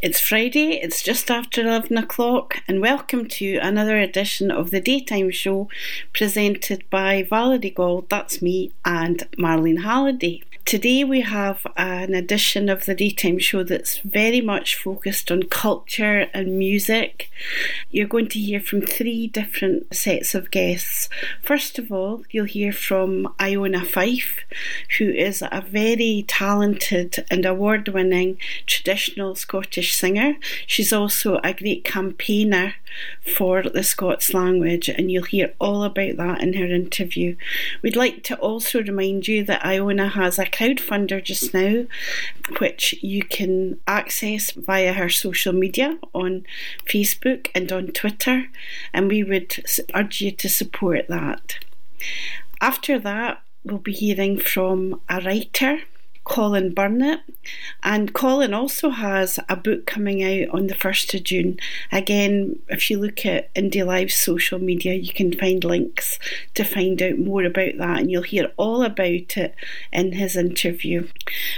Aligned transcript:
It's 0.00 0.20
Friday, 0.20 0.74
it's 0.74 1.02
just 1.02 1.28
after 1.28 1.60
11 1.60 1.98
o'clock, 1.98 2.62
and 2.68 2.80
welcome 2.80 3.26
to 3.30 3.56
another 3.56 3.98
edition 3.98 4.48
of 4.48 4.70
the 4.70 4.80
Daytime 4.80 5.32
Show 5.32 5.68
presented 6.12 6.88
by 6.88 7.24
Valerie 7.24 7.70
Gold, 7.70 8.08
that's 8.08 8.40
me, 8.40 8.70
and 8.84 9.28
Marlene 9.36 9.82
Halliday. 9.82 10.44
Today 10.68 11.02
we 11.02 11.22
have 11.22 11.66
an 11.78 12.12
edition 12.12 12.68
of 12.68 12.84
the 12.84 12.94
Daytime 12.94 13.38
Show 13.38 13.62
that's 13.62 14.00
very 14.00 14.42
much 14.42 14.76
focused 14.76 15.32
on 15.32 15.44
culture 15.44 16.28
and 16.34 16.58
music. 16.58 17.30
You're 17.90 18.06
going 18.06 18.28
to 18.28 18.38
hear 18.38 18.60
from 18.60 18.82
three 18.82 19.28
different 19.28 19.96
sets 19.96 20.34
of 20.34 20.50
guests. 20.50 21.08
First 21.40 21.78
of 21.78 21.90
all, 21.90 22.22
you'll 22.30 22.44
hear 22.44 22.70
from 22.70 23.34
Iona 23.40 23.80
Fyfe, 23.80 24.40
who 24.98 25.08
is 25.08 25.40
a 25.40 25.64
very 25.66 26.26
talented 26.28 27.24
and 27.30 27.46
award 27.46 27.88
winning 27.88 28.36
traditional 28.66 29.36
Scottish 29.36 29.94
singer. 29.94 30.34
She's 30.66 30.92
also 30.92 31.40
a 31.42 31.54
great 31.54 31.82
campaigner 31.82 32.74
for 33.28 33.62
the 33.62 33.82
Scots 33.82 34.34
language, 34.34 34.88
and 34.88 35.10
you'll 35.10 35.24
hear 35.24 35.54
all 35.60 35.84
about 35.84 36.16
that 36.16 36.42
in 36.42 36.54
her 36.54 36.66
interview. 36.66 37.36
We'd 37.82 37.96
like 37.96 38.22
to 38.24 38.36
also 38.38 38.82
remind 38.82 39.28
you 39.28 39.44
that 39.44 39.64
Iona 39.64 40.08
has 40.08 40.38
a 40.38 40.44
crowdfunder 40.44 41.22
just 41.22 41.54
now, 41.54 41.86
which 42.58 42.94
you 43.02 43.22
can 43.22 43.78
access 43.86 44.50
via 44.52 44.92
her 44.94 45.08
social 45.08 45.52
media 45.52 45.98
on 46.14 46.44
Facebook 46.86 47.48
and 47.54 47.70
on 47.70 47.88
Twitter, 47.88 48.46
and 48.92 49.08
we 49.08 49.22
would 49.22 49.64
urge 49.94 50.20
you 50.20 50.30
to 50.32 50.48
support 50.48 51.08
that. 51.08 51.58
After 52.60 52.98
that, 52.98 53.42
we'll 53.64 53.78
be 53.78 53.92
hearing 53.92 54.38
from 54.38 55.00
a 55.08 55.20
writer 55.20 55.82
Colin 56.24 56.74
Burnett. 56.74 57.20
And 57.82 58.12
Colin 58.12 58.52
also 58.54 58.90
has 58.90 59.38
a 59.48 59.56
book 59.56 59.86
coming 59.86 60.22
out 60.22 60.54
on 60.54 60.66
the 60.66 60.74
1st 60.74 61.14
of 61.14 61.24
June. 61.24 61.58
Again, 61.90 62.58
if 62.68 62.90
you 62.90 62.98
look 62.98 63.24
at 63.24 63.52
Indie 63.54 63.84
Live's 63.84 64.14
social 64.14 64.58
media, 64.58 64.94
you 64.94 65.12
can 65.12 65.32
find 65.32 65.64
links 65.64 66.18
to 66.54 66.64
find 66.64 67.00
out 67.02 67.18
more 67.18 67.44
about 67.44 67.78
that, 67.78 68.00
and 68.00 68.10
you'll 68.10 68.22
hear 68.22 68.52
all 68.56 68.82
about 68.82 69.36
it 69.36 69.54
in 69.92 70.12
his 70.12 70.36
interview. 70.36 71.08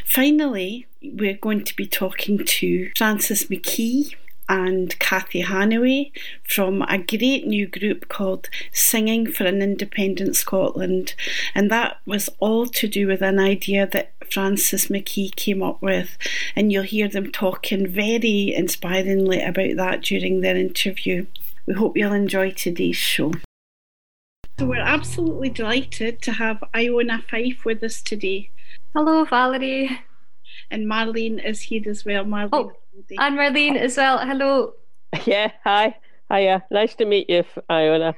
Finally, 0.04 0.86
we're 1.02 1.34
going 1.34 1.64
to 1.64 1.76
be 1.76 1.86
talking 1.86 2.44
to 2.44 2.90
Frances 2.96 3.44
McKee 3.46 4.14
and 4.50 4.98
Kathy 4.98 5.44
Hanaway 5.44 6.10
from 6.42 6.82
a 6.82 6.98
great 6.98 7.46
new 7.46 7.68
group 7.68 8.08
called 8.08 8.50
Singing 8.72 9.30
for 9.30 9.44
an 9.44 9.62
Independent 9.62 10.34
Scotland. 10.34 11.14
And 11.54 11.70
that 11.70 11.98
was 12.04 12.28
all 12.40 12.66
to 12.66 12.88
do 12.88 13.06
with 13.06 13.22
an 13.22 13.38
idea 13.38 13.86
that 13.86 14.12
Frances 14.30 14.86
McKee 14.86 15.34
came 15.34 15.62
up 15.62 15.80
with. 15.82 16.16
And 16.56 16.72
you'll 16.72 16.82
hear 16.84 17.08
them 17.08 17.30
talking 17.32 17.86
very 17.86 18.54
inspiringly 18.54 19.42
about 19.42 19.76
that 19.76 20.02
during 20.02 20.40
their 20.40 20.56
interview. 20.56 21.26
We 21.66 21.74
hope 21.74 21.96
you'll 21.96 22.12
enjoy 22.12 22.52
today's 22.52 22.96
show. 22.96 23.32
So 24.58 24.66
we're 24.66 24.76
absolutely 24.76 25.48
delighted 25.50 26.20
to 26.22 26.32
have 26.32 26.62
Iona 26.74 27.22
Fyfe 27.30 27.64
with 27.64 27.82
us 27.82 28.02
today. 28.02 28.50
Hello, 28.94 29.24
Valerie. 29.24 30.02
And 30.70 30.86
Marlene 30.86 31.42
is 31.44 31.62
here 31.62 31.82
as 31.88 32.04
well. 32.04 32.24
Marlene. 32.24 32.50
Oh, 32.52 32.72
and 33.18 33.38
Marlene 33.38 33.76
as 33.76 33.96
well. 33.96 34.18
Hello. 34.18 34.74
Yeah, 35.26 35.50
hi. 35.64 35.96
Hiya. 36.32 36.64
Nice 36.70 36.94
to 36.96 37.04
meet 37.04 37.28
you, 37.28 37.44
Iona. 37.68 38.14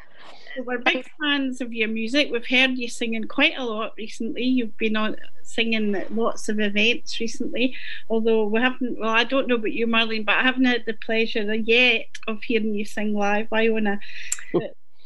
We're 0.58 0.78
big 0.78 1.08
fans 1.20 1.60
of 1.60 1.72
your 1.72 1.88
music. 1.88 2.30
We've 2.30 2.46
heard 2.46 2.76
you 2.76 2.88
singing 2.88 3.24
quite 3.24 3.56
a 3.56 3.64
lot 3.64 3.92
recently. 3.96 4.44
You've 4.44 4.76
been 4.76 4.96
on 4.96 5.16
singing 5.42 5.94
at 5.94 6.14
lots 6.14 6.48
of 6.48 6.60
events 6.60 7.20
recently. 7.20 7.74
Although 8.08 8.46
we 8.46 8.60
haven't, 8.60 8.98
well, 8.98 9.10
I 9.10 9.24
don't 9.24 9.48
know 9.48 9.56
about 9.56 9.72
you, 9.72 9.86
Marlene, 9.86 10.24
but 10.24 10.36
I 10.36 10.42
haven't 10.42 10.64
had 10.64 10.84
the 10.86 10.94
pleasure 10.94 11.54
yet 11.54 12.06
of 12.26 12.42
hearing 12.42 12.74
you 12.74 12.84
sing 12.84 13.14
live. 13.14 13.48
Iona. 13.52 14.00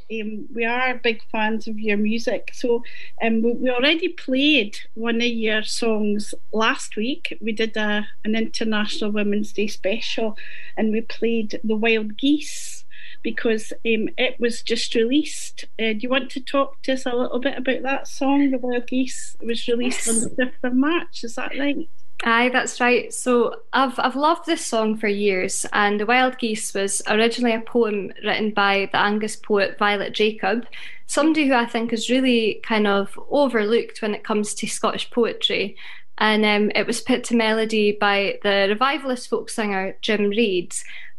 Um, 0.09 0.47
we 0.55 0.65
are 0.65 0.99
big 0.99 1.21
fans 1.33 1.67
of 1.67 1.81
your 1.81 1.97
music. 1.97 2.51
So 2.53 2.85
um, 3.21 3.43
we, 3.43 3.53
we, 3.55 3.71
already 3.71 4.09
played 4.09 4.79
one 4.95 5.17
of 5.17 5.27
your 5.27 5.65
songs 5.65 6.33
last 6.53 6.97
week. 6.97 7.37
We 7.41 7.51
did 7.51 7.77
a, 7.77 8.07
an 8.25 8.37
International 8.37 9.11
Women's 9.11 9.53
Day 9.53 9.67
special 9.67 10.39
and 10.77 10.93
we 10.93 11.01
played 11.01 11.59
The 11.65 11.75
Wild 11.75 12.17
Geese 12.17 12.76
because 13.27 13.73
um, 13.73 14.09
it 14.17 14.39
was 14.39 14.63
just 14.63 14.95
released. 14.95 15.65
Uh, 15.81 15.95
do 15.95 15.99
you 15.99 16.09
want 16.09 16.31
to 16.31 16.41
talk 16.41 16.81
to 16.83 16.93
us 16.93 17.07
a 17.07 17.13
little 17.13 17.41
bit 17.41 17.59
about 17.59 17.83
that 17.83 18.07
song, 18.07 18.53
The 18.53 18.59
Wild 18.59 18.87
Geese? 18.87 19.37
It 19.41 19.47
was 19.47 19.67
released 19.67 20.07
yes. 20.07 20.17
on 20.17 20.21
the 20.23 20.45
5th 20.45 20.63
of 20.63 20.75
March, 20.75 21.25
is 21.25 21.35
that 21.35 21.59
right? 21.59 21.89
Aye, 22.23 22.51
that's 22.51 22.81
right. 22.81 23.13
So 23.13 23.57
I've 23.73 23.99
I've 23.99 24.15
loved 24.15 24.47
this 24.47 24.65
song 24.65 24.97
for 24.97 25.09
years, 25.09 25.67
and 25.73 25.99
The 25.99 26.07
Wild 26.07 26.39
Geese 26.39 26.73
was 26.73 27.03
originally 27.09 27.53
a 27.53 27.61
poem 27.63 28.13
written 28.25 28.53
by 28.53 28.89
the 28.93 29.01
Angus 29.01 29.35
poet 29.35 29.77
Violet 29.77 30.13
Jacob, 30.15 30.65
somebody 31.09 31.49
who 31.49 31.55
I 31.55 31.67
think 31.67 31.93
is 31.93 32.09
really 32.09 32.61
kind 32.63 32.87
of 32.87 33.19
overlooked 33.29 34.03
when 34.03 34.15
it 34.15 34.23
comes 34.23 34.55
to 34.55 34.69
Scottish 34.69 35.11
poetry. 35.11 35.77
And 36.19 36.47
um, 36.47 36.71
it 36.75 36.87
was 36.87 37.03
put 37.03 37.25
to 37.25 37.37
melody 37.37 37.91
by 37.93 38.39
the 38.43 38.67
revivalist 38.71 39.29
folk 39.29 39.51
singer 39.51 39.97
Jim 40.01 40.31
Reid, 40.31 40.75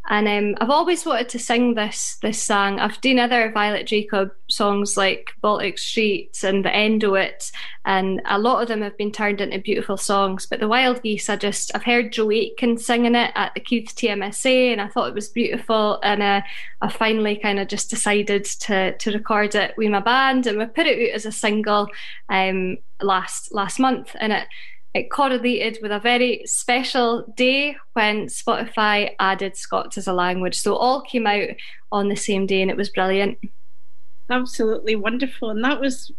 and 0.10 0.28
um, 0.28 0.56
I've 0.62 0.70
always 0.70 1.06
wanted 1.06 1.28
to 1.30 1.40
sing 1.40 1.74
this 1.74 2.18
this 2.22 2.42
song. 2.42 2.80
I've 2.80 3.00
done 3.02 3.20
other 3.20 3.52
Violet 3.52 3.86
Jacob 3.86 4.32
songs 4.48 4.96
like 4.96 5.34
Baltic 5.42 5.78
Street 5.78 6.40
and 6.44 6.64
The 6.64 6.74
End 6.74 7.04
of 7.04 7.16
It, 7.16 7.52
and 7.84 8.22
a 8.26 8.40
lot 8.40 8.62
of 8.62 8.70
them 8.70 8.82
have 8.82 8.98
been 8.98 9.12
turned 9.12 9.42
into 9.42 9.60
beautiful 9.60 9.98
songs. 9.98 10.46
But 10.46 10.62
The 10.62 10.68
Wild 10.68 11.04
Geese, 11.04 11.30
I 11.30 11.36
just 11.36 11.76
I've 11.76 11.84
heard 11.84 12.14
Joe 12.14 12.32
Aitken 12.32 12.78
singing 12.78 13.16
it 13.16 13.34
at 13.36 13.54
the 13.54 13.60
Keith 13.60 13.94
TMSA, 13.96 14.72
and 14.72 14.80
I 14.80 14.88
thought 14.88 15.10
it 15.10 15.16
was 15.16 15.28
beautiful. 15.28 16.00
And 16.02 16.24
uh, 16.24 16.42
I 16.82 16.90
finally 16.90 17.36
kind 17.36 17.60
of 17.60 17.68
just 17.68 17.90
decided 17.90 18.46
to 18.46 18.98
to 18.98 19.12
record 19.12 19.56
it 19.56 19.74
with 19.76 19.90
my 19.90 20.00
band, 20.00 20.48
and 20.48 20.58
we 20.58 20.66
put 20.68 20.88
it 20.88 21.10
out 21.10 21.16
as 21.16 21.26
a 21.26 21.34
single 21.34 21.90
um, 22.30 22.78
last 23.02 23.54
last 23.54 23.78
month, 23.78 24.16
and 24.22 24.32
it 24.32 24.48
it 24.98 25.10
correlated 25.10 25.80
with 25.82 25.92
a 25.92 26.00
very 26.00 26.42
special 26.46 27.24
day 27.36 27.78
when 27.94 28.28
Spotify 28.28 29.12
added 29.20 29.56
Scots 29.56 29.98
as 29.98 30.08
a 30.08 30.14
language. 30.14 30.60
So 30.60 30.76
all 30.76 31.02
came 31.02 31.28
out 31.28 31.50
on 31.92 32.10
the 32.10 32.16
same 32.16 32.46
day 32.46 32.62
and 32.62 32.72
it 32.72 32.78
was 32.78 32.90
brilliant. 32.90 33.38
Absolutely 34.30 34.96
wonderful. 34.96 35.50
And 35.52 35.64
that 35.64 35.80
was 35.80 36.12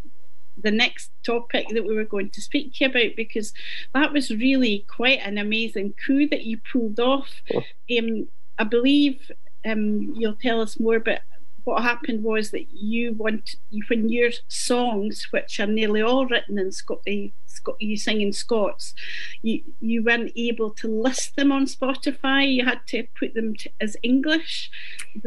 the 0.63 0.71
next 0.71 1.11
topic 1.25 1.67
that 1.71 1.87
we 1.87 1.95
were 1.95 2.05
going 2.05 2.31
to 2.31 2.41
speak 2.41 2.75
to 2.75 2.85
you 2.85 2.91
about 2.91 3.17
because 3.17 3.53
that 3.95 4.13
was 4.13 4.31
really 4.31 4.85
quite 4.89 5.21
an 5.21 5.39
amazing 5.39 5.95
coup 6.05 6.29
that 6.29 6.45
you 6.45 6.59
pulled 6.73 7.01
off. 7.01 7.29
Oh. 7.55 7.63
Um, 7.99 8.29
I 8.59 8.65
believe 8.65 9.31
um, 9.67 10.15
you'll 10.17 10.35
tell 10.35 10.61
us 10.61 10.81
more, 10.81 11.01
but 11.01 11.23
what 11.65 11.83
happened 11.83 12.23
was 12.23 12.51
that 12.51 12.67
you 12.73 13.15
want 13.15 13.57
when 13.89 14.09
your 14.09 14.31
songs, 14.49 15.29
which 15.31 15.61
are 15.61 15.67
nearly 15.67 16.03
all 16.03 16.27
written 16.27 16.59
in 16.59 16.73
Scottish 16.73 17.33
you 17.81 17.97
sing 17.97 18.21
in 18.21 18.33
Scots, 18.33 18.95
you 19.43 19.63
you 19.81 20.03
weren't 20.03 20.33
able 20.37 20.71
to 20.71 20.89
list 20.89 21.37
them 21.37 21.53
on 21.53 21.67
Spotify. 21.67 22.53
You 22.53 22.65
had 22.65 22.81
to 22.89 23.07
put 23.19 23.35
them 23.35 23.55
to, 23.57 23.71
as 23.81 23.97
English, 24.03 24.71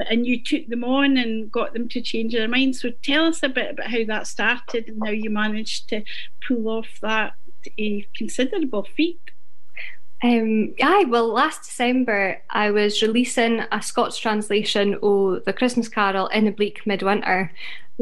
and 0.09 0.25
you 0.25 0.41
took 0.41 0.67
them 0.67 0.83
on 0.83 1.17
and 1.17 1.51
got 1.51 1.73
them 1.73 1.87
to 1.89 2.01
change 2.01 2.33
their 2.33 2.47
minds. 2.47 2.81
So 2.81 2.91
tell 3.01 3.25
us 3.25 3.43
a 3.43 3.49
bit 3.49 3.71
about 3.71 3.87
how 3.87 4.03
that 4.07 4.27
started 4.27 4.87
and 4.87 5.01
how 5.03 5.11
you 5.11 5.29
managed 5.29 5.89
to 5.89 6.03
pull 6.45 6.67
off 6.69 6.99
that 7.01 7.33
a 7.77 8.07
considerable 8.15 8.83
feat. 8.83 9.19
Um, 10.23 10.75
yeah, 10.77 11.03
well, 11.03 11.33
last 11.33 11.63
December 11.63 12.41
I 12.49 12.69
was 12.69 13.01
releasing 13.01 13.61
a 13.71 13.81
Scots 13.81 14.19
translation 14.19 14.99
of 15.01 15.43
The 15.45 15.53
Christmas 15.53 15.89
Carol 15.89 16.27
in 16.27 16.45
the 16.45 16.51
Bleak 16.51 16.85
Midwinter, 16.85 17.51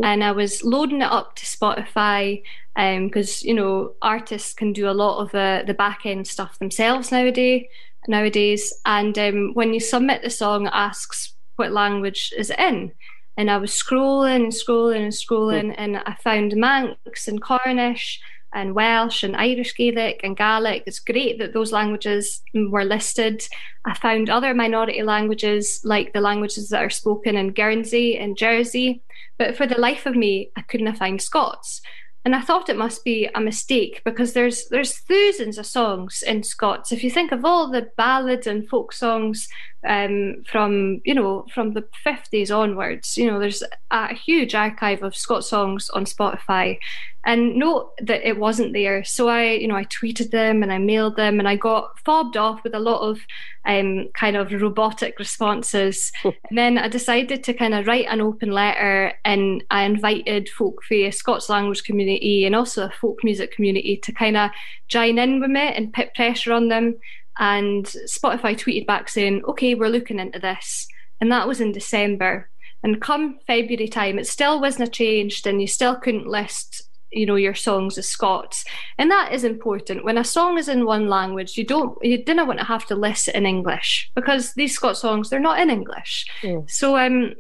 and 0.04 0.24
I 0.24 0.32
was 0.34 0.64
loading 0.64 1.02
it 1.02 1.12
up 1.12 1.36
to 1.38 1.46
Spotify 1.46 2.44
because 2.76 3.44
um, 3.44 3.48
you 3.48 3.54
know 3.54 3.94
artists 4.02 4.54
can 4.54 4.74
do 4.74 4.90
a 4.90 4.92
lot 4.92 5.22
of 5.22 5.32
the 5.32 5.64
the 5.66 5.74
back 5.74 6.06
end 6.06 6.28
stuff 6.28 6.60
themselves 6.60 7.12
nowadays. 7.12 7.66
Nowadays, 8.08 8.74
and 8.86 9.18
um, 9.20 9.54
when 9.54 9.74
you 9.74 9.80
submit 9.80 10.22
the 10.22 10.30
song, 10.30 10.68
it 10.68 10.74
asks 10.74 11.34
what 11.58 11.72
language 11.72 12.34
is 12.38 12.50
it 12.50 12.60
in, 12.60 12.92
and 13.38 13.52
I 13.52 13.58
was 13.58 13.72
scrolling 13.72 14.36
and 14.36 14.52
scrolling 14.52 15.04
and 15.04 15.14
scrolling, 15.14 15.76
and 15.78 15.98
I 15.98 16.16
found 16.16 16.56
Manx 16.56 17.28
and 17.28 17.42
Cornish 17.42 18.20
and 18.54 18.76
Welsh 18.76 19.24
and 19.24 19.36
Irish 19.36 19.76
Gaelic 19.76 20.22
and 20.24 20.36
Gaelic. 20.36 20.84
It's 20.86 21.00
great 21.00 21.40
that 21.40 21.54
those 21.54 21.72
languages 21.72 22.42
were 22.54 22.86
listed. 22.86 23.48
I 23.86 23.94
found 23.94 24.30
other 24.30 24.54
minority 24.54 25.04
languages 25.04 25.82
like 25.84 26.14
the 26.14 26.22
languages 26.22 26.70
that 26.70 26.84
are 26.84 26.90
spoken 26.90 27.36
in 27.36 27.50
Guernsey 27.50 28.18
and 28.18 28.38
Jersey, 28.38 29.02
but 29.38 29.56
for 29.56 29.66
the 29.66 29.80
life 29.80 30.06
of 30.06 30.16
me, 30.16 30.52
I 30.56 30.62
couldn't 30.62 30.96
find 30.96 31.22
Scots. 31.22 31.82
And 32.26 32.36
I 32.36 32.42
thought 32.42 32.70
it 32.70 32.78
must 32.78 33.06
be 33.06 33.30
a 33.34 33.40
mistake 33.40 34.02
because 34.04 34.34
there's 34.34 34.68
there's 34.68 35.00
thousands 35.00 35.58
of 35.58 35.66
songs 35.66 36.22
in 36.22 36.44
Scots. 36.44 36.92
If 36.92 37.04
you 37.04 37.10
think 37.10 37.32
of 37.32 37.46
all 37.46 37.72
the 37.72 37.90
ballads 37.96 38.46
and 38.46 38.68
folk 38.68 38.92
songs 38.92 39.48
um, 39.88 40.44
from 40.46 41.02
you 41.06 41.14
know 41.14 41.46
from 41.54 41.74
the 41.74 41.86
50s 42.06 42.56
onwards. 42.56 43.18
You 43.18 43.28
know, 43.28 43.40
there's 43.40 43.64
a 43.92 44.14
huge 44.14 44.54
archive 44.56 45.04
of 45.04 45.16
Scots 45.16 45.48
songs 45.48 45.90
on 45.92 46.06
Spotify, 46.06 46.78
and 47.26 47.56
note 47.56 47.92
that 48.02 48.28
it 48.28 48.38
wasn't 48.38 48.74
there. 48.74 49.04
So 49.04 49.30
I, 49.30 49.52
you 49.52 49.68
know, 49.68 49.76
I 49.76 49.86
tweeted 49.86 50.32
them 50.32 50.64
and 50.64 50.72
I 50.72 50.78
mailed 50.80 51.16
them, 51.16 51.40
and 51.40 51.48
I 51.48 51.56
got 51.56 51.98
fobbed 52.00 52.36
off 52.36 52.64
with 52.64 52.76
a 52.76 52.80
lot 52.80 53.02
of 53.02 53.20
um, 53.66 54.10
kind 54.14 54.36
of 54.36 54.52
robotic 54.52 55.18
responses. 55.18 56.12
and 56.24 56.58
then 56.58 56.78
I 56.78 56.88
decided 56.88 57.44
to 57.46 57.54
kind 57.54 57.74
of 57.74 57.88
write 57.88 58.08
an 58.10 58.22
open 58.22 58.52
letter, 58.52 59.14
and 59.24 59.64
I 59.72 59.84
invited 59.84 60.50
folk 60.50 60.84
for 60.84 60.96
a 60.96 61.12
Scots 61.12 61.50
language 61.50 61.84
community 61.84 62.46
and 62.46 62.56
also 62.56 62.86
a 62.86 62.92
folk 62.92 63.20
music 63.24 63.54
community 63.54 63.98
to 63.98 64.12
kind 64.12 64.36
of 64.36 64.52
join 64.90 65.18
in 65.18 65.40
with 65.40 65.52
me 65.52 65.62
and 65.62 65.94
put 65.94 66.14
pressure 66.16 66.52
on 66.52 66.68
them 66.68 66.96
and 67.40 67.86
Spotify 67.86 68.56
tweeted 68.56 68.86
back 68.86 69.10
saying, 69.10 69.44
okay, 69.48 69.74
we're 69.74 69.88
looking 69.88 70.20
into 70.20 70.40
this. 70.40 70.88
And 71.22 71.32
that 71.32 71.48
was 71.48 71.62
in 71.62 71.72
December. 71.72 72.50
And 72.84 73.02
come 73.02 73.40
February 73.48 73.88
time, 73.88 74.20
it 74.20 74.28
still 74.28 74.62
wasn't 74.62 74.94
changed, 74.94 75.48
and 75.48 75.60
you 75.60 75.68
still 75.68 75.96
couldn't 75.96 76.28
list 76.28 76.84
you 77.12 77.26
know 77.26 77.36
your 77.36 77.56
songs 77.56 77.98
as 77.98 78.08
Scots, 78.08 78.64
and 78.98 79.10
that 79.10 79.34
is 79.34 79.44
important. 79.44 80.06
When 80.06 80.18
a 80.18 80.24
song 80.24 80.58
is 80.58 80.70
in 80.70 80.86
one 80.86 81.08
language, 81.08 81.58
you 81.58 81.64
don't 81.64 81.98
you 82.04 82.24
didn't 82.24 82.48
want 82.48 82.60
to 82.60 82.66
have 82.66 82.86
to 82.88 82.96
list 82.96 83.28
it 83.28 83.36
in 83.36 83.46
English 83.46 84.12
because 84.16 84.54
these 84.54 84.76
Scots 84.76 85.02
songs 85.02 85.30
they're 85.30 85.40
not 85.40 85.60
in 85.60 85.70
English. 85.70 86.28
Mm. 86.42 86.70
So 86.70 86.98
um, 86.98 87.34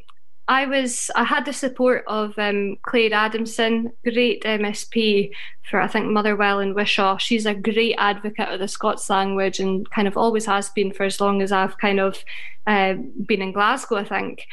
I 0.49 0.65
was 0.65 1.11
I 1.15 1.25
had 1.25 1.45
the 1.45 1.53
support 1.53 2.03
of 2.07 2.33
um, 2.39 2.77
Clare 2.81 3.13
Adamson, 3.13 3.91
great 4.03 4.43
MSP 4.43 5.29
for 5.69 5.79
I 5.79 5.87
think 5.87 6.07
Motherwell 6.07 6.57
and 6.57 6.73
Wishaw. 6.73 7.17
She's 7.17 7.45
a 7.45 7.53
great 7.53 7.93
advocate 7.99 8.49
of 8.49 8.59
the 8.59 8.67
Scots 8.67 9.11
language 9.11 9.59
and 9.59 9.87
kind 9.91 10.07
of 10.07 10.17
always 10.17 10.47
has 10.47 10.69
been 10.69 10.91
for 10.91 11.03
as 11.03 11.21
long 11.21 11.43
as 11.43 11.51
I've 11.51 11.77
kind 11.77 11.99
of 11.99 12.23
uh, 12.65 12.95
been 13.27 13.43
in 13.43 13.51
Glasgow, 13.51 13.97
I 13.97 14.05
think. 14.05 14.47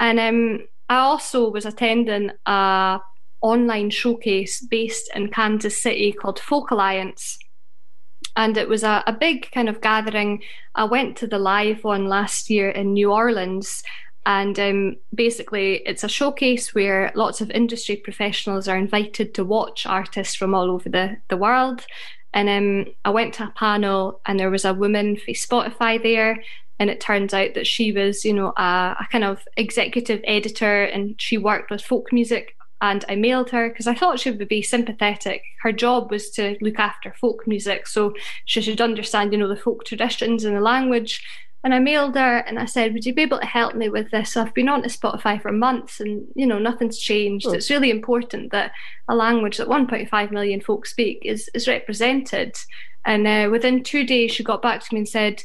And 0.00 0.18
um, 0.18 0.66
I 0.88 0.96
also 0.96 1.50
was 1.50 1.66
attending 1.66 2.30
a 2.46 3.00
online 3.42 3.90
showcase 3.90 4.62
based 4.62 5.10
in 5.14 5.28
Kansas 5.28 5.82
City 5.82 6.12
called 6.12 6.40
Folk 6.40 6.70
Alliance. 6.70 7.38
And 8.36 8.56
it 8.56 8.70
was 8.70 8.84
a, 8.84 9.04
a 9.06 9.12
big 9.12 9.50
kind 9.50 9.68
of 9.68 9.82
gathering. 9.82 10.42
I 10.74 10.84
went 10.84 11.18
to 11.18 11.26
the 11.26 11.38
live 11.38 11.84
one 11.84 12.06
last 12.06 12.48
year 12.48 12.70
in 12.70 12.94
New 12.94 13.12
Orleans 13.12 13.82
and 14.24 14.58
um, 14.60 14.96
basically, 15.14 15.82
it's 15.84 16.04
a 16.04 16.08
showcase 16.08 16.74
where 16.74 17.10
lots 17.14 17.40
of 17.40 17.50
industry 17.50 17.96
professionals 17.96 18.68
are 18.68 18.76
invited 18.76 19.34
to 19.34 19.44
watch 19.44 19.84
artists 19.84 20.34
from 20.34 20.54
all 20.54 20.70
over 20.70 20.88
the, 20.88 21.16
the 21.28 21.36
world. 21.36 21.84
And 22.32 22.48
um, 22.48 22.94
I 23.04 23.10
went 23.10 23.34
to 23.34 23.44
a 23.44 23.52
panel, 23.56 24.20
and 24.24 24.38
there 24.38 24.50
was 24.50 24.64
a 24.64 24.74
woman 24.74 25.16
for 25.16 25.32
Spotify 25.32 26.02
there. 26.02 26.42
And 26.78 26.88
it 26.88 27.00
turns 27.00 27.34
out 27.34 27.54
that 27.54 27.66
she 27.66 27.92
was, 27.92 28.24
you 28.24 28.32
know, 28.32 28.52
a, 28.56 28.96
a 29.00 29.08
kind 29.10 29.24
of 29.24 29.42
executive 29.56 30.20
editor, 30.24 30.84
and 30.84 31.20
she 31.20 31.36
worked 31.36 31.70
with 31.70 31.82
folk 31.82 32.12
music. 32.12 32.56
And 32.80 33.04
I 33.08 33.14
mailed 33.16 33.50
her 33.50 33.68
because 33.68 33.86
I 33.86 33.94
thought 33.94 34.18
she 34.18 34.30
would 34.30 34.48
be 34.48 34.62
sympathetic. 34.62 35.42
Her 35.62 35.70
job 35.70 36.10
was 36.10 36.30
to 36.30 36.56
look 36.60 36.78
after 36.78 37.14
folk 37.20 37.46
music, 37.46 37.86
so 37.86 38.14
she 38.44 38.60
should 38.60 38.80
understand, 38.80 39.32
you 39.32 39.38
know, 39.38 39.48
the 39.48 39.56
folk 39.56 39.84
traditions 39.84 40.44
and 40.44 40.56
the 40.56 40.60
language. 40.60 41.24
And 41.64 41.72
I 41.72 41.78
mailed 41.78 42.16
her 42.16 42.38
and 42.38 42.58
I 42.58 42.64
said, 42.64 42.92
Would 42.92 43.06
you 43.06 43.14
be 43.14 43.22
able 43.22 43.38
to 43.38 43.46
help 43.46 43.74
me 43.74 43.88
with 43.88 44.10
this? 44.10 44.36
I've 44.36 44.54
been 44.54 44.68
on 44.68 44.82
to 44.82 44.88
Spotify 44.88 45.40
for 45.40 45.52
months 45.52 46.00
and, 46.00 46.26
you 46.34 46.46
know, 46.46 46.58
nothing's 46.58 46.98
changed. 46.98 47.46
Oh. 47.46 47.52
It's 47.52 47.70
really 47.70 47.90
important 47.90 48.50
that 48.50 48.72
a 49.08 49.14
language 49.14 49.58
that 49.58 49.68
1.5 49.68 50.30
million 50.32 50.60
folks 50.60 50.90
speak 50.90 51.22
is, 51.24 51.48
is 51.54 51.68
represented. 51.68 52.56
And 53.04 53.26
uh, 53.26 53.48
within 53.50 53.82
two 53.82 54.04
days, 54.04 54.32
she 54.32 54.42
got 54.44 54.62
back 54.62 54.80
to 54.80 54.94
me 54.94 55.00
and 55.00 55.08
said, 55.08 55.42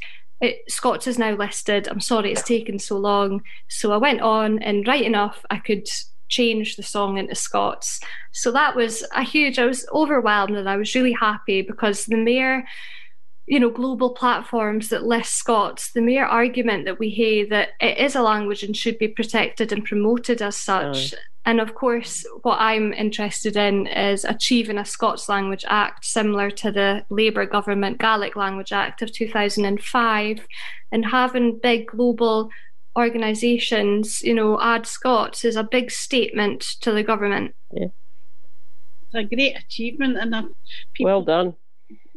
Scots 0.67 1.07
is 1.07 1.17
now 1.17 1.35
listed. 1.35 1.87
I'm 1.87 1.99
sorry 1.99 2.31
it's 2.31 2.43
taken 2.43 2.77
so 2.77 2.97
long. 2.97 3.41
So 3.69 3.91
I 3.91 3.97
went 3.97 4.21
on, 4.21 4.61
and 4.61 4.87
right 4.87 5.03
enough, 5.03 5.43
I 5.49 5.57
could 5.57 5.87
change 6.29 6.75
the 6.75 6.83
song 6.83 7.17
into 7.17 7.35
Scots. 7.35 7.99
So 8.31 8.51
that 8.51 8.75
was 8.75 9.03
a 9.13 9.23
huge, 9.23 9.57
I 9.57 9.65
was 9.65 9.87
overwhelmed 9.91 10.55
and 10.55 10.69
I 10.69 10.77
was 10.77 10.93
really 10.93 11.13
happy 11.13 11.61
because 11.61 12.05
the 12.05 12.17
mayor 12.17 12.65
you 13.47 13.61
know, 13.61 13.69
global 13.69 14.09
platforms 14.09 14.89
that 14.89 15.05
list 15.05 15.33
Scots, 15.33 15.91
the 15.91 16.01
mere 16.01 16.25
argument 16.25 16.83
that 16.83 16.99
we 16.99 17.09
hear 17.09 17.47
that 17.47 17.69
it 17.79 17.97
is 17.97 18.13
a 18.13 18.21
language 18.21 18.61
and 18.61 18.75
should 18.75 18.99
be 18.99 19.07
protected 19.07 19.71
and 19.71 19.85
promoted 19.85 20.41
as 20.41 20.57
such. 20.57 21.13
Oh. 21.13 21.17
And 21.45 21.61
of 21.61 21.73
course, 21.73 22.25
what 22.41 22.57
I'm 22.59 22.91
interested 22.91 23.55
in 23.55 23.87
is 23.87 24.25
achieving 24.25 24.77
a 24.77 24.83
Scots 24.83 25.29
Language 25.29 25.63
Act 25.69 26.03
similar 26.03 26.51
to 26.51 26.73
the 26.73 27.05
Labour 27.09 27.45
government 27.45 27.99
Gaelic 27.99 28.35
Language 28.35 28.73
Act 28.73 29.01
of 29.01 29.13
2005 29.13 30.45
and 30.91 31.05
having 31.05 31.57
big 31.57 31.87
global 31.87 32.49
organisations, 32.97 34.21
you 34.23 34.33
know, 34.33 34.59
add 34.61 34.85
Scots 34.85 35.45
is 35.45 35.55
a 35.55 35.63
big 35.63 35.89
statement 35.89 36.63
to 36.81 36.91
the 36.91 37.03
government. 37.03 37.55
Yeah. 37.71 37.87
It's 39.03 39.15
a 39.15 39.23
great 39.23 39.57
achievement 39.57 40.17
and 40.17 40.53
people, 40.93 41.05
well 41.05 41.21
done 41.21 41.55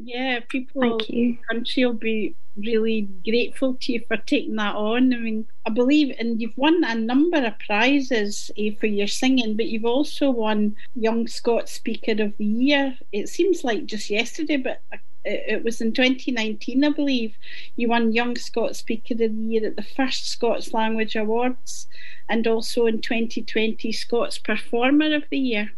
yeah, 0.04 0.40
people 0.48 0.82
Thank 0.82 1.08
you. 1.10 1.38
country 1.48 1.84
will 1.84 1.92
be 1.92 2.34
really 2.56 3.08
grateful 3.24 3.74
to 3.80 3.92
you 3.92 4.02
for 4.08 4.16
taking 4.16 4.56
that 4.56 4.74
on. 4.74 5.12
I 5.14 5.18
mean, 5.18 5.46
I 5.66 5.70
believe, 5.70 6.14
and 6.18 6.40
you've 6.40 6.56
won 6.56 6.82
a 6.84 6.94
number 6.94 7.38
of 7.44 7.58
prizes 7.58 8.50
eh, 8.58 8.70
for 8.78 8.86
your 8.86 9.06
singing, 9.06 9.56
but 9.56 9.66
you've 9.66 9.84
also 9.84 10.30
won 10.30 10.76
Young 10.94 11.26
Scots 11.26 11.72
Speaker 11.72 12.22
of 12.22 12.36
the 12.36 12.44
Year. 12.44 12.96
It 13.12 13.28
seems 13.28 13.64
like 13.64 13.86
just 13.86 14.10
yesterday, 14.10 14.56
but 14.56 14.82
it 15.24 15.62
was 15.64 15.80
in 15.80 15.92
2019, 15.92 16.84
I 16.84 16.90
believe. 16.90 17.36
You 17.76 17.88
won 17.88 18.12
Young 18.12 18.36
Scots 18.36 18.78
Speaker 18.78 19.14
of 19.14 19.18
the 19.18 19.28
Year 19.28 19.66
at 19.66 19.76
the 19.76 19.82
first 19.82 20.28
Scots 20.28 20.72
Language 20.72 21.16
Awards, 21.16 21.86
and 22.28 22.46
also 22.46 22.86
in 22.86 23.00
2020 23.00 23.92
Scots 23.92 24.38
Performer 24.38 25.14
of 25.14 25.24
the 25.30 25.38
Year. 25.38 25.72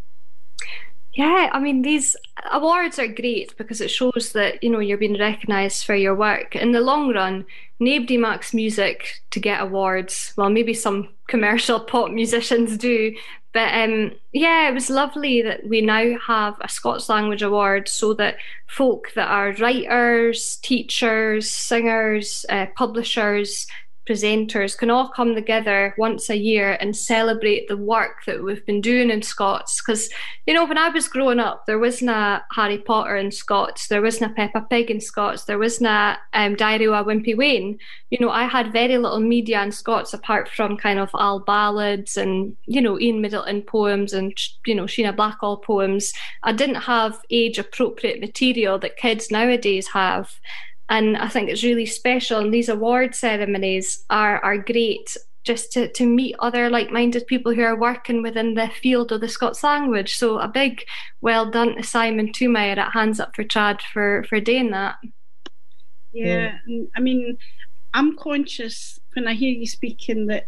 Yeah, 1.15 1.51
I 1.53 1.61
mean 1.61 1.83
these 1.83 2.17
awards 2.51 2.99
are 2.99 3.07
great 3.07 3.55
because 3.59 3.83
it 3.83 3.91
shows 3.91 4.33
that 4.33 4.63
you 4.65 4.71
know 4.71 4.79
you're 4.79 4.97
being 4.97 5.19
recognised 5.19 5.85
for 5.85 5.95
your 5.95 6.15
work. 6.15 6.57
In 6.57 6.73
the 6.73 6.81
long 6.81 7.13
run, 7.13 7.45
nobody 7.79 8.17
makes 8.17 8.55
music 8.55 9.23
to 9.31 9.41
get 9.41 9.61
awards. 9.61 10.33
Well, 10.37 10.49
maybe 10.49 10.73
some 10.73 11.11
commercial 11.29 11.81
pop 11.81 12.11
musicians 12.11 12.79
do, 12.79 13.15
but 13.53 13.75
um, 13.75 14.13
yeah, 14.33 14.69
it 14.71 14.75
was 14.75 14.89
lovely 14.89 15.43
that 15.43 15.67
we 15.69 15.83
now 15.83 16.19
have 16.19 16.55
a 16.63 16.69
Scots 16.69 17.11
Language 17.11 17.43
Award 17.43 17.89
so 17.89 18.15
that 18.15 18.37
folk 18.67 19.13
that 19.15 19.29
are 19.29 19.53
writers, 19.53 20.57
teachers, 20.63 21.51
singers, 21.51 22.47
uh, 22.49 22.67
publishers, 22.75 23.67
presenters 24.13 24.77
can 24.77 24.91
all 24.91 25.09
come 25.09 25.35
together 25.35 25.95
once 25.97 26.29
a 26.29 26.37
year 26.37 26.77
and 26.81 26.95
celebrate 26.95 27.67
the 27.69 27.77
work 27.77 28.25
that 28.27 28.43
we've 28.43 28.65
been 28.67 28.81
doing 28.81 29.11
in 29.11 29.23
Scots. 29.23 29.81
Because, 29.81 30.11
you 30.47 30.53
know, 30.53 30.67
when 30.67 30.77
I 30.77 30.91
was 30.91 31.09
growing 31.09 31.41
up, 31.41 31.65
there 31.67 31.79
wasn't 31.79 32.11
a 32.11 32.45
Harry 32.53 32.79
Potter 32.79 33.17
in 33.17 33.31
Scots, 33.31 33.89
there 33.89 34.03
wasn't 34.03 34.33
a 34.33 34.35
Peppa 34.35 34.67
Pig 34.69 34.91
in 34.91 35.01
Scots, 35.01 35.45
there 35.45 35.59
wasn't 35.59 35.89
a 35.89 36.19
um, 36.35 36.57
Diary 36.57 36.87
of 36.87 36.95
a 36.95 37.05
Wimpy 37.05 37.37
Wean. 37.37 37.79
You 38.11 38.19
know, 38.21 38.31
I 38.31 38.45
had 38.45 38.73
very 38.73 38.99
little 38.99 39.21
media 39.21 39.63
in 39.63 39.73
Scots 39.73 40.13
apart 40.13 40.49
from 40.49 40.77
kind 40.77 40.99
of 40.99 41.11
Al 41.15 41.41
ballads 41.41 42.17
and, 42.19 42.55
you 42.67 42.83
know, 42.83 43.01
Ian 43.01 43.23
Middleton 43.23 43.63
poems 43.63 44.13
and, 44.13 44.37
you 44.67 44.75
know, 44.75 44.85
Sheena 44.85 45.17
Blackall 45.17 45.63
poems. 45.63 46.13
I 46.43 46.53
didn't 46.53 46.83
have 46.83 47.19
age 47.31 47.59
appropriate 47.59 48.21
material 48.21 48.79
that 48.81 48.99
kids 48.99 49.31
nowadays 49.31 49.89
have. 49.89 50.39
And 50.93 51.17
I 51.17 51.29
think 51.29 51.49
it's 51.49 51.65
really 51.65 51.87
special. 51.87 52.39
And 52.39 52.53
these 52.53 52.69
award 52.69 53.15
ceremonies 53.15 54.05
are, 54.11 54.39
are 54.45 54.59
great 54.59 55.17
just 55.43 55.73
to, 55.73 55.89
to 55.89 56.05
meet 56.07 56.37
other 56.39 56.69
like-minded 56.69 57.27
people 57.27 57.55
who 57.55 57.63
are 57.63 57.75
working 57.75 58.21
within 58.23 58.55
the 58.55 58.69
field 58.69 59.11
of 59.11 59.23
the 59.23 59.29
Scots 59.29 59.65
language. 59.65 60.15
So 60.17 60.39
a 60.39 60.47
big 60.47 60.85
well 61.23 61.51
done 61.51 61.77
to 61.77 61.83
Simon 61.83 62.29
Thoumire 62.29 62.77
at 62.77 62.93
Hands 62.93 63.19
Up 63.19 63.35
for 63.35 63.43
Trad 63.43 63.81
for, 63.81 64.25
for 64.29 64.39
doing 64.39 64.71
that. 64.73 64.97
Yeah, 66.13 66.59
yeah. 66.67 66.85
I 66.95 67.01
mean, 67.01 67.39
I'm 67.95 68.15
conscious 68.19 69.01
when 69.15 69.27
I 69.27 69.33
hear 69.33 69.53
you 69.53 69.67
speaking 69.67 70.27
that 70.27 70.47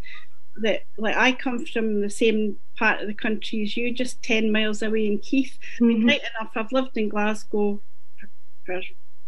that 0.57 0.83
like 0.99 1.17
I 1.17 1.33
come 1.33 1.65
from 1.67 2.03
the 2.03 2.11
same 2.11 2.59
part 2.77 3.01
of 3.01 3.09
the 3.09 3.15
country 3.15 3.63
as 3.63 3.77
you, 3.77 3.93
just 3.93 4.23
ten 4.23 4.53
miles 4.53 4.83
away 4.83 5.07
in 5.07 5.19
Keith. 5.19 5.59
Mm-hmm. 5.81 5.85
I 5.85 5.87
mean, 5.87 6.07
right 6.07 6.21
enough, 6.39 6.53
I've 6.55 6.71
lived 6.71 6.97
in 6.99 7.09
Glasgow 7.09 7.81
for, 8.21 8.29
for 8.67 8.83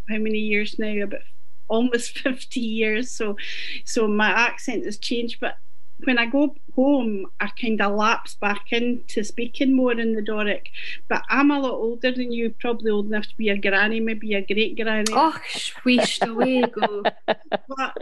how 0.09 0.19
many 0.19 0.39
years 0.39 0.79
now? 0.79 1.03
About 1.03 1.21
almost 1.69 2.19
50 2.19 2.61
years. 2.61 3.11
So, 3.11 3.37
so 3.85 4.07
my 4.09 4.29
accent 4.29 4.85
has 4.85 4.99
changed. 4.99 5.39
But 5.41 5.59
when 6.05 6.19
I 6.19 6.27
go 6.27 6.55
home, 6.75 7.27
I 7.41 7.49
kind 7.61 7.81
of 7.81 7.95
lapse 7.95 8.35
back 8.35 8.73
into 8.73 9.25
speaking 9.25 9.75
more 9.75 9.93
in 9.93 10.15
the 10.15 10.23
Doric. 10.23 10.71
But 11.09 11.23
I'm 11.29 11.51
a 11.51 11.59
lot 11.59 11.73
older 11.73 12.13
than 12.13 12.33
you, 12.33 12.51
probably 12.51 12.91
old 12.91 13.07
enough 13.07 13.27
to 13.29 13.37
be 13.37 13.49
a 13.49 13.57
granny, 13.57 14.01
maybe 14.01 14.35
a 14.35 14.43
great 14.43 14.77
granny. 14.77 15.13
Oh, 15.13 15.37
swished 15.49 16.25
away 16.25 16.63
go. 16.63 17.03
but 17.27 17.97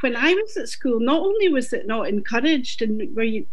when 0.00 0.16
I 0.16 0.34
was 0.34 0.56
at 0.56 0.68
school, 0.68 1.00
not 1.00 1.22
only 1.22 1.48
was 1.48 1.72
it 1.72 1.86
not 1.86 2.08
encouraged, 2.08 2.82
and 2.82 3.14
where 3.16 3.24
you 3.24 3.46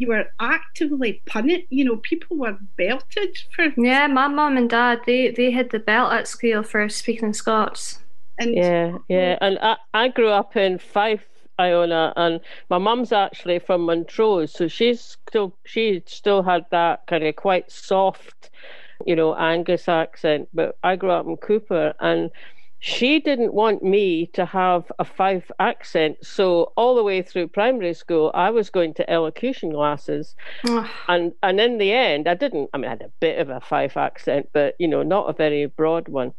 you 0.00 0.08
were 0.08 0.26
actively 0.40 1.22
punished. 1.26 1.66
You 1.70 1.84
know, 1.84 1.96
people 1.96 2.36
were 2.36 2.56
belted 2.76 3.36
for. 3.54 3.72
Yeah, 3.76 4.06
my 4.06 4.28
mum 4.28 4.56
and 4.56 4.70
dad 4.70 5.00
they 5.06 5.30
they 5.30 5.50
had 5.50 5.70
the 5.70 5.78
belt 5.78 6.12
at 6.12 6.28
school 6.28 6.62
for 6.62 6.88
speaking 6.88 7.32
Scots. 7.32 8.00
And 8.38 8.54
yeah, 8.54 8.98
yeah, 9.08 9.38
and 9.40 9.58
I 9.60 9.76
I 9.94 10.08
grew 10.08 10.28
up 10.28 10.56
in 10.56 10.78
Fife, 10.78 11.26
Iona, 11.58 12.12
and 12.16 12.40
my 12.70 12.78
mum's 12.78 13.12
actually 13.12 13.58
from 13.58 13.82
Montrose, 13.82 14.52
so 14.52 14.68
she's 14.68 15.16
still 15.28 15.56
she 15.64 16.02
still 16.06 16.42
had 16.42 16.66
that 16.70 17.06
kind 17.06 17.24
of 17.24 17.34
quite 17.36 17.70
soft, 17.70 18.50
you 19.04 19.16
know, 19.16 19.34
Angus 19.34 19.88
accent. 19.88 20.48
But 20.54 20.78
I 20.84 20.94
grew 20.96 21.10
up 21.10 21.26
in 21.26 21.36
Cupar, 21.36 21.94
and 21.98 22.30
she 22.80 23.18
didn't 23.20 23.54
want 23.54 23.82
me 23.82 24.26
to 24.34 24.44
have 24.46 24.90
a 24.98 25.04
Fife 25.04 25.50
accent. 25.58 26.18
So 26.22 26.72
all 26.76 26.94
the 26.94 27.02
way 27.02 27.22
through 27.22 27.48
primary 27.48 27.94
school, 27.94 28.30
I 28.34 28.50
was 28.50 28.70
going 28.70 28.94
to 28.94 29.10
elocution 29.10 29.72
classes, 29.72 30.36
and 31.08 31.32
and 31.42 31.60
in 31.60 31.78
the 31.78 31.92
end, 31.92 32.28
I 32.28 32.34
didn't. 32.34 32.70
I 32.72 32.78
mean, 32.78 32.86
I 32.86 32.90
had 32.90 33.02
a 33.02 33.12
bit 33.20 33.38
of 33.40 33.50
a 33.50 33.60
Fife 33.60 33.96
accent, 33.96 34.48
but 34.52 34.74
you 34.78 34.88
know, 34.88 35.02
not 35.02 35.28
a 35.28 35.32
very 35.32 35.66
broad 35.66 36.08
one. 36.08 36.34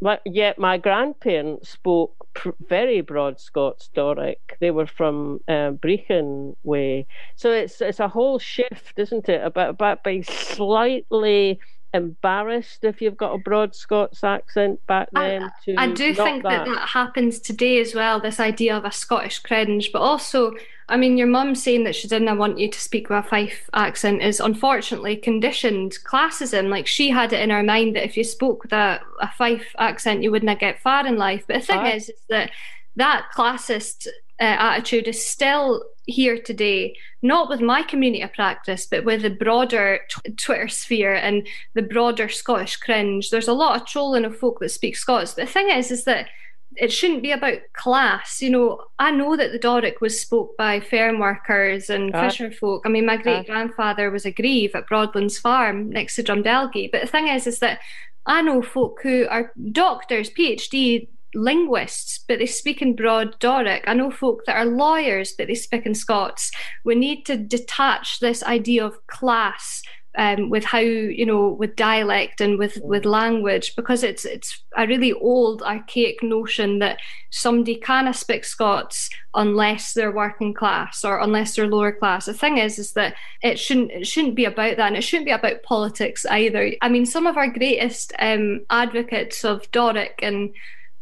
But 0.00 0.20
yet, 0.26 0.58
my 0.58 0.76
grandparents 0.78 1.70
spoke 1.70 2.26
pr- 2.34 2.50
very 2.68 3.00
broad 3.00 3.40
Scots 3.40 3.88
Doric. 3.94 4.56
They 4.60 4.70
were 4.70 4.86
from 4.86 5.40
uh, 5.48 5.70
Brechin 5.72 6.56
way, 6.64 7.06
so 7.36 7.52
it's 7.52 7.80
it's 7.80 8.00
a 8.00 8.08
whole 8.08 8.38
shift, 8.38 8.98
isn't 8.98 9.28
it? 9.28 9.42
About 9.44 9.70
about 9.70 10.04
being 10.04 10.24
slightly 10.24 11.60
embarrassed 11.94 12.84
if 12.84 13.00
you've 13.00 13.16
got 13.16 13.32
a 13.32 13.38
broad 13.38 13.74
Scots 13.74 14.22
accent 14.24 14.84
back 14.86 15.08
then. 15.12 15.50
I, 15.78 15.84
I 15.84 15.86
do 15.92 16.12
think 16.14 16.42
that. 16.42 16.66
that 16.66 16.66
that 16.66 16.88
happens 16.88 17.38
today 17.38 17.80
as 17.80 17.94
well. 17.94 18.20
This 18.20 18.40
idea 18.40 18.76
of 18.76 18.84
a 18.84 18.92
Scottish 18.92 19.38
cringe, 19.38 19.92
but 19.92 20.00
also, 20.00 20.52
I 20.88 20.96
mean, 20.96 21.16
your 21.16 21.28
mum 21.28 21.54
saying 21.54 21.84
that 21.84 21.94
she 21.94 22.08
didn't 22.08 22.36
want 22.36 22.58
you 22.58 22.68
to 22.68 22.80
speak 22.80 23.08
with 23.08 23.24
a 23.24 23.28
Fife 23.28 23.70
accent 23.72 24.22
is 24.22 24.40
unfortunately 24.40 25.16
conditioned 25.16 25.96
classism. 26.04 26.68
Like 26.68 26.86
she 26.86 27.08
had 27.10 27.32
it 27.32 27.40
in 27.40 27.50
her 27.50 27.62
mind 27.62 27.94
that 27.96 28.04
if 28.04 28.16
you 28.16 28.24
spoke 28.24 28.64
with 28.64 28.72
a, 28.72 29.00
a 29.20 29.30
Fife 29.32 29.74
accent, 29.78 30.22
you 30.22 30.30
wouldn't 30.30 30.58
get 30.58 30.82
far 30.82 31.06
in 31.06 31.16
life. 31.16 31.44
But 31.46 31.60
the 31.60 31.66
thing 31.66 31.86
is, 31.86 32.08
is 32.08 32.20
that 32.28 32.50
that 32.96 33.28
classist 33.34 34.08
uh, 34.40 34.56
attitude 34.58 35.08
is 35.08 35.24
still 35.24 35.84
here 36.06 36.40
today, 36.40 36.96
not 37.22 37.48
with 37.48 37.60
my 37.60 37.82
community 37.82 38.22
of 38.22 38.32
practice, 38.32 38.86
but 38.86 39.04
with 39.04 39.22
the 39.22 39.30
broader 39.30 40.00
t- 40.08 40.32
Twitter 40.32 40.68
sphere 40.68 41.14
and 41.14 41.46
the 41.74 41.82
broader 41.82 42.28
Scottish 42.28 42.76
cringe. 42.76 43.30
There's 43.30 43.48
a 43.48 43.54
lot 43.54 43.80
of 43.80 43.86
trolling 43.86 44.24
of 44.24 44.36
folk 44.36 44.60
that 44.60 44.70
speak 44.70 44.96
Scots. 44.96 45.34
But 45.34 45.46
the 45.46 45.52
thing 45.52 45.70
is, 45.70 45.90
is 45.90 46.04
that 46.04 46.28
it 46.76 46.92
shouldn't 46.92 47.22
be 47.22 47.30
about 47.30 47.58
class. 47.72 48.42
You 48.42 48.50
know, 48.50 48.84
I 48.98 49.10
know 49.12 49.36
that 49.36 49.52
the 49.52 49.58
Doric 49.58 50.00
was 50.00 50.20
spoke 50.20 50.56
by 50.56 50.80
farm 50.80 51.20
workers 51.20 51.88
and 51.88 52.14
uh, 52.14 52.22
fisher 52.22 52.50
folk. 52.50 52.82
I 52.84 52.88
mean, 52.88 53.06
my 53.06 53.16
great 53.16 53.46
grandfather 53.46 54.10
was 54.10 54.26
a 54.26 54.32
grieve 54.32 54.74
at 54.74 54.88
Broadlands 54.88 55.38
Farm 55.38 55.90
next 55.90 56.16
to 56.16 56.24
Drumdelgie. 56.24 56.90
But 56.90 57.02
the 57.02 57.06
thing 57.06 57.28
is, 57.28 57.46
is 57.46 57.60
that 57.60 57.80
I 58.26 58.42
know 58.42 58.62
folk 58.62 59.00
who 59.02 59.26
are 59.28 59.52
doctors, 59.70 60.30
PhD 60.30 61.08
linguists, 61.34 62.24
but 62.26 62.38
they 62.38 62.46
speak 62.46 62.82
in 62.82 62.94
broad 62.94 63.38
Doric. 63.38 63.84
I 63.86 63.94
know 63.94 64.10
folk 64.10 64.44
that 64.46 64.56
are 64.56 64.64
lawyers, 64.64 65.32
but 65.36 65.48
they 65.48 65.54
speak 65.54 65.86
in 65.86 65.94
Scots. 65.94 66.50
We 66.84 66.94
need 66.94 67.24
to 67.26 67.36
detach 67.36 68.20
this 68.20 68.42
idea 68.42 68.84
of 68.84 69.06
class 69.06 69.82
um, 70.16 70.48
with 70.48 70.64
how 70.64 70.78
you 70.78 71.26
know 71.26 71.48
with 71.48 71.74
dialect 71.76 72.40
and 72.40 72.58
with 72.58 72.78
with 72.82 73.04
language 73.04 73.74
because 73.74 74.04
it's 74.04 74.24
it's 74.24 74.62
a 74.76 74.86
really 74.86 75.12
old 75.12 75.62
archaic 75.62 76.22
notion 76.22 76.78
that 76.78 76.98
somebody 77.30 77.76
cannot 77.76 78.16
speak 78.16 78.44
Scots 78.44 79.10
unless 79.34 79.92
they're 79.92 80.12
working 80.12 80.54
class 80.54 81.04
or 81.04 81.20
unless 81.20 81.56
they're 81.56 81.66
lower 81.66 81.92
class. 81.92 82.26
The 82.26 82.34
thing 82.34 82.58
is 82.58 82.78
is 82.78 82.92
that 82.92 83.14
it 83.42 83.58
shouldn't 83.58 83.90
it 83.90 84.06
shouldn't 84.06 84.36
be 84.36 84.44
about 84.44 84.76
that 84.76 84.88
and 84.88 84.96
it 84.96 85.02
shouldn't 85.02 85.26
be 85.26 85.32
about 85.32 85.62
politics 85.64 86.24
either. 86.26 86.72
I 86.80 86.88
mean 86.88 87.06
some 87.06 87.26
of 87.26 87.36
our 87.36 87.48
greatest 87.48 88.12
um, 88.18 88.64
advocates 88.70 89.44
of 89.44 89.70
Doric 89.72 90.20
and 90.22 90.54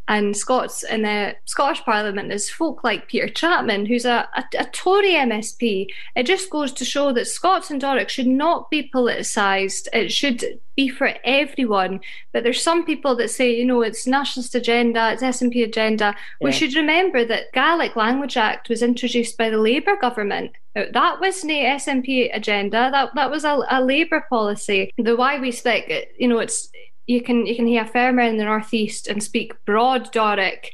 and 0.07 0.35
Scots 0.35 0.83
in 0.83 1.03
the 1.03 1.35
Scottish 1.45 1.81
Parliament 1.83 2.31
is 2.31 2.49
folk 2.49 2.83
like 2.83 3.07
Peter 3.07 3.29
Chapman, 3.29 3.85
who's 3.85 4.05
a, 4.05 4.27
a, 4.35 4.43
a, 4.59 4.65
Tory 4.65 5.13
MSP. 5.13 5.87
It 6.15 6.23
just 6.23 6.49
goes 6.49 6.73
to 6.73 6.83
show 6.83 7.13
that 7.13 7.27
Scots 7.27 7.71
and 7.71 7.79
Doric 7.79 8.09
should 8.09 8.27
not 8.27 8.69
be 8.69 8.89
politicised. 8.93 9.87
It 9.93 10.11
should 10.11 10.59
be 10.75 10.89
for 10.89 11.13
everyone. 11.23 12.01
But 12.33 12.43
there's 12.43 12.61
some 12.61 12.85
people 12.85 13.15
that 13.15 13.29
say, 13.29 13.55
you 13.55 13.63
know, 13.63 13.81
it's 13.81 14.05
nationalist 14.05 14.55
agenda, 14.55 15.13
it's 15.13 15.23
SNP 15.23 15.63
agenda. 15.63 16.15
Yeah. 16.41 16.45
We 16.45 16.51
should 16.51 16.75
remember 16.75 17.23
that 17.23 17.53
Gaelic 17.53 17.95
Language 17.95 18.35
Act 18.35 18.67
was 18.67 18.83
introduced 18.83 19.37
by 19.37 19.49
the 19.49 19.57
Labour 19.57 19.95
government. 19.95 20.51
That 20.75 21.21
wasn't 21.21 21.53
a 21.53 21.65
SNP 21.75 22.35
agenda. 22.35 22.89
That 22.91 23.15
that 23.15 23.31
was 23.31 23.45
a, 23.45 23.59
a 23.69 23.81
Labour 23.81 24.25
policy. 24.29 24.91
The 24.97 25.15
why 25.15 25.39
we 25.39 25.51
speak, 25.51 26.09
you 26.17 26.27
know, 26.27 26.39
it's 26.39 26.69
you 27.07 27.21
can 27.21 27.45
you 27.45 27.55
can 27.55 27.67
hear 27.67 27.83
a 27.83 27.87
farmer 27.87 28.21
in 28.21 28.37
the 28.37 28.45
northeast 28.45 29.07
and 29.07 29.23
speak 29.23 29.53
broad 29.65 30.11
Doric, 30.11 30.71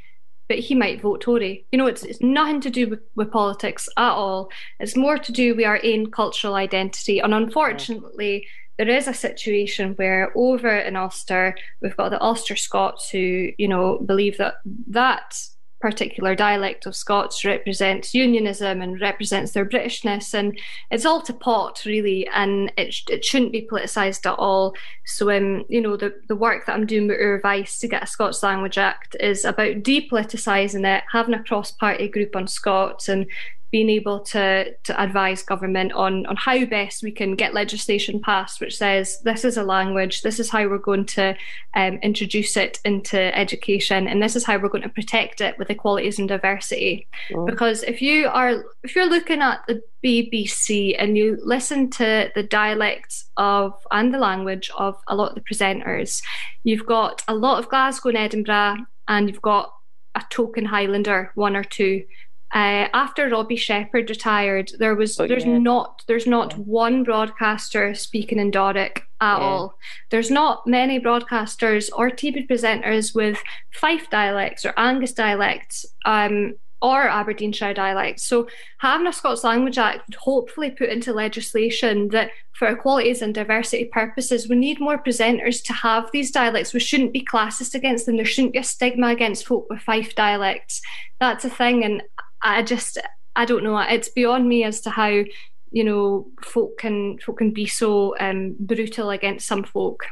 but 0.48 0.60
he 0.60 0.76
might 0.76 1.02
vote 1.02 1.22
Tory. 1.22 1.66
You 1.72 1.78
know, 1.78 1.88
it's 1.88 2.04
it's 2.04 2.22
nothing 2.22 2.62
to 2.62 2.70
do 2.70 2.88
with, 2.88 3.02
with 3.16 3.32
politics 3.32 3.90
at 3.98 4.12
all. 4.12 4.50
It's 4.80 4.96
more 4.96 5.18
to 5.18 5.32
do 5.32 5.56
with 5.56 5.66
our 5.66 5.80
own 5.84 6.12
cultural 6.12 6.56
identity. 6.56 7.20
And 7.20 7.34
unfortunately, 7.34 8.48
there 8.78 8.90
is 8.90 9.08
a 9.08 9.14
situation 9.14 9.94
where 9.96 10.32
over 10.36 10.70
in 10.70 10.96
Ulster, 10.96 11.56
we've 11.82 11.98
got 11.98 12.10
the 12.10 12.24
Ulster 12.24 12.56
Scots 12.56 13.10
who, 13.10 13.52
you 13.58 13.68
know, 13.68 14.00
believe 14.00 14.38
that 14.38 14.56
that 14.88 15.38
particular 15.80 16.36
dialect 16.36 16.86
of 16.86 16.96
Scots 16.96 17.46
represents 17.46 18.14
unionism 18.14 18.82
and 18.82 19.00
represents 19.00 19.52
their 19.52 19.66
Britishness, 19.66 20.34
and 20.34 20.60
it's 20.92 21.06
all 21.06 21.22
to 21.22 21.34
pot 21.34 21.84
really, 21.86 22.28
and 22.28 22.72
it 22.78 22.96
it 23.10 23.24
shouldn't 23.24 23.52
be 23.52 23.68
politicised 23.70 24.26
at 24.26 24.38
all. 24.38 24.74
So, 25.06 25.32
um, 25.32 25.66
you 25.70 25.82
know, 25.82 25.96
the 25.96 26.14
the 26.28 26.36
work 26.36 26.66
that 26.66 26.74
I'm 26.74 26.86
doing 26.86 27.08
with 27.08 27.20
Oor 27.20 27.42
Vyce 27.42 27.80
to 27.80 27.88
get 27.88 28.04
a 28.04 28.08
Scots 28.08 28.44
Language 28.44 28.78
Act 28.78 29.16
is 29.20 29.46
about 29.46 29.84
depoliticising 29.84 30.86
it, 30.86 31.04
having 31.12 31.34
a 31.34 31.44
cross 31.44 31.72
party 31.72 32.08
group 32.08 32.36
on 32.36 32.48
Scots, 32.48 33.08
and 33.08 33.26
being 33.72 33.90
able 33.90 34.20
to 34.20 34.74
to 34.84 35.02
advise 35.02 35.44
government 35.44 35.92
on 35.94 36.26
on 36.26 36.36
how 36.36 36.66
best 36.66 37.04
we 37.04 37.12
can 37.12 37.36
get 37.36 37.54
legislation 37.54 38.20
passed 38.20 38.60
which 38.60 38.78
says 38.78 39.22
this 39.22 39.46
is 39.46 39.58
a 39.58 39.64
language 39.64 40.22
this 40.22 40.40
is 40.40 40.50
how 40.50 40.68
we're 40.68 40.78
going 40.78 41.06
to 41.06 41.36
um, 41.76 41.96
introduce 42.02 42.58
it 42.58 42.80
into 42.84 43.38
education 43.38 44.08
and 44.08 44.22
this 44.22 44.36
is 44.36 44.46
how 44.46 44.58
we're 44.58 44.70
going 44.70 44.82
to 44.82 44.90
protect 44.90 45.42
it 45.42 45.58
with 45.58 45.70
equalities 45.70 46.18
and 46.20 46.28
diversity 46.28 47.08
oh. 47.36 47.46
because 47.46 47.84
if 47.84 48.02
you 48.02 48.28
are 48.28 48.64
if 48.84 48.96
you're 48.96 49.10
looking 49.10 49.42
at 49.42 49.62
the 49.68 49.82
BBC 50.04 50.96
and 50.98 51.18
you 51.18 51.38
listen 51.44 51.90
to 51.90 52.32
the 52.34 52.44
dialects 52.44 53.30
of 53.38 53.74
and 53.92 54.14
the 54.14 54.18
language 54.18 54.72
of 54.78 54.96
a 55.08 55.16
lot 55.16 55.30
of 55.30 55.36
the 55.36 55.42
presenters 55.42 56.24
you've 56.64 56.86
got 56.86 57.24
a 57.28 57.36
lot 57.36 57.60
of 57.60 57.70
Glasgow 57.70 58.10
and 58.10 58.18
Edinburgh 58.18 58.78
and 59.08 59.30
you've 59.30 59.42
got 59.42 59.74
a 60.16 60.24
token 60.30 60.66
Highlander 60.66 61.32
one 61.36 61.56
or 61.56 61.64
two 61.64 62.04
uh, 62.52 62.88
after 62.94 63.30
Robbie 63.30 63.56
Shepherd 63.56 64.10
retired, 64.10 64.72
there 64.80 64.96
was 64.96 65.20
oh, 65.20 65.28
there's 65.28 65.46
yeah. 65.46 65.60
not 65.60 66.04
there's 66.08 66.26
not 66.26 66.54
yeah. 66.54 66.64
one 66.64 67.04
broadcaster 67.04 67.94
speaking 67.94 68.40
in 68.40 68.50
Doric 68.50 69.04
at 69.22 69.38
yeah. 69.38 69.44
all. 69.44 69.78
There's 70.10 70.32
not 70.32 70.66
many 70.66 71.00
broadcasters 71.00 71.90
or 71.94 72.10
TV 72.10 72.48
presenters 72.48 73.14
with 73.14 73.42
Fife 73.72 74.10
dialects 74.10 74.66
or 74.66 74.74
Angus 74.78 75.14
dialects. 75.14 75.86
Um, 76.06 76.56
or 76.82 77.10
Aberdeenshire 77.10 77.74
dialects. 77.74 78.24
So 78.24 78.48
having 78.78 79.08
a 79.08 79.12
Scots 79.12 79.44
Language 79.44 79.78
Act 79.78 80.08
would 80.08 80.16
hopefully 80.16 80.72
put 80.72 80.90
into 80.90 81.12
legislation 81.12 82.08
that 82.10 82.32
for 82.54 82.70
equalities 82.70 83.22
and 83.22 83.34
diversity 83.34 83.86
purposes, 83.86 84.48
we 84.48 84.56
need 84.56 84.80
more 84.80 84.98
presenters 84.98 85.64
to 85.66 85.74
have 85.74 86.10
these 86.12 86.32
dialects. 86.32 86.74
We 86.74 86.80
shouldn't 86.80 87.14
be 87.14 87.26
classist 87.26 87.76
against 87.76 88.06
them. 88.06 88.16
There 88.16 88.26
shouldn't 88.26 88.54
be 88.54 88.60
a 88.60 88.64
stigma 88.64 89.08
against 89.08 89.46
folk 89.46 89.68
with 89.70 89.82
Fife 89.82 90.16
dialects. 90.16 90.82
That's 91.20 91.44
a 91.44 91.50
thing. 91.50 91.84
And 91.84 92.02
I 92.42 92.64
just 92.64 92.98
I 93.36 93.46
don't 93.46 93.64
know. 93.64 93.78
It's 93.80 94.10
beyond 94.10 94.48
me 94.48 94.64
as 94.64 94.82
to 94.82 94.90
how 94.90 95.24
you 95.72 95.84
know 95.84 96.28
folk 96.44 96.78
can 96.78 97.20
folk 97.20 97.38
can 97.38 97.52
be 97.54 97.66
so 97.66 98.16
um, 98.20 98.56
brutal 98.60 99.10
against 99.10 99.48
some 99.48 99.64
folk. 99.64 100.04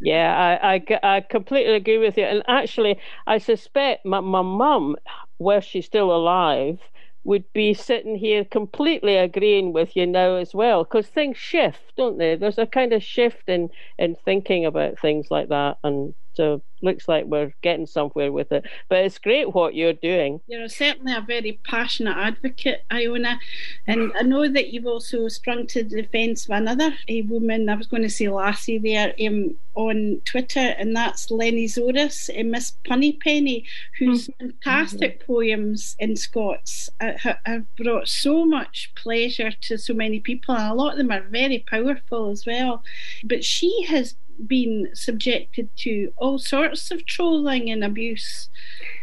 Yeah, 0.00 0.58
I, 0.62 0.74
I, 0.76 1.16
I 1.16 1.20
completely 1.22 1.74
agree 1.74 1.98
with 1.98 2.16
you. 2.16 2.24
And 2.24 2.42
actually, 2.46 2.98
I 3.26 3.38
suspect 3.38 4.06
my 4.06 4.20
my 4.20 4.42
mum, 4.42 4.96
were 5.38 5.60
she 5.60 5.82
still 5.82 6.14
alive, 6.14 6.78
would 7.24 7.44
be 7.52 7.74
sitting 7.74 8.16
here 8.16 8.44
completely 8.44 9.16
agreeing 9.16 9.72
with 9.72 9.96
you 9.96 10.06
now 10.06 10.36
as 10.36 10.54
well 10.54 10.84
because 10.84 11.08
things 11.08 11.36
shift 11.36 11.80
don't 11.96 12.16
they 12.16 12.36
there's 12.36 12.58
a 12.58 12.66
kind 12.66 12.92
of 12.92 13.02
shift 13.02 13.48
in 13.48 13.68
in 13.98 14.16
thinking 14.24 14.64
about 14.64 14.98
things 14.98 15.26
like 15.30 15.48
that 15.48 15.76
and 15.84 16.14
so 16.38 16.62
looks 16.82 17.08
like 17.08 17.24
we're 17.24 17.52
getting 17.62 17.84
somewhere 17.84 18.30
with 18.30 18.52
it. 18.52 18.64
But 18.88 18.98
it's 19.04 19.18
great 19.18 19.52
what 19.54 19.74
you're 19.74 19.92
doing. 19.92 20.40
You're 20.46 20.68
certainly 20.68 21.12
a 21.12 21.20
very 21.20 21.58
passionate 21.64 22.16
advocate, 22.16 22.84
Iona. 22.92 23.40
And 23.88 24.12
I 24.16 24.22
know 24.22 24.48
that 24.48 24.68
you've 24.68 24.86
also 24.86 25.26
sprung 25.26 25.66
to 25.66 25.82
the 25.82 26.02
defence 26.02 26.44
of 26.44 26.50
another 26.50 26.94
a 27.08 27.22
woman, 27.22 27.68
I 27.68 27.74
was 27.74 27.88
going 27.88 28.04
to 28.04 28.08
say 28.08 28.28
lassie 28.28 28.78
there, 28.78 29.14
um, 29.26 29.56
on 29.74 30.20
Twitter, 30.24 30.74
and 30.78 30.94
that's 30.94 31.30
Lenny 31.30 31.66
Zoris, 31.66 32.30
uh, 32.30 32.44
Miss 32.44 32.74
Punnypennie, 32.84 33.64
whose 33.98 34.28
mm-hmm. 34.28 34.48
fantastic 34.48 35.26
poems 35.26 35.96
in 35.98 36.14
Scots 36.14 36.88
uh, 37.00 37.12
have 37.44 37.64
brought 37.76 38.06
so 38.06 38.44
much 38.44 38.92
pleasure 38.94 39.50
to 39.62 39.76
so 39.76 39.92
many 39.92 40.20
people, 40.20 40.54
and 40.54 40.70
a 40.70 40.74
lot 40.74 40.92
of 40.92 40.98
them 40.98 41.10
are 41.10 41.22
very 41.22 41.64
powerful 41.68 42.30
as 42.30 42.46
well. 42.46 42.84
But 43.24 43.44
she 43.44 43.84
has 43.88 44.14
been 44.46 44.88
subjected 44.94 45.68
to 45.76 46.12
all 46.16 46.38
sorts 46.38 46.90
of 46.90 47.04
trolling 47.06 47.70
and 47.70 47.82
abuse. 47.82 48.48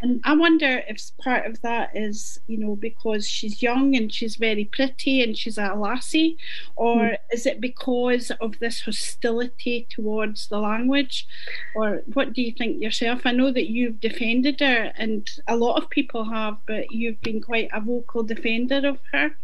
And 0.02 0.22
I 0.24 0.36
wonder 0.36 0.84
if 0.88 1.02
part 1.22 1.46
of 1.46 1.62
that 1.62 1.96
is, 1.96 2.40
you 2.48 2.58
know, 2.58 2.76
because 2.76 3.28
she's 3.28 3.62
young 3.62 3.96
and 3.96 4.12
she's 4.12 4.36
very 4.36 4.66
pretty 4.66 5.22
and 5.22 5.38
she's 5.38 5.58
a 5.58 5.74
lassie, 5.74 6.38
or 6.76 6.98
mm. 6.98 7.18
is 7.32 7.46
it 7.46 7.60
because 7.60 8.32
of 8.42 8.60
this 8.60 8.82
hostility 8.82 9.88
towards 9.90 10.48
the 10.48 10.60
language? 10.60 11.28
Or 11.76 12.02
what 12.14 12.34
do 12.34 12.42
you 12.42 12.52
think 12.52 12.82
yourself? 12.82 13.22
I 13.26 13.32
know 13.32 13.52
that 13.52 13.70
you've 13.70 14.00
defended 14.00 14.60
her, 14.60 14.92
and 14.96 15.30
a 15.48 15.56
lot 15.56 15.82
of 15.82 15.90
people 15.90 16.26
have, 16.26 16.58
but 16.66 16.92
you've 16.92 17.22
been 17.22 17.42
quite 17.42 17.70
a 17.74 17.82
vocal 17.82 18.24
defender 18.24 18.88
of 18.88 19.00
her. 19.12 19.36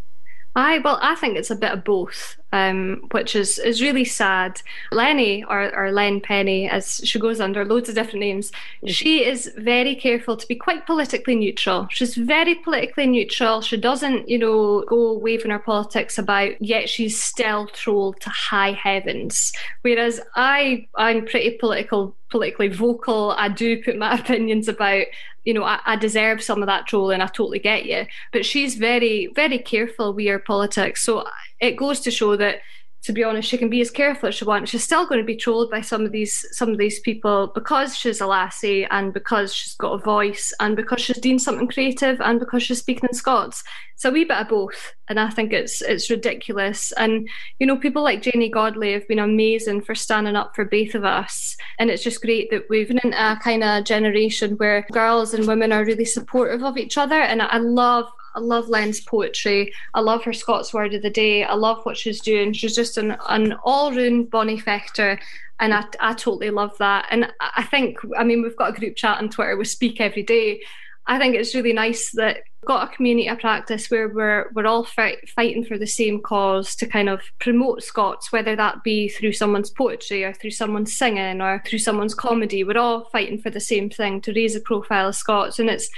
I 0.55 0.79
well, 0.79 0.99
I 1.01 1.15
think 1.15 1.37
it's 1.37 1.51
a 1.51 1.55
bit 1.55 1.71
of 1.71 1.83
both, 1.83 2.37
um, 2.51 3.07
which 3.11 3.35
is 3.35 3.59
is 3.59 3.81
really 3.81 4.05
sad. 4.05 4.61
Lenny 4.91 5.43
or 5.43 5.73
or 5.75 5.91
Len 5.91 6.21
Pennie, 6.21 6.69
as 6.69 7.01
she 7.03 7.19
goes 7.19 7.39
under 7.39 7.65
loads 7.65 7.89
of 7.89 7.95
different 7.95 8.19
names, 8.19 8.51
mm-hmm. 8.51 8.87
she 8.87 9.25
is 9.25 9.51
very 9.57 9.95
careful 9.95 10.37
to 10.37 10.47
be 10.47 10.55
quite 10.55 10.85
politically 10.85 11.35
neutral. 11.35 11.87
She's 11.91 12.15
very 12.15 12.55
politically 12.55 13.07
neutral. 13.07 13.61
She 13.61 13.77
doesn't, 13.77 14.29
you 14.29 14.37
know, 14.37 14.83
go 14.87 15.17
waving 15.17 15.51
her 15.51 15.59
politics 15.59 16.17
about. 16.17 16.61
Yet 16.61 16.89
she's 16.89 17.21
still 17.21 17.67
trolled 17.67 18.19
to 18.21 18.29
high 18.29 18.73
heavens. 18.73 19.51
Whereas 19.81 20.19
I, 20.35 20.87
I'm 20.95 21.25
pretty 21.25 21.51
political 21.51 22.15
politically 22.29 22.69
vocal. 22.69 23.31
I 23.31 23.49
do 23.49 23.83
put 23.83 23.97
my 23.97 24.15
opinions 24.19 24.67
about 24.67 25.05
you 25.43 25.53
know, 25.55 25.63
I, 25.63 25.79
I, 25.85 25.95
deserve 25.95 26.43
some 26.43 26.61
of 26.61 26.67
that 26.67 26.85
trolling. 26.85 27.19
I 27.21 27.25
totally 27.25 27.57
get 27.57 27.85
you. 27.85 28.05
But 28.31 28.45
she's 28.45 28.75
very, 28.75 29.27
very 29.33 29.57
careful 29.57 30.13
with 30.13 30.27
her 30.27 30.37
politics. 30.37 31.01
So 31.03 31.25
it 31.61 31.77
goes 31.77 32.01
to 32.01 32.11
show 32.11 32.35
that 32.35 32.59
to 33.03 33.13
be 33.13 33.23
honest, 33.23 33.49
she 33.49 33.57
can 33.57 33.69
be 33.69 33.81
as 33.81 33.89
careful 33.89 34.29
as 34.29 34.35
she 34.35 34.45
wants. 34.45 34.69
She's 34.69 34.83
still 34.83 35.07
going 35.07 35.19
to 35.19 35.25
be 35.25 35.35
trolled 35.35 35.71
by 35.71 35.81
some 35.81 36.05
of 36.05 36.11
these 36.11 36.45
some 36.51 36.69
of 36.69 36.77
these 36.77 36.99
people 36.99 37.51
because 37.55 37.97
she's 37.97 38.21
a 38.21 38.27
lassie 38.27 38.85
and 38.91 39.11
because 39.11 39.55
she's 39.55 39.73
got 39.75 39.93
a 39.93 39.97
voice 39.97 40.53
and 40.59 40.75
because 40.75 41.01
she's 41.01 41.17
doing 41.17 41.39
something 41.39 41.67
creative 41.67 42.21
and 42.21 42.39
because 42.39 42.61
she's 42.61 42.79
speaking 42.79 43.09
in 43.09 43.15
Scots. 43.15 43.63
It's 43.95 44.05
a 44.05 44.11
wee 44.11 44.23
bit 44.23 44.37
of 44.37 44.49
both, 44.49 44.93
and 45.07 45.19
I 45.19 45.31
think 45.31 45.51
it's 45.51 45.81
it's 45.81 46.11
ridiculous. 46.11 46.91
And 46.91 47.27
you 47.57 47.65
know, 47.65 47.77
people 47.77 48.03
like 48.03 48.21
Janey 48.21 48.49
Godley 48.49 48.93
have 48.93 49.07
been 49.07 49.19
amazing 49.19 49.81
for 49.81 49.95
standing 49.95 50.35
up 50.35 50.55
for 50.55 50.65
both 50.65 50.93
of 50.93 51.03
us, 51.03 51.57
and 51.79 51.89
it's 51.89 52.03
just 52.03 52.21
great 52.21 52.51
that 52.51 52.65
we've 52.69 52.87
been 52.87 52.99
in 53.03 53.13
a 53.13 53.39
kind 53.43 53.63
of 53.63 53.83
generation 53.83 54.57
where 54.57 54.85
girls 54.91 55.33
and 55.33 55.47
women 55.47 55.71
are 55.71 55.85
really 55.85 56.05
supportive 56.05 56.63
of 56.63 56.77
each 56.77 56.99
other. 56.99 57.19
And 57.19 57.41
I 57.41 57.57
love 57.57 58.05
I 58.35 58.39
love 58.39 58.69
Len's 58.69 59.01
poetry. 59.01 59.73
I 59.93 59.99
love 59.99 60.23
her 60.23 60.33
Scots 60.33 60.73
word 60.73 60.93
of 60.93 61.01
the 61.01 61.09
day. 61.09 61.43
I 61.43 61.53
love 61.53 61.83
what 61.83 61.97
she's 61.97 62.21
doing. 62.21 62.53
She's 62.53 62.75
just 62.75 62.97
an, 62.97 63.17
an 63.29 63.53
all 63.63 63.93
round 63.93 64.29
Bonnie 64.29 64.59
Fechter. 64.59 65.19
And 65.59 65.73
I, 65.73 65.85
I 65.99 66.13
totally 66.13 66.49
love 66.49 66.77
that. 66.79 67.05
And 67.11 67.31
I 67.39 67.63
think, 67.63 67.97
I 68.17 68.23
mean, 68.23 68.41
we've 68.41 68.55
got 68.55 68.75
a 68.75 68.79
group 68.79 68.95
chat 68.95 69.19
on 69.19 69.29
Twitter, 69.29 69.57
we 69.57 69.65
speak 69.65 70.01
every 70.01 70.23
day. 70.23 70.61
I 71.07 71.17
think 71.17 71.35
it's 71.35 71.55
really 71.55 71.73
nice 71.73 72.11
that 72.11 72.37
we've 72.61 72.67
got 72.67 72.87
a 72.87 72.95
community 72.95 73.27
of 73.27 73.39
practice 73.39 73.89
where 73.89 74.07
we're 74.07 74.51
we're 74.53 74.67
all 74.67 74.83
fight, 74.83 75.27
fighting 75.29 75.65
for 75.65 75.77
the 75.77 75.87
same 75.87 76.21
cause 76.21 76.75
to 76.75 76.85
kind 76.85 77.09
of 77.09 77.21
promote 77.39 77.83
Scots, 77.83 78.31
whether 78.31 78.55
that 78.55 78.83
be 78.83 79.09
through 79.09 79.33
someone's 79.33 79.71
poetry 79.71 80.23
or 80.23 80.33
through 80.33 80.51
someone's 80.51 80.95
singing 80.95 81.41
or 81.41 81.61
through 81.65 81.79
someone's 81.79 82.13
comedy. 82.13 82.63
We're 82.63 82.77
all 82.77 83.09
fighting 83.11 83.41
for 83.41 83.49
the 83.49 83.59
same 83.59 83.89
thing 83.89 84.21
to 84.21 84.33
raise 84.33 84.53
the 84.53 84.61
profile 84.61 85.09
of 85.09 85.15
Scots, 85.15 85.59
and 85.59 85.69
it's 85.69 85.89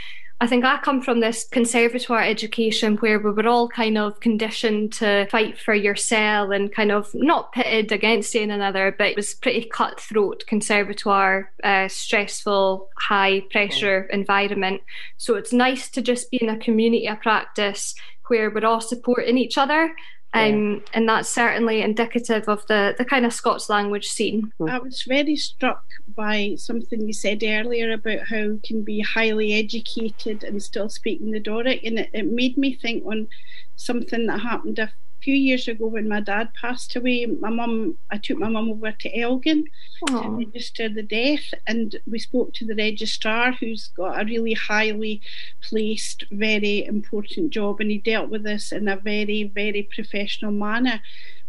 I 0.43 0.47
think 0.47 0.65
I 0.65 0.77
come 0.79 0.99
from 1.01 1.21
this 1.21 1.45
conservatoire 1.45 2.21
education 2.21 2.97
where 2.97 3.17
we 3.17 3.31
were 3.31 3.47
all 3.47 3.69
kind 3.69 3.97
of 3.97 4.19
conditioned 4.19 4.91
to 4.95 5.25
fight 5.27 5.57
for 5.57 5.73
your 5.73 5.95
cell 5.95 6.51
and 6.51 6.69
kind 6.69 6.91
of 6.91 7.09
not 7.13 7.53
pitted 7.53 7.93
against 7.93 8.35
one 8.35 8.51
another, 8.51 8.93
but 8.97 9.07
it 9.07 9.15
was 9.15 9.35
pretty 9.35 9.63
cutthroat 9.63 10.43
conservatoire, 10.45 11.49
uh, 11.63 11.87
stressful, 11.87 12.89
high 12.97 13.39
pressure 13.51 14.09
oh. 14.11 14.13
environment. 14.13 14.81
So 15.15 15.35
it's 15.35 15.53
nice 15.53 15.89
to 15.91 16.01
just 16.01 16.29
be 16.29 16.39
in 16.43 16.49
a 16.49 16.59
community 16.59 17.07
of 17.07 17.21
practice 17.21 17.95
where 18.27 18.51
we're 18.51 18.65
all 18.65 18.81
supporting 18.81 19.37
each 19.37 19.57
other 19.57 19.95
um, 20.33 20.73
yeah. 20.73 20.79
and 20.93 21.09
that's 21.09 21.29
certainly 21.29 21.81
indicative 21.81 22.49
of 22.49 22.65
the, 22.67 22.95
the 22.97 23.05
kind 23.05 23.25
of 23.25 23.33
Scots 23.33 23.69
language 23.69 24.07
scene. 24.07 24.51
I 24.67 24.79
was 24.79 25.03
very 25.03 25.35
struck 25.35 25.83
by 26.15 26.55
something 26.57 27.05
you 27.05 27.13
said 27.13 27.43
earlier 27.43 27.91
about 27.91 28.27
how 28.27 28.37
you 28.37 28.61
can 28.63 28.81
be 28.81 29.01
highly 29.01 29.53
educated 29.53 30.43
and 30.43 30.61
still 30.61 30.89
speaking 30.89 31.31
the 31.31 31.39
Doric, 31.39 31.83
and 31.83 31.99
it, 31.99 32.09
it 32.13 32.31
made 32.31 32.57
me 32.57 32.73
think 32.73 33.05
on 33.05 33.27
something 33.75 34.25
that 34.27 34.39
happened 34.39 34.79
a 34.79 34.91
few 35.23 35.35
years 35.35 35.67
ago 35.67 35.87
when 35.87 36.09
my 36.09 36.19
dad 36.19 36.49
passed 36.59 36.95
away, 36.95 37.25
my 37.25 37.49
mum, 37.49 37.97
I 38.11 38.17
took 38.17 38.37
my 38.37 38.49
mum 38.49 38.69
over 38.69 38.91
to 38.91 39.19
Elgin 39.19 39.65
Aww. 40.09 40.21
to 40.21 40.29
register 40.45 40.89
the 40.89 41.03
death, 41.03 41.53
and 41.65 41.95
we 42.05 42.19
spoke 42.19 42.53
to 42.55 42.65
the 42.65 42.75
registrar, 42.75 43.53
who's 43.53 43.87
got 43.95 44.21
a 44.21 44.25
really 44.25 44.53
highly 44.53 45.21
placed, 45.61 46.25
very 46.31 46.85
important 46.85 47.51
job, 47.51 47.79
and 47.79 47.89
he 47.89 47.99
dealt 47.99 48.29
with 48.29 48.43
this 48.43 48.71
in 48.71 48.87
a 48.87 48.97
very, 48.97 49.43
very 49.43 49.83
professional 49.83 50.51
manner 50.51 51.01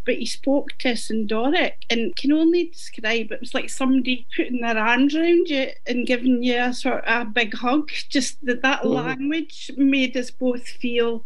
but 0.05 0.17
he 0.17 0.27
spoke 0.27 0.73
to 0.79 0.93
us 0.93 1.11
in 1.11 1.27
Doric 1.27 1.85
and 1.91 2.15
can 2.17 2.33
only 2.33 2.67
describe 2.67 3.33
it 3.33 3.41
was 3.41 3.55
like 3.55 3.71
somebody 3.71 4.27
putting 4.37 4.61
their 4.61 4.79
arms 4.79 5.15
around 5.15 5.49
you 5.49 5.69
and 5.87 6.07
giving 6.07 6.43
you 6.43 6.59
a 6.59 6.73
sort 6.73 7.05
of 7.05 7.27
a 7.27 7.31
big 7.31 7.55
hug. 7.55 7.91
Just 8.09 8.45
that 8.45 8.63
that 8.63 8.83
mm. 8.83 8.95
language 8.95 9.71
made 9.77 10.17
us 10.17 10.31
both 10.31 10.67
feel 10.67 11.25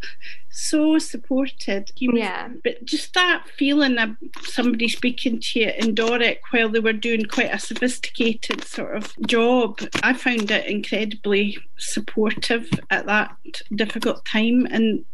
so 0.51 0.99
supported. 0.99 1.93
Was, 2.01 2.11
yeah. 2.15 2.49
But 2.65 2.85
just 2.85 3.15
that 3.15 3.45
feeling 3.57 3.99
of 3.99 4.17
somebody 4.43 4.89
speaking 4.89 5.41
to 5.41 5.61
you 5.61 5.73
in 5.79 5.95
Doric 5.95 6.41
while 6.51 6.69
they 6.69 6.81
were 6.81 6.93
doing 6.93 7.25
quite 7.27 7.55
a 7.55 7.59
sophisticated 7.59 8.65
sort 8.65 8.97
of 8.97 9.15
job, 9.27 9.81
I 10.03 10.15
found 10.15 10.51
it 10.51 10.67
incredibly 10.67 11.59
supportive 11.79 12.69
at 12.91 13.07
that 13.07 13.37
difficult 13.75 14.25
time. 14.25 14.67
And 14.71 15.05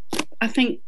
I 0.40 0.48
think 0.48 0.81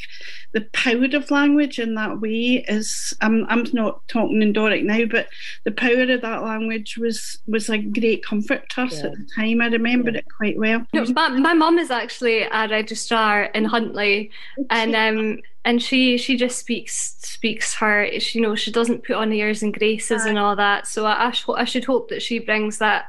the 0.53 0.61
power 0.73 1.07
of 1.15 1.31
language 1.31 1.79
in 1.79 1.95
that 1.95 2.21
way 2.21 2.65
is 2.69 3.15
I'm 3.21 3.47
I'm 3.49 3.65
not 3.73 4.07
talking 4.09 4.43
in 4.43 4.53
Doric 4.53 4.85
now, 4.85 5.05
but 5.07 5.29
the 5.65 5.73
power 5.73 6.03
of 6.03 6.21
that 6.21 6.43
language 6.43 6.99
was 6.99 7.39
was 7.47 7.69
a 7.69 7.79
great 7.79 8.25
comfort 8.25 8.69
to 8.71 8.83
us 8.83 8.99
yeah. 8.99 9.07
at 9.07 9.13
the 9.13 9.27
time. 9.35 9.61
I 9.61 9.67
remember 9.67 10.11
yeah. 10.11 10.19
it 10.19 10.27
quite 10.37 10.59
well. 10.59 10.87
No, 10.93 11.05
my 11.15 11.29
my 11.31 11.55
mum 11.55 11.79
is 11.79 11.91
actually 11.91 12.43
a 12.43 12.69
registrar 12.69 13.45
in 13.45 13.65
Huntly, 13.65 14.31
and 14.71 14.95
um 14.95 15.41
and 15.65 15.83
she 15.83 16.17
she 16.19 16.37
just 16.37 16.59
speaks 16.59 17.17
speaks 17.19 17.75
her 17.75 18.05
you 18.05 18.41
know 18.41 18.55
she 18.55 18.71
doesn't 18.71 19.05
put 19.05 19.17
on 19.17 19.33
airs 19.33 19.63
and 19.63 19.77
graces 19.77 20.25
and 20.25 20.39
all 20.39 20.57
that. 20.57 20.87
So 20.87 21.07
I 21.07 21.29
I, 21.29 21.31
sh- 21.31 21.49
I 21.49 21.65
should 21.65 21.85
hope 21.85 22.09
that 22.11 22.23
she 22.23 22.39
brings 22.39 22.79
that 22.79 23.07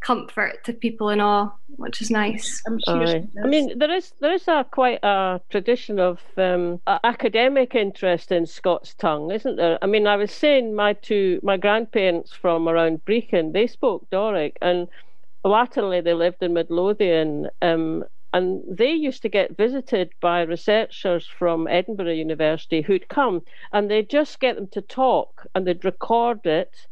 comfort 0.00 0.64
to 0.64 0.72
people 0.72 1.08
and 1.08 1.20
all, 1.20 1.58
which 1.76 2.00
is 2.00 2.10
nice. 2.10 2.62
Sure 2.86 3.22
I 3.42 3.46
mean, 3.46 3.78
there 3.78 3.90
is 3.90 4.12
there 4.20 4.32
is 4.32 4.46
a 4.48 4.64
quite 4.70 5.00
a 5.02 5.40
tradition 5.50 5.98
of 5.98 6.20
um, 6.36 6.80
academic 6.86 7.74
interest 7.74 8.32
in 8.32 8.46
Scots 8.46 8.94
tongue, 8.94 9.30
isn't 9.30 9.56
there? 9.56 9.78
I 9.82 9.86
mean, 9.86 10.06
I 10.06 10.16
was 10.16 10.32
saying 10.32 10.74
my 10.74 10.92
two 10.92 11.40
my 11.42 11.56
grandparents 11.56 12.32
from 12.32 12.68
around 12.68 13.04
Brechin, 13.04 13.52
they 13.52 13.66
spoke 13.66 14.08
Doric, 14.10 14.56
and 14.62 14.88
latterly 15.44 16.00
they 16.00 16.14
lived 16.14 16.42
in 16.42 16.54
Midlothian. 16.54 17.48
Um, 17.62 18.04
and 18.34 18.62
they 18.68 18.92
used 18.92 19.22
to 19.22 19.28
get 19.30 19.56
visited 19.56 20.10
by 20.20 20.42
researchers 20.42 21.26
from 21.26 21.66
Edinburgh 21.66 22.12
University 22.12 22.82
who'd 22.82 23.08
come 23.08 23.40
and 23.72 23.90
they'd 23.90 24.10
just 24.10 24.38
get 24.38 24.56
them 24.56 24.68
to 24.68 24.82
talk 24.82 25.46
and 25.54 25.66
they'd 25.66 25.82
record 25.82 26.44
it 26.44 26.86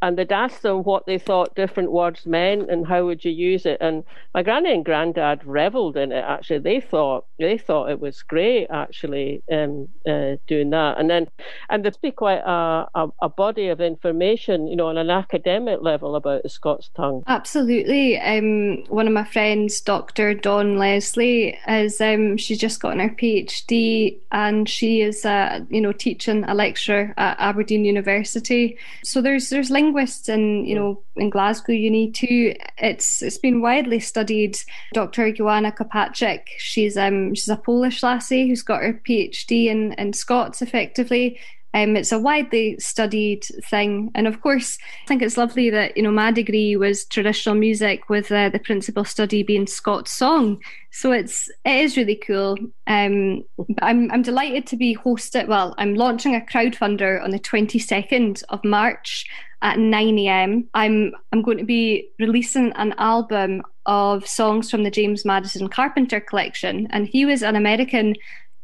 and 0.00 0.16
they'd 0.16 0.32
ask 0.32 0.60
them 0.60 0.82
what 0.84 1.06
they 1.06 1.18
thought 1.18 1.56
different 1.56 1.90
words 1.90 2.24
meant 2.24 2.70
and 2.70 2.86
how 2.86 3.04
would 3.04 3.24
you 3.24 3.32
use 3.32 3.66
it. 3.66 3.78
And 3.80 4.04
my 4.32 4.42
granny 4.42 4.72
and 4.72 4.84
granddad 4.84 5.44
revelled 5.44 5.96
in 5.96 6.12
it. 6.12 6.24
Actually, 6.24 6.60
they 6.60 6.80
thought 6.80 7.26
they 7.38 7.58
thought 7.58 7.90
it 7.90 8.00
was 8.00 8.22
great. 8.22 8.68
Actually, 8.70 9.42
um, 9.50 9.88
uh, 10.08 10.36
doing 10.46 10.70
that, 10.70 10.98
and 10.98 11.10
then 11.10 11.26
and 11.68 11.84
there'd 11.84 12.00
be 12.00 12.12
quite 12.12 12.38
a, 12.38 12.86
a, 12.94 13.08
a, 13.22 13.28
body 13.28 13.68
of 13.68 13.80
information, 13.80 14.66
you 14.66 14.76
know, 14.76 14.86
on 14.86 14.98
an 14.98 15.10
academic 15.10 15.80
level 15.82 16.16
about 16.16 16.42
the 16.42 16.48
Scots 16.48 16.90
tongue. 16.96 17.22
Absolutely. 17.26 18.18
Um, 18.18 18.84
one 18.88 19.06
of 19.06 19.12
my 19.12 19.24
friends, 19.24 19.80
Dr. 19.80 20.34
Dawn 20.34 20.78
Leslie, 20.78 21.58
is 21.68 22.00
um, 22.00 22.36
she's 22.36 22.58
just 22.58 22.80
gotten 22.80 23.00
her 23.00 23.14
PhD, 23.14 24.18
and 24.32 24.68
she 24.68 25.02
is, 25.02 25.24
uh, 25.24 25.60
you 25.68 25.80
know, 25.80 25.92
teaching 25.92 26.44
a 26.44 26.54
lecturer 26.54 27.14
at 27.16 27.36
Aberdeen 27.40 27.84
University. 27.84 28.76
So 29.02 29.20
there's 29.20 29.50
there's 29.50 29.70
links 29.70 29.87
linguists 29.88 30.28
in 30.28 30.64
you 30.64 30.74
know 30.74 31.02
in 31.16 31.30
Glasgow 31.30 31.72
Uni 31.72 32.10
too. 32.10 32.54
It's 32.78 33.22
it's 33.22 33.38
been 33.38 33.60
widely 33.60 34.00
studied. 34.00 34.58
Dr. 34.94 35.32
Joanna 35.32 35.72
Kopaczyk, 35.72 36.40
she's 36.58 36.96
um 36.96 37.34
she's 37.34 37.48
a 37.48 37.56
Polish 37.56 38.02
lassie 38.02 38.48
who's 38.48 38.62
got 38.62 38.82
her 38.82 39.00
PhD 39.06 39.66
in 39.66 39.92
in 39.94 40.12
Scots 40.12 40.62
effectively, 40.62 41.38
Um, 41.74 41.96
it's 41.96 42.12
a 42.12 42.18
widely 42.18 42.78
studied 42.78 43.44
thing, 43.64 44.10
and 44.14 44.26
of 44.26 44.40
course, 44.40 44.78
I 45.04 45.06
think 45.06 45.22
it's 45.22 45.36
lovely 45.36 45.68
that 45.70 45.96
you 45.96 46.02
know 46.02 46.10
my 46.10 46.30
degree 46.30 46.76
was 46.76 47.04
traditional 47.04 47.54
music 47.54 48.08
with 48.08 48.32
uh, 48.32 48.48
the 48.48 48.58
principal 48.58 49.04
study 49.04 49.42
being 49.42 49.66
Scots 49.66 50.10
song. 50.10 50.62
So 50.90 51.12
it's 51.12 51.48
it 51.66 51.84
is 51.84 51.96
really 51.96 52.16
cool. 52.16 52.56
Um, 52.86 53.44
I'm 53.82 54.10
I'm 54.10 54.22
delighted 54.22 54.66
to 54.68 54.76
be 54.76 54.96
hosted. 54.96 55.46
Well, 55.46 55.74
I'm 55.76 55.94
launching 55.94 56.34
a 56.34 56.40
crowdfunder 56.40 57.22
on 57.22 57.30
the 57.30 57.38
22nd 57.38 58.42
of 58.48 58.64
March 58.64 59.26
at 59.60 59.78
9 59.78 60.18
a.m. 60.20 60.68
I'm 60.74 61.12
I'm 61.32 61.42
going 61.42 61.58
to 61.58 61.64
be 61.64 62.10
releasing 62.18 62.72
an 62.72 62.94
album 62.98 63.62
of 63.86 64.26
songs 64.26 64.70
from 64.70 64.84
the 64.84 64.90
James 64.90 65.24
Madison 65.24 65.68
Carpenter 65.68 66.20
collection, 66.20 66.86
and 66.90 67.06
he 67.06 67.24
was 67.26 67.42
an 67.42 67.56
American 67.56 68.14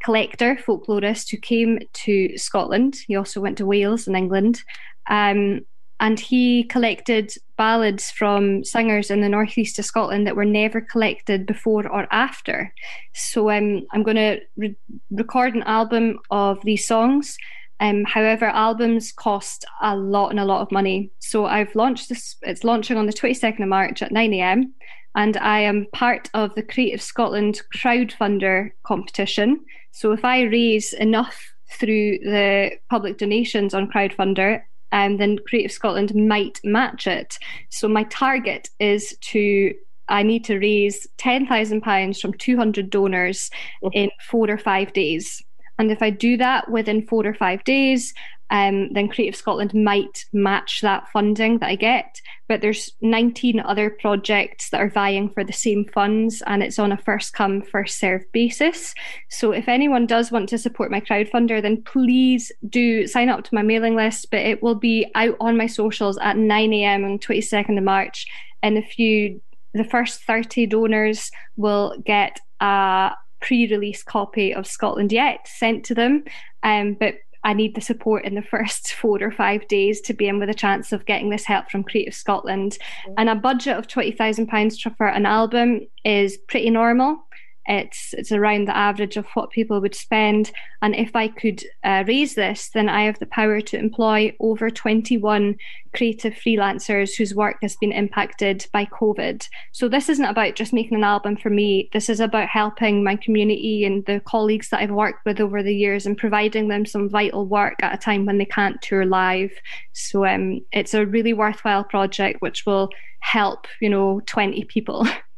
collector, 0.04 0.56
folklorist 0.56 1.30
who 1.30 1.36
came 1.36 1.78
to 1.92 2.36
Scotland. 2.36 2.96
He 3.06 3.16
also 3.16 3.40
went 3.40 3.58
to 3.58 3.66
Wales 3.66 4.06
and 4.06 4.16
England. 4.16 4.62
Um, 5.08 5.62
and 6.00 6.18
he 6.18 6.64
collected 6.64 7.32
ballads 7.56 8.10
from 8.10 8.64
singers 8.64 9.10
in 9.10 9.20
the 9.20 9.28
northeast 9.28 9.78
of 9.78 9.84
Scotland 9.84 10.26
that 10.26 10.36
were 10.36 10.44
never 10.44 10.80
collected 10.80 11.46
before 11.46 11.88
or 11.88 12.06
after. 12.10 12.72
So 13.14 13.50
um, 13.50 13.86
I'm 13.92 14.02
going 14.02 14.16
to 14.16 14.40
re- 14.56 14.76
record 15.10 15.54
an 15.54 15.62
album 15.62 16.18
of 16.30 16.58
these 16.64 16.86
songs. 16.86 17.36
Um, 17.80 18.04
however, 18.04 18.46
albums 18.46 19.12
cost 19.12 19.64
a 19.82 19.96
lot 19.96 20.30
and 20.30 20.40
a 20.40 20.44
lot 20.44 20.62
of 20.62 20.72
money. 20.72 21.10
So 21.20 21.46
I've 21.46 21.74
launched 21.74 22.08
this, 22.08 22.36
it's 22.42 22.64
launching 22.64 22.96
on 22.96 23.06
the 23.06 23.12
22nd 23.12 23.62
of 23.62 23.68
March 23.68 24.02
at 24.02 24.12
9 24.12 24.34
a.m. 24.34 24.74
And 25.14 25.36
I 25.36 25.60
am 25.60 25.86
part 25.92 26.28
of 26.34 26.54
the 26.56 26.62
Creative 26.62 27.00
Scotland 27.00 27.62
crowdfunder 27.74 28.72
competition. 28.82 29.64
So 29.94 30.10
if 30.10 30.24
I 30.24 30.42
raise 30.42 30.92
enough 30.92 31.54
through 31.78 32.18
the 32.18 32.72
public 32.90 33.16
donations 33.16 33.74
on 33.74 33.88
crowdfunder, 33.88 34.60
um, 34.90 35.18
then 35.18 35.38
Creative 35.46 35.70
Scotland 35.70 36.12
might 36.14 36.60
match 36.64 37.06
it. 37.06 37.38
So 37.70 37.88
my 37.88 38.02
target 38.04 38.68
is 38.80 39.16
to 39.32 39.72
I 40.08 40.22
need 40.22 40.44
to 40.46 40.58
raise 40.58 41.06
ten 41.16 41.46
thousand 41.46 41.82
pounds 41.82 42.20
from 42.20 42.34
two 42.34 42.56
hundred 42.56 42.90
donors 42.90 43.50
in 43.92 44.10
four 44.28 44.50
or 44.50 44.58
five 44.58 44.92
days. 44.92 45.40
And 45.78 45.90
if 45.90 46.02
I 46.02 46.10
do 46.10 46.36
that 46.38 46.70
within 46.70 47.06
four 47.06 47.24
or 47.26 47.34
five 47.34 47.62
days, 47.64 48.12
um, 48.54 48.92
then 48.92 49.08
Creative 49.08 49.34
Scotland 49.34 49.74
might 49.74 50.26
match 50.32 50.80
that 50.82 51.08
funding 51.08 51.58
that 51.58 51.70
I 51.70 51.74
get. 51.74 52.20
But 52.46 52.60
there's 52.60 52.88
19 53.00 53.58
other 53.58 53.90
projects 53.90 54.70
that 54.70 54.80
are 54.80 54.88
vying 54.88 55.28
for 55.28 55.42
the 55.42 55.52
same 55.52 55.86
funds, 55.86 56.40
and 56.46 56.62
it's 56.62 56.78
on 56.78 56.92
a 56.92 56.96
first 56.96 57.32
come, 57.32 57.62
first 57.62 57.98
served 57.98 58.30
basis. 58.30 58.94
So 59.28 59.50
if 59.50 59.66
anyone 59.66 60.06
does 60.06 60.30
want 60.30 60.48
to 60.50 60.58
support 60.58 60.92
my 60.92 61.00
crowdfunder, 61.00 61.60
then 61.62 61.82
please 61.82 62.52
do 62.68 63.08
sign 63.08 63.28
up 63.28 63.42
to 63.42 63.54
my 63.54 63.62
mailing 63.62 63.96
list. 63.96 64.30
But 64.30 64.40
it 64.42 64.62
will 64.62 64.76
be 64.76 65.10
out 65.16 65.36
on 65.40 65.56
my 65.56 65.66
socials 65.66 66.16
at 66.18 66.36
9 66.36 66.72
a.m. 66.74 67.04
on 67.04 67.18
22nd 67.18 67.76
of 67.76 67.82
March. 67.82 68.24
And 68.62 68.78
if 68.78 69.00
you, 69.00 69.40
the 69.72 69.82
first 69.82 70.22
30 70.22 70.66
donors 70.66 71.32
will 71.56 71.96
get 72.06 72.38
a 72.60 73.10
pre-release 73.40 74.04
copy 74.04 74.54
of 74.54 74.64
Scotland 74.64 75.10
Yet 75.10 75.48
sent 75.48 75.84
to 75.86 75.94
them. 75.94 76.22
Um, 76.62 76.94
but 76.94 77.16
I 77.44 77.52
need 77.52 77.74
the 77.74 77.80
support 77.80 78.24
in 78.24 78.34
the 78.34 78.42
first 78.42 78.94
four 79.00 79.22
or 79.22 79.30
five 79.30 79.68
days 79.68 80.00
to 80.02 80.14
be 80.14 80.26
in 80.26 80.38
with 80.38 80.48
a 80.48 80.54
chance 80.54 80.92
of 80.92 81.06
getting 81.06 81.30
this 81.30 81.44
help 81.44 81.70
from 81.70 81.84
Creative 81.84 82.14
Scotland. 82.14 82.78
Mm-hmm. 83.06 83.14
And 83.18 83.28
a 83.28 83.34
budget 83.34 83.76
of 83.76 83.86
twenty 83.86 84.12
thousand 84.12 84.48
pounds 84.48 84.80
for 84.80 85.06
an 85.06 85.26
album 85.26 85.86
is 86.04 86.36
pretty 86.48 86.70
normal. 86.70 87.24
It's 87.66 88.14
it's 88.14 88.32
around 88.32 88.68
the 88.68 88.76
average 88.76 89.16
of 89.16 89.26
what 89.34 89.50
people 89.50 89.80
would 89.80 89.94
spend. 89.94 90.50
And 90.82 90.94
if 90.94 91.16
I 91.16 91.28
could 91.28 91.64
uh, 91.82 92.04
raise 92.06 92.34
this, 92.34 92.70
then 92.70 92.88
I 92.88 93.04
have 93.04 93.18
the 93.18 93.26
power 93.26 93.60
to 93.60 93.78
employ 93.78 94.36
over 94.40 94.68
21 94.68 95.56
creative 95.94 96.34
freelancers 96.34 97.16
whose 97.16 97.34
work 97.34 97.56
has 97.62 97.76
been 97.76 97.92
impacted 97.92 98.66
by 98.72 98.84
COVID. 98.86 99.48
So 99.72 99.88
this 99.88 100.08
isn't 100.08 100.24
about 100.24 100.56
just 100.56 100.72
making 100.72 100.98
an 100.98 101.04
album 101.04 101.36
for 101.36 101.50
me. 101.50 101.88
This 101.92 102.08
is 102.08 102.20
about 102.20 102.48
helping 102.48 103.02
my 103.02 103.16
community 103.16 103.84
and 103.84 104.04
the 104.04 104.20
colleagues 104.20 104.68
that 104.70 104.80
I've 104.80 104.90
worked 104.90 105.24
with 105.24 105.40
over 105.40 105.62
the 105.62 105.74
years 105.74 106.04
and 106.04 106.18
providing 106.18 106.68
them 106.68 106.84
some 106.84 107.08
vital 107.08 107.46
work 107.46 107.76
at 107.82 107.94
a 107.94 107.98
time 107.98 108.26
when 108.26 108.38
they 108.38 108.44
can't 108.44 108.80
tour 108.82 109.06
live. 109.06 109.52
So 109.92 110.26
um, 110.26 110.60
it's 110.72 110.94
a 110.94 111.06
really 111.06 111.32
worthwhile 111.32 111.84
project 111.84 112.42
which 112.42 112.66
will 112.66 112.90
help, 113.20 113.66
you 113.80 113.88
know, 113.88 114.20
20 114.26 114.64
people. 114.64 115.06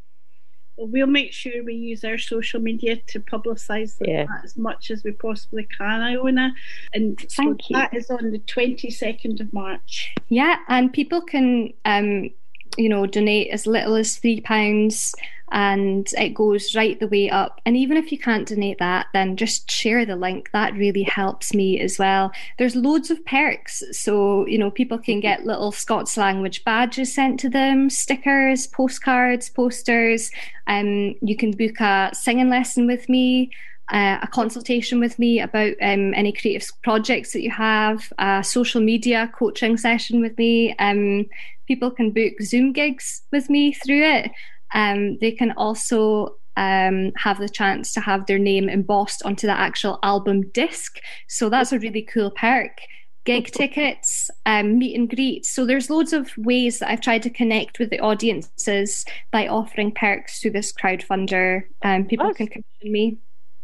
we'll 0.76 1.06
make 1.06 1.32
sure 1.32 1.64
we 1.64 1.74
use 1.74 2.04
our 2.04 2.18
social 2.18 2.60
media 2.60 2.96
to 3.08 3.20
publicise 3.20 3.96
yeah. 4.00 4.26
that 4.26 4.44
as 4.44 4.56
much 4.56 4.90
as 4.90 5.02
we 5.04 5.12
possibly 5.12 5.66
can, 5.76 6.02
Iona. 6.02 6.52
And 6.92 7.18
so 7.28 7.42
Thank 7.44 7.60
that 7.70 7.92
you. 7.92 7.98
is 7.98 8.10
on 8.10 8.30
the 8.30 8.38
22nd 8.40 9.40
of 9.40 9.52
March. 9.52 10.14
Yeah, 10.28 10.56
and 10.68 10.92
people 10.92 11.20
can, 11.20 11.72
um, 11.84 12.30
you 12.76 12.88
know, 12.88 13.06
donate 13.06 13.50
as 13.50 13.66
little 13.66 13.94
as 13.94 14.18
£3 14.18 15.14
and 15.52 16.12
it 16.14 16.30
goes 16.30 16.74
right 16.74 16.98
the 16.98 17.08
way 17.08 17.30
up. 17.30 17.60
And 17.64 17.76
even 17.76 17.96
if 17.96 18.10
you 18.10 18.18
can't 18.18 18.48
donate 18.48 18.78
that, 18.78 19.06
then 19.12 19.36
just 19.36 19.70
share 19.70 20.04
the 20.04 20.16
link. 20.16 20.50
That 20.52 20.74
really 20.74 21.04
helps 21.04 21.54
me 21.54 21.80
as 21.80 21.98
well. 21.98 22.32
There's 22.58 22.74
loads 22.74 23.10
of 23.10 23.24
perks. 23.24 23.82
So, 23.92 24.46
you 24.46 24.58
know, 24.58 24.70
people 24.70 24.98
can 24.98 25.20
get 25.20 25.46
little 25.46 25.72
Scots 25.72 26.16
language 26.16 26.64
badges 26.64 27.14
sent 27.14 27.38
to 27.40 27.48
them, 27.48 27.90
stickers, 27.90 28.66
postcards, 28.66 29.48
posters. 29.48 30.30
Um, 30.66 31.14
you 31.22 31.36
can 31.36 31.52
book 31.52 31.80
a 31.80 32.10
singing 32.12 32.50
lesson 32.50 32.86
with 32.86 33.08
me. 33.08 33.50
Uh, 33.88 34.18
a 34.20 34.26
consultation 34.26 34.98
with 34.98 35.16
me 35.16 35.38
about 35.38 35.72
um, 35.80 36.12
any 36.14 36.32
creative 36.32 36.68
projects 36.82 37.32
that 37.32 37.42
you 37.42 37.52
have, 37.52 38.12
a 38.18 38.42
social 38.42 38.80
media 38.80 39.30
coaching 39.32 39.76
session 39.76 40.20
with 40.20 40.36
me. 40.38 40.74
Um, 40.80 41.26
people 41.68 41.92
can 41.92 42.10
book 42.10 42.32
Zoom 42.42 42.72
gigs 42.72 43.22
with 43.30 43.48
me 43.48 43.72
through 43.72 44.02
it. 44.02 44.32
Um, 44.74 45.18
they 45.18 45.32
can 45.32 45.52
also 45.52 46.36
um, 46.56 47.12
have 47.16 47.38
the 47.38 47.48
chance 47.48 47.92
to 47.92 48.00
have 48.00 48.26
their 48.26 48.38
name 48.38 48.68
embossed 48.68 49.22
onto 49.24 49.46
the 49.46 49.58
actual 49.58 49.98
album 50.02 50.48
disc. 50.50 50.98
So 51.28 51.48
that's 51.48 51.72
a 51.72 51.78
really 51.78 52.02
cool 52.02 52.30
perk. 52.30 52.78
Gig 53.24 53.50
tickets, 53.50 54.30
um, 54.46 54.78
meet 54.78 54.96
and 54.96 55.10
greets. 55.10 55.50
So 55.50 55.66
there's 55.66 55.90
loads 55.90 56.12
of 56.12 56.30
ways 56.38 56.78
that 56.78 56.90
I've 56.90 57.00
tried 57.00 57.24
to 57.24 57.30
connect 57.30 57.80
with 57.80 57.90
the 57.90 57.98
audiences 57.98 59.04
by 59.32 59.48
offering 59.48 59.92
perks 59.92 60.40
to 60.40 60.50
this 60.50 60.72
crowdfunder. 60.72 61.64
Um, 61.82 62.04
people 62.04 62.26
that's, 62.26 62.36
can 62.36 62.46
commission 62.46 62.92
me. 62.92 63.18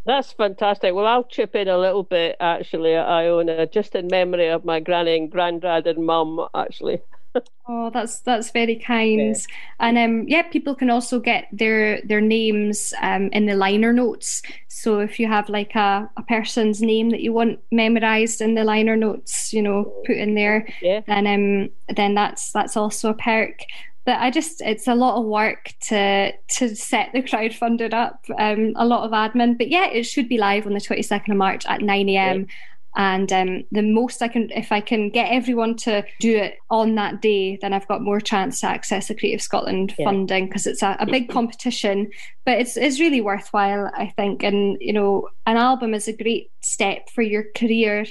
That's 0.05 0.33
fantastic. 0.33 0.95
Well, 0.95 1.07
I'll 1.07 1.23
chip 1.23 1.55
in 1.55 1.69
a 1.69 1.79
little 1.79 2.03
bit 2.03 2.37
actually, 2.41 2.97
Iona, 2.97 3.69
just 3.69 3.95
in 3.95 4.09
memory 4.09 4.49
of 4.49 4.65
my 4.65 4.81
granny 4.81 5.17
and 5.17 5.31
granddad 5.31 5.87
and 5.87 6.05
mum 6.05 6.45
actually 6.57 7.01
oh, 7.69 7.91
that's 7.91 8.21
that's 8.21 8.51
very 8.51 8.77
kind. 8.77 9.21
Yeah. 9.21 9.35
And 9.81 9.99
um, 9.99 10.29
yeah, 10.29 10.43
people 10.43 10.75
can 10.75 10.91
also 10.91 11.21
get 11.21 11.49
their 11.53 12.01
their 12.03 12.21
names 12.21 12.93
um, 13.01 13.29
in 13.33 13.47
the 13.47 13.55
liner 13.55 13.93
notes. 13.93 14.43
So 14.69 15.01
if 15.01 15.19
you 15.21 15.29
have 15.29 15.49
like 15.49 15.75
a, 15.75 16.11
a 16.17 16.23
person's 16.23 16.83
name 16.83 17.11
that 17.11 17.21
you 17.21 17.33
want 17.33 17.61
memorized 17.71 18.41
in 18.41 18.55
the 18.55 18.65
liner 18.65 18.97
notes, 18.97 19.53
you 19.53 19.63
know, 19.63 19.85
put 20.07 20.17
in 20.17 20.35
there, 20.35 20.69
yeah. 20.81 21.01
then 21.07 21.27
um, 21.27 21.71
then 21.95 22.15
that's 22.15 22.53
that's 22.53 22.77
also 22.77 23.11
a 23.11 23.15
perk. 23.15 23.61
But 24.05 24.19
I 24.19 24.31
just 24.31 24.61
it's 24.61 24.89
a 24.89 24.95
lot 24.95 25.19
of 25.19 25.27
work 25.27 25.75
to 25.89 26.33
to 26.33 26.75
set 26.75 27.13
the 27.13 27.23
crowdfunder 27.23 27.93
up, 27.95 28.25
um, 28.39 28.73
a 28.77 28.85
lot 28.85 29.05
of 29.05 29.13
admin. 29.13 29.57
But 29.57 29.69
yeah, 29.69 29.87
it 29.87 30.03
should 30.03 30.29
be 30.29 30.39
live 30.39 30.67
on 30.67 30.75
the 30.75 30.81
twenty 30.81 31.03
second 31.03 31.33
of 31.33 31.39
March 31.39 31.65
at 31.67 31.83
nine 31.83 32.09
a.m. 32.09 32.41
Yeah 32.41 32.47
and 32.95 33.33
um, 33.33 33.65
the 33.73 33.83
most 33.83 34.21
I 34.21 34.29
can, 34.29 34.51
if 34.51 34.71
I 34.71 34.81
can 34.81 35.09
get 35.09 35.31
everyone 35.31 35.77
to 35.79 36.05
do 36.21 36.37
it 36.37 36.59
on 36.71 36.95
that 36.97 37.23
day, 37.23 37.59
then 37.63 37.73
I've 37.73 37.89
got 37.89 38.03
more 38.03 38.21
chance 38.21 38.61
to 38.61 38.67
access 38.67 39.09
the 39.09 39.15
Creative 39.15 39.41
Scotland 39.41 39.95
yeah. 39.99 40.05
funding 40.05 40.47
because 40.47 40.67
it's 40.67 40.83
a, 40.83 40.97
a, 41.01 41.07
big 41.07 41.29
competition. 41.31 42.11
But 42.45 42.59
it's 42.61 42.77
it's 42.77 43.01
really 43.01 43.23
worthwhile, 43.23 43.91
I 43.97 44.13
think. 44.17 44.43
And 44.43 44.77
you 44.81 44.93
know, 44.93 45.29
an 45.47 45.57
album 45.57 45.95
is 45.95 46.07
a 46.07 46.13
great 46.13 46.51
step 46.61 47.09
for 47.09 47.23
your 47.23 47.45
career. 47.57 48.05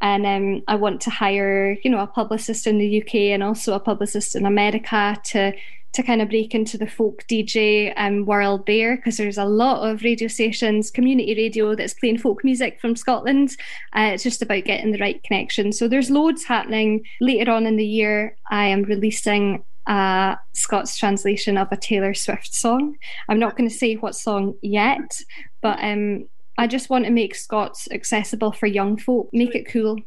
And 0.00 0.24
um, 0.24 0.62
I 0.68 0.76
want 0.76 1.00
to 1.02 1.10
hire, 1.10 1.76
you 1.82 1.90
know, 1.90 2.00
a 2.00 2.06
publicist 2.06 2.66
in 2.66 2.78
the 2.78 3.02
UK 3.02 3.14
and 3.34 3.42
also 3.42 3.74
a 3.74 3.80
publicist 3.80 4.36
in 4.36 4.46
America 4.46 5.16
to 5.24 5.52
to 5.92 6.02
kind 6.02 6.22
of 6.22 6.28
break 6.28 6.54
into 6.54 6.78
the 6.78 6.86
folk 6.86 7.24
DJ 7.28 7.92
um, 7.96 8.24
world 8.24 8.66
there 8.66 8.96
because 8.96 9.16
there's 9.16 9.38
a 9.38 9.44
lot 9.44 9.88
of 9.88 10.02
radio 10.02 10.28
stations, 10.28 10.90
community 10.90 11.34
radio 11.34 11.74
that's 11.74 11.94
playing 11.94 12.18
folk 12.18 12.44
music 12.44 12.80
from 12.80 12.94
Scotland. 12.94 13.56
Uh, 13.96 14.10
it's 14.12 14.22
just 14.22 14.42
about 14.42 14.64
getting 14.64 14.92
the 14.92 14.98
right 14.98 15.22
connection. 15.24 15.72
So 15.72 15.88
there's 15.88 16.10
loads 16.10 16.44
happening. 16.44 17.04
Later 17.20 17.50
on 17.50 17.66
in 17.66 17.76
the 17.76 17.86
year, 17.86 18.36
I 18.50 18.66
am 18.66 18.82
releasing 18.82 19.64
a 19.86 20.38
Scots 20.52 20.96
translation 20.96 21.58
of 21.58 21.68
a 21.72 21.76
Taylor 21.76 22.14
Swift 22.14 22.54
song. 22.54 22.96
I'm 23.28 23.40
not 23.40 23.56
going 23.56 23.68
to 23.68 23.74
say 23.74 23.94
what 23.94 24.14
song 24.14 24.54
yet, 24.62 25.20
but 25.60 25.82
um, 25.82 26.28
I 26.58 26.66
just 26.66 26.90
want 26.90 27.06
to 27.06 27.10
make 27.10 27.34
Scots 27.34 27.88
accessible 27.90 28.52
for 28.52 28.66
young 28.66 28.96
folk, 28.96 29.30
make 29.32 29.54
it 29.54 29.66
cool. 29.68 29.98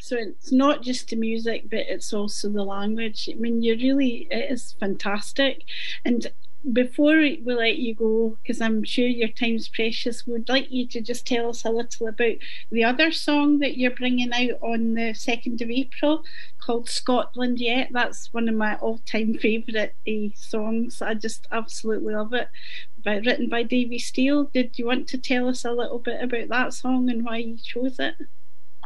So 0.00 0.16
it's 0.16 0.50
not 0.50 0.82
just 0.82 1.10
the 1.10 1.16
music, 1.16 1.68
but 1.70 1.80
it's 1.80 2.12
also 2.12 2.48
the 2.48 2.64
language. 2.64 3.28
I 3.30 3.34
mean, 3.34 3.62
you 3.62 3.74
really, 3.74 4.26
it 4.30 4.50
is 4.50 4.74
fantastic. 4.80 5.64
And 6.04 6.26
before 6.72 7.16
we 7.16 7.42
let 7.44 7.76
you 7.76 7.94
go, 7.94 8.38
because 8.42 8.60
I'm 8.60 8.82
sure 8.84 9.06
your 9.06 9.28
time's 9.28 9.68
precious, 9.68 10.26
we'd 10.26 10.48
like 10.48 10.70
you 10.70 10.86
to 10.88 11.00
just 11.00 11.26
tell 11.26 11.50
us 11.50 11.64
a 11.64 11.70
little 11.70 12.08
about 12.08 12.36
the 12.70 12.84
other 12.84 13.12
song 13.12 13.58
that 13.58 13.76
you're 13.76 13.90
bringing 13.90 14.32
out 14.32 14.58
on 14.62 14.94
the 14.94 15.12
2nd 15.12 15.60
of 15.60 15.70
April 15.70 16.24
called 16.60 16.88
Scotland 16.88 17.60
Yet. 17.60 17.88
That's 17.92 18.32
one 18.32 18.48
of 18.48 18.54
my 18.54 18.76
all 18.76 18.98
time 19.06 19.34
favourite 19.34 19.92
uh, 20.08 20.34
songs. 20.34 21.00
I 21.02 21.14
just 21.14 21.46
absolutely 21.50 22.14
love 22.14 22.32
it. 22.32 22.48
By, 23.02 23.16
written 23.16 23.48
by 23.48 23.62
Davy 23.62 23.98
Steele. 23.98 24.44
Did 24.44 24.78
you 24.78 24.86
want 24.86 25.08
to 25.08 25.18
tell 25.18 25.48
us 25.48 25.64
a 25.64 25.72
little 25.72 25.98
bit 25.98 26.22
about 26.22 26.48
that 26.48 26.74
song 26.74 27.08
and 27.08 27.24
why 27.24 27.38
you 27.38 27.56
chose 27.56 27.98
it? 27.98 28.14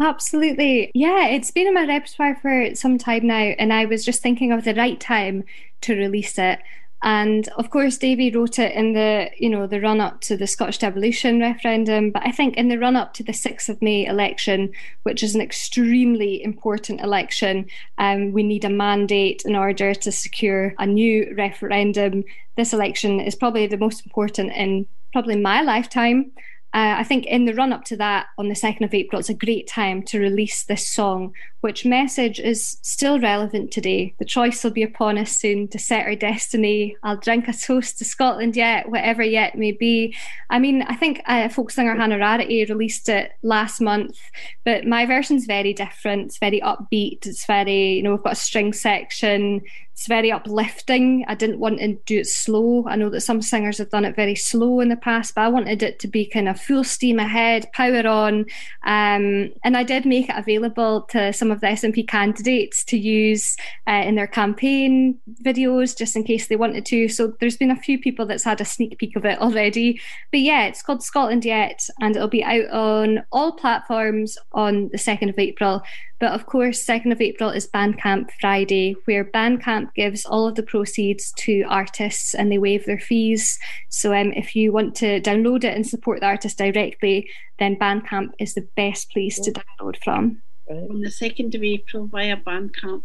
Absolutely. 0.00 0.90
Yeah, 0.94 1.28
it's 1.28 1.50
been 1.50 1.68
in 1.68 1.74
my 1.74 1.86
repertoire 1.86 2.36
for 2.36 2.74
some 2.74 2.98
time 2.98 3.26
now, 3.28 3.36
and 3.36 3.72
I 3.72 3.84
was 3.84 4.04
just 4.04 4.22
thinking 4.22 4.50
of 4.50 4.64
the 4.64 4.74
right 4.74 4.98
time 4.98 5.44
to 5.82 5.94
release 5.94 6.38
it. 6.38 6.58
And 7.04 7.46
of 7.58 7.68
course, 7.68 7.98
Davy 7.98 8.30
wrote 8.30 8.58
it 8.58 8.74
in 8.74 8.94
the, 8.94 9.30
you 9.36 9.50
know, 9.50 9.66
the 9.66 9.78
run 9.78 10.00
up 10.00 10.22
to 10.22 10.38
the 10.38 10.46
Scottish 10.46 10.78
devolution 10.78 11.38
referendum. 11.38 12.10
But 12.10 12.26
I 12.26 12.32
think 12.32 12.56
in 12.56 12.68
the 12.68 12.78
run 12.78 12.96
up 12.96 13.12
to 13.14 13.22
the 13.22 13.32
6th 13.32 13.68
of 13.68 13.82
May 13.82 14.06
election, 14.06 14.72
which 15.02 15.22
is 15.22 15.34
an 15.34 15.42
extremely 15.42 16.42
important 16.42 17.02
election, 17.02 17.66
um, 17.98 18.32
we 18.32 18.42
need 18.42 18.64
a 18.64 18.70
mandate 18.70 19.42
in 19.44 19.54
order 19.54 19.94
to 19.94 20.10
secure 20.10 20.74
a 20.78 20.86
new 20.86 21.34
referendum. 21.36 22.24
This 22.56 22.72
election 22.72 23.20
is 23.20 23.34
probably 23.34 23.66
the 23.66 23.76
most 23.76 24.06
important 24.06 24.52
in 24.52 24.86
probably 25.12 25.36
my 25.36 25.60
lifetime. 25.60 26.32
Uh, 26.74 26.96
I 26.98 27.04
think 27.04 27.26
in 27.26 27.44
the 27.44 27.54
run 27.54 27.72
up 27.72 27.84
to 27.84 27.96
that 27.98 28.26
on 28.36 28.48
the 28.48 28.54
2nd 28.54 28.84
of 28.84 28.92
April, 28.92 29.20
it's 29.20 29.28
a 29.28 29.34
great 29.34 29.68
time 29.68 30.02
to 30.06 30.18
release 30.18 30.64
this 30.64 30.88
song, 30.88 31.32
which 31.60 31.84
message 31.84 32.40
is 32.40 32.78
still 32.82 33.20
relevant 33.20 33.70
today. 33.70 34.12
The 34.18 34.24
choice 34.24 34.64
will 34.64 34.72
be 34.72 34.82
upon 34.82 35.16
us 35.16 35.30
soon 35.30 35.68
to 35.68 35.78
set 35.78 36.04
our 36.04 36.16
destiny. 36.16 36.96
I'll 37.04 37.16
drink 37.16 37.46
a 37.46 37.52
toast 37.52 37.98
to 37.98 38.04
Scotland 38.04 38.56
yet, 38.56 38.88
whatever 38.88 39.22
yet 39.22 39.56
may 39.56 39.70
be. 39.70 40.16
I 40.50 40.58
mean, 40.58 40.82
I 40.82 40.96
think 40.96 41.22
uh, 41.26 41.48
folk 41.48 41.70
singer 41.70 41.94
Hannah 41.94 42.18
Rarity 42.18 42.64
released 42.64 43.08
it 43.08 43.30
last 43.42 43.80
month, 43.80 44.18
but 44.64 44.84
my 44.84 45.06
version's 45.06 45.46
very 45.46 45.74
different. 45.74 46.26
It's 46.26 46.38
very 46.38 46.60
upbeat. 46.60 47.24
It's 47.24 47.46
very, 47.46 47.92
you 47.92 48.02
know, 48.02 48.10
we've 48.14 48.24
got 48.24 48.32
a 48.32 48.36
string 48.36 48.72
section. 48.72 49.62
It's 49.94 50.08
very 50.08 50.32
uplifting. 50.32 51.24
I 51.28 51.36
didn't 51.36 51.60
want 51.60 51.78
to 51.78 51.94
do 52.04 52.18
it 52.18 52.26
slow. 52.26 52.84
I 52.88 52.96
know 52.96 53.08
that 53.10 53.20
some 53.20 53.40
singers 53.40 53.78
have 53.78 53.90
done 53.90 54.04
it 54.04 54.16
very 54.16 54.34
slow 54.34 54.80
in 54.80 54.88
the 54.88 54.96
past, 54.96 55.36
but 55.36 55.42
I 55.42 55.48
wanted 55.48 55.84
it 55.84 56.00
to 56.00 56.08
be 56.08 56.26
kind 56.26 56.48
of 56.48 56.60
full 56.60 56.82
steam 56.82 57.20
ahead, 57.20 57.70
power 57.72 58.04
on. 58.04 58.40
Um, 58.82 59.52
and 59.62 59.76
I 59.76 59.84
did 59.84 60.04
make 60.04 60.28
it 60.28 60.36
available 60.36 61.02
to 61.10 61.32
some 61.32 61.52
of 61.52 61.60
the 61.60 61.68
SNP 61.68 62.08
candidates 62.08 62.84
to 62.86 62.98
use 62.98 63.56
uh, 63.86 64.02
in 64.04 64.16
their 64.16 64.26
campaign 64.26 65.20
videos, 65.44 65.96
just 65.96 66.16
in 66.16 66.24
case 66.24 66.48
they 66.48 66.56
wanted 66.56 66.84
to. 66.86 67.08
So 67.08 67.32
there's 67.38 67.56
been 67.56 67.70
a 67.70 67.76
few 67.76 67.96
people 67.96 68.26
that's 68.26 68.42
had 68.42 68.60
a 68.60 68.64
sneak 68.64 68.98
peek 68.98 69.14
of 69.14 69.24
it 69.24 69.38
already. 69.38 70.00
But 70.32 70.40
yeah, 70.40 70.64
it's 70.64 70.82
called 70.82 71.04
Scotland 71.04 71.44
Yet, 71.44 71.88
and 72.00 72.16
it'll 72.16 72.26
be 72.26 72.42
out 72.42 72.68
on 72.70 73.24
all 73.30 73.52
platforms 73.52 74.36
on 74.50 74.88
the 74.88 74.98
2nd 74.98 75.28
of 75.28 75.38
April. 75.38 75.84
But 76.20 76.32
of 76.32 76.46
course, 76.46 76.84
2nd 76.84 77.12
of 77.12 77.20
April 77.20 77.50
is 77.50 77.68
Bandcamp 77.68 78.30
Friday, 78.40 78.96
where 79.04 79.24
Bandcamp 79.24 79.94
gives 79.94 80.24
all 80.24 80.46
of 80.46 80.54
the 80.54 80.62
proceeds 80.62 81.32
to 81.38 81.64
artists 81.68 82.34
and 82.34 82.50
they 82.50 82.58
waive 82.58 82.86
their 82.86 83.00
fees. 83.00 83.58
So 83.88 84.14
um, 84.14 84.32
if 84.32 84.54
you 84.54 84.72
want 84.72 84.94
to 84.96 85.20
download 85.20 85.64
it 85.64 85.74
and 85.74 85.86
support 85.86 86.20
the 86.20 86.26
artist 86.26 86.58
directly, 86.58 87.28
then 87.58 87.76
Bandcamp 87.76 88.30
is 88.38 88.54
the 88.54 88.68
best 88.76 89.10
place 89.10 89.38
to 89.40 89.52
download 89.52 90.02
from. 90.02 90.42
On 90.68 91.00
the 91.00 91.08
2nd 91.08 91.54
of 91.54 91.62
April 91.62 92.06
via 92.06 92.36
Bandcamp. 92.36 93.02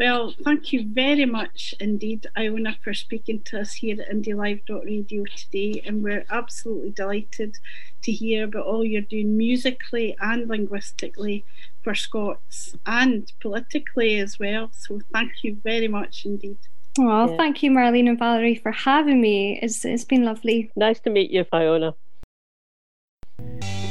Well, 0.00 0.34
thank 0.44 0.72
you 0.72 0.88
very 0.88 1.26
much 1.26 1.74
indeed, 1.78 2.26
Iona, 2.34 2.78
for 2.82 2.94
speaking 2.94 3.42
to 3.42 3.60
us 3.60 3.74
here 3.74 4.00
at 4.00 4.08
IndieLive.radio 4.08 5.24
today. 5.36 5.82
And 5.84 6.02
we're 6.02 6.24
absolutely 6.30 6.92
delighted 6.92 7.58
to 8.00 8.10
hear 8.10 8.44
about 8.44 8.64
all 8.64 8.82
you're 8.82 9.02
doing 9.02 9.36
musically 9.36 10.16
and 10.18 10.48
linguistically 10.48 11.44
for 11.82 11.94
Scots 11.94 12.74
and 12.86 13.30
politically 13.42 14.18
as 14.20 14.38
well. 14.38 14.70
So 14.72 15.02
thank 15.12 15.44
you 15.44 15.58
very 15.62 15.86
much 15.86 16.24
indeed. 16.24 16.56
Well, 16.96 17.32
yeah. 17.32 17.36
thank 17.36 17.62
you, 17.62 17.70
Marlene 17.70 18.08
and 18.08 18.18
Valerie, 18.18 18.54
for 18.54 18.72
having 18.72 19.20
me. 19.20 19.58
It's, 19.60 19.84
it's 19.84 20.04
been 20.04 20.24
lovely. 20.24 20.72
Nice 20.76 21.00
to 21.00 21.10
meet 21.10 21.30
you, 21.30 21.44
Fiona. 21.44 21.94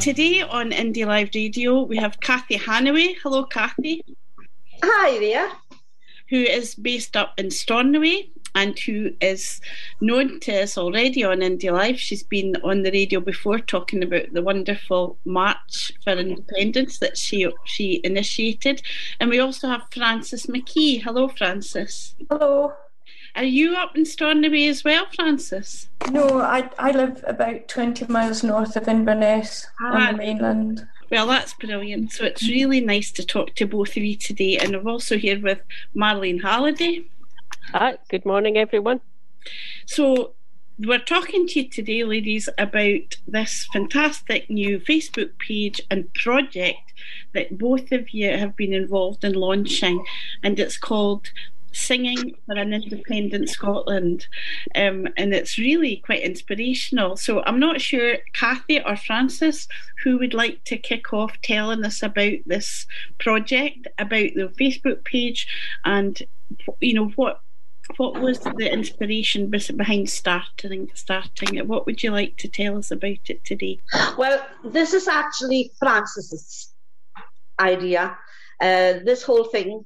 Today 0.01 0.41
on 0.41 0.71
Indie 0.71 1.05
Live 1.05 1.29
Radio, 1.35 1.83
we 1.83 1.97
have 1.97 2.19
Kathy 2.19 2.57
Hanaway. 2.57 3.15
Hello, 3.21 3.43
Kathy. 3.43 4.03
Hi 4.81 5.19
there. 5.19 5.51
Who 6.29 6.37
is 6.37 6.75
based 6.75 7.17
up 7.17 7.33
in 7.37 7.47
Stornoway 7.47 8.29
and 8.55 8.77
who 8.79 9.11
is 9.21 9.61
known 10.01 10.39
to 10.41 10.63
us 10.63 10.77
already 10.77 11.23
on 11.23 11.39
Indie 11.39 11.71
Live. 11.71 11.99
She's 11.99 12.23
been 12.23 12.55
on 12.63 12.83
the 12.83 12.91
radio 12.91 13.19
before 13.19 13.59
talking 13.59 14.03
about 14.03 14.33
the 14.33 14.41
wonderful 14.41 15.17
March 15.25 15.91
for 16.03 16.13
Independence 16.13 16.99
that 16.99 17.17
she 17.17 17.47
she 17.65 18.01
initiated. 18.03 18.81
And 19.19 19.29
we 19.29 19.39
also 19.39 19.67
have 19.67 19.83
Frances 19.91 20.47
McKee. 20.47 21.01
Hello, 21.01 21.27
Frances. 21.29 22.15
Hello. 22.29 22.73
Are 23.35 23.43
you 23.43 23.75
up 23.75 23.95
in 23.95 24.05
Stornoway 24.05 24.67
as 24.67 24.83
well, 24.83 25.05
Frances? 25.15 25.87
No, 26.11 26.41
I 26.41 26.69
I 26.79 26.91
live 26.91 27.23
about 27.27 27.67
twenty 27.67 28.05
miles 28.07 28.43
north 28.43 28.75
of 28.75 28.87
Inverness 28.87 29.67
ah, 29.81 29.93
on 29.93 30.11
the 30.11 30.17
mainland. 30.17 30.87
Well, 31.11 31.25
that's 31.25 31.53
brilliant. 31.53 32.11
So 32.11 32.25
it's 32.25 32.47
really 32.47 32.81
nice 32.81 33.11
to 33.13 33.25
talk 33.25 33.55
to 33.55 33.65
both 33.65 33.89
of 33.97 34.03
you 34.03 34.15
today. 34.15 34.57
And 34.57 34.75
I'm 34.75 34.87
also 34.87 35.17
here 35.17 35.39
with 35.39 35.59
Marlene 35.95 36.41
Halliday. 36.41 37.05
Hi, 37.71 37.97
good 38.09 38.25
morning, 38.25 38.57
everyone. 38.57 39.01
So, 39.85 40.33
we're 40.79 40.99
talking 40.99 41.45
to 41.47 41.61
you 41.61 41.69
today, 41.69 42.03
ladies, 42.05 42.47
about 42.57 43.17
this 43.27 43.67
fantastic 43.73 44.49
new 44.49 44.79
Facebook 44.79 45.37
page 45.37 45.81
and 45.91 46.13
project 46.13 46.93
that 47.33 47.57
both 47.57 47.91
of 47.91 48.11
you 48.11 48.37
have 48.37 48.55
been 48.55 48.71
involved 48.71 49.25
in 49.25 49.33
launching, 49.33 50.05
and 50.41 50.57
it's 50.57 50.77
called 50.77 51.31
Singing 51.71 52.35
for 52.45 52.55
an 52.55 52.73
Independent 52.73 53.49
Scotland. 53.49 54.27
Um, 54.75 55.07
and 55.17 55.33
it's 55.33 55.57
really 55.57 55.97
quite 55.97 56.21
inspirational. 56.21 57.17
So 57.17 57.41
I'm 57.43 57.59
not 57.59 57.81
sure, 57.81 58.17
Kathy 58.33 58.81
or 58.83 58.95
Frances, 58.95 59.67
who 60.03 60.17
would 60.19 60.33
like 60.33 60.63
to 60.65 60.77
kick 60.77 61.13
off 61.13 61.39
telling 61.41 61.83
us 61.83 62.03
about 62.03 62.37
this 62.45 62.85
project, 63.19 63.87
about 63.97 64.31
the 64.35 64.53
Facebook 64.59 65.03
page, 65.03 65.47
and 65.85 66.21
you 66.79 66.93
know 66.93 67.07
what 67.15 67.41
what 67.97 68.21
was 68.21 68.39
the 68.39 68.71
inspiration 68.71 69.49
behind 69.49 70.09
starting 70.09 70.89
starting 70.93 71.55
it? 71.55 71.67
What 71.67 71.85
would 71.85 72.03
you 72.03 72.11
like 72.11 72.37
to 72.37 72.47
tell 72.47 72.77
us 72.77 72.91
about 72.91 73.29
it 73.29 73.43
today? 73.45 73.79
Well, 74.17 74.45
this 74.63 74.93
is 74.93 75.07
actually 75.07 75.71
Frances's 75.79 76.73
idea. 77.59 78.17
Uh, 78.61 78.99
this 79.03 79.23
whole 79.23 79.45
thing 79.45 79.85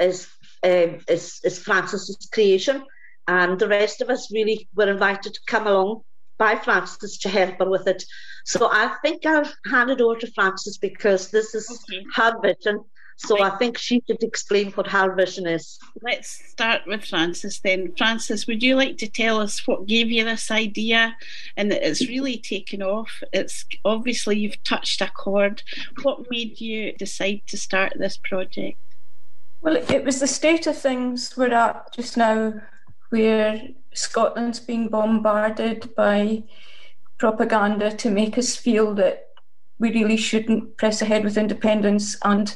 is, 0.00 0.28
uh, 0.64 0.98
is 1.08 1.40
is 1.44 1.58
Frances's 1.58 2.28
creation, 2.32 2.84
and 3.26 3.58
the 3.58 3.68
rest 3.68 4.00
of 4.00 4.10
us 4.10 4.32
really 4.32 4.68
were 4.74 4.90
invited 4.90 5.34
to 5.34 5.40
come 5.46 5.66
along 5.66 6.02
by 6.38 6.56
Frances 6.56 7.18
to 7.18 7.28
help 7.28 7.58
her 7.58 7.68
with 7.68 7.86
it. 7.88 8.04
So 8.44 8.68
I 8.70 8.94
think 9.02 9.26
I'll 9.26 9.50
hand 9.70 9.90
it 9.90 10.00
over 10.00 10.18
to 10.20 10.32
Frances 10.32 10.78
because 10.78 11.30
this 11.30 11.54
is 11.54 11.68
okay. 11.90 12.04
her 12.14 12.40
vision 12.40 12.84
so 13.18 13.36
right. 13.36 13.52
I 13.52 13.56
think 13.56 13.76
she 13.76 14.00
should 14.06 14.22
explain 14.22 14.70
what 14.72 14.86
her 14.86 15.12
vision 15.14 15.46
is. 15.46 15.78
Let's 16.02 16.40
start 16.50 16.82
with 16.86 17.04
Frances 17.04 17.58
then. 17.58 17.92
Frances, 17.98 18.46
would 18.46 18.62
you 18.62 18.76
like 18.76 18.96
to 18.98 19.08
tell 19.08 19.40
us 19.40 19.66
what 19.66 19.86
gave 19.86 20.08
you 20.10 20.24
this 20.24 20.52
idea 20.52 21.16
and 21.56 21.70
that 21.72 21.86
it's 21.86 22.08
really 22.08 22.38
taken 22.38 22.80
off? 22.80 23.10
It's 23.32 23.64
obviously 23.84 24.38
you've 24.38 24.62
touched 24.62 25.00
a 25.00 25.10
chord. 25.10 25.64
What 26.04 26.30
made 26.30 26.60
you 26.60 26.92
decide 26.92 27.42
to 27.48 27.56
start 27.56 27.94
this 27.96 28.16
project? 28.16 28.78
Well, 29.60 29.76
it 29.76 30.04
was 30.04 30.20
the 30.20 30.26
state 30.26 30.66
of 30.66 30.78
things 30.78 31.36
we're 31.36 31.52
at 31.52 31.92
just 31.92 32.16
now, 32.16 32.54
where 33.10 33.60
Scotland's 33.92 34.60
being 34.60 34.88
bombarded 34.88 35.94
by 35.96 36.44
propaganda 37.18 37.90
to 37.96 38.10
make 38.10 38.38
us 38.38 38.54
feel 38.54 38.94
that 38.94 39.26
we 39.78 39.92
really 39.92 40.16
shouldn't 40.16 40.76
press 40.76 41.02
ahead 41.02 41.24
with 41.24 41.36
independence 41.36 42.16
and 42.24 42.54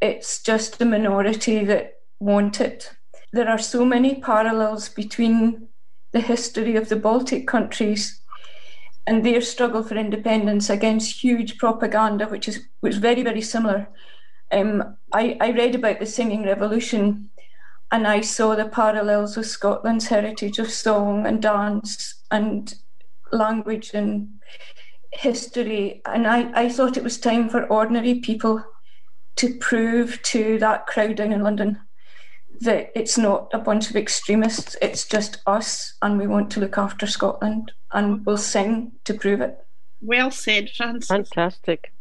it's 0.00 0.42
just 0.42 0.80
a 0.80 0.84
minority 0.84 1.64
that 1.64 1.94
want 2.20 2.60
it. 2.60 2.92
There 3.32 3.48
are 3.48 3.58
so 3.58 3.84
many 3.84 4.20
parallels 4.20 4.88
between 4.88 5.68
the 6.12 6.20
history 6.20 6.76
of 6.76 6.88
the 6.88 6.96
Baltic 6.96 7.46
countries 7.46 8.20
and 9.06 9.24
their 9.24 9.40
struggle 9.40 9.82
for 9.82 9.96
independence 9.96 10.70
against 10.70 11.22
huge 11.22 11.58
propaganda, 11.58 12.26
which 12.26 12.48
is 12.48 12.66
was 12.82 12.98
very 12.98 13.22
very 13.22 13.40
similar. 13.40 13.88
Um, 14.52 14.96
I, 15.12 15.36
I 15.40 15.50
read 15.50 15.74
about 15.74 15.98
the 15.98 16.06
singing 16.06 16.44
revolution, 16.44 17.30
and 17.90 18.06
I 18.06 18.20
saw 18.20 18.54
the 18.54 18.66
parallels 18.66 19.36
with 19.36 19.46
Scotland's 19.46 20.08
heritage 20.08 20.58
of 20.58 20.70
song 20.70 21.26
and 21.26 21.42
dance 21.42 22.22
and 22.30 22.74
language 23.32 23.90
and 23.94 24.28
history, 25.10 26.02
and 26.06 26.26
I, 26.26 26.50
I 26.54 26.68
thought 26.68 26.96
it 26.96 27.04
was 27.04 27.18
time 27.18 27.48
for 27.48 27.66
ordinary 27.66 28.16
people 28.16 28.64
to 29.36 29.54
prove 29.56 30.20
to 30.22 30.58
that 30.58 30.86
crowd 30.86 31.16
down 31.16 31.32
in 31.32 31.42
London 31.42 31.80
that 32.60 32.92
it's 32.94 33.18
not 33.18 33.50
a 33.52 33.58
bunch 33.58 33.90
of 33.90 33.96
extremists, 33.96 34.76
it's 34.80 35.06
just 35.06 35.42
us, 35.46 35.94
and 36.00 36.18
we 36.18 36.26
want 36.26 36.50
to 36.52 36.60
look 36.60 36.78
after 36.78 37.06
Scotland, 37.06 37.72
and 37.92 38.24
we'll 38.24 38.36
sing 38.36 38.92
to 39.04 39.14
prove 39.14 39.40
it. 39.40 39.58
Well 40.00 40.30
said, 40.30 40.70
Frances. 40.70 41.08
Fantastic. 41.08 41.91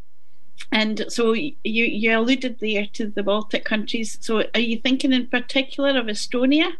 And 0.72 1.06
so 1.10 1.34
you 1.34 1.56
you 1.64 2.18
alluded 2.18 2.60
there 2.60 2.88
to 2.94 3.08
the 3.08 3.24
Baltic 3.24 3.66
countries. 3.66 4.18
So 4.22 4.44
are 4.54 4.60
you 4.60 4.78
thinking 4.78 5.14
in 5.14 5.28
particular 5.28 5.98
of 6.00 6.08
Estonia? 6.08 6.74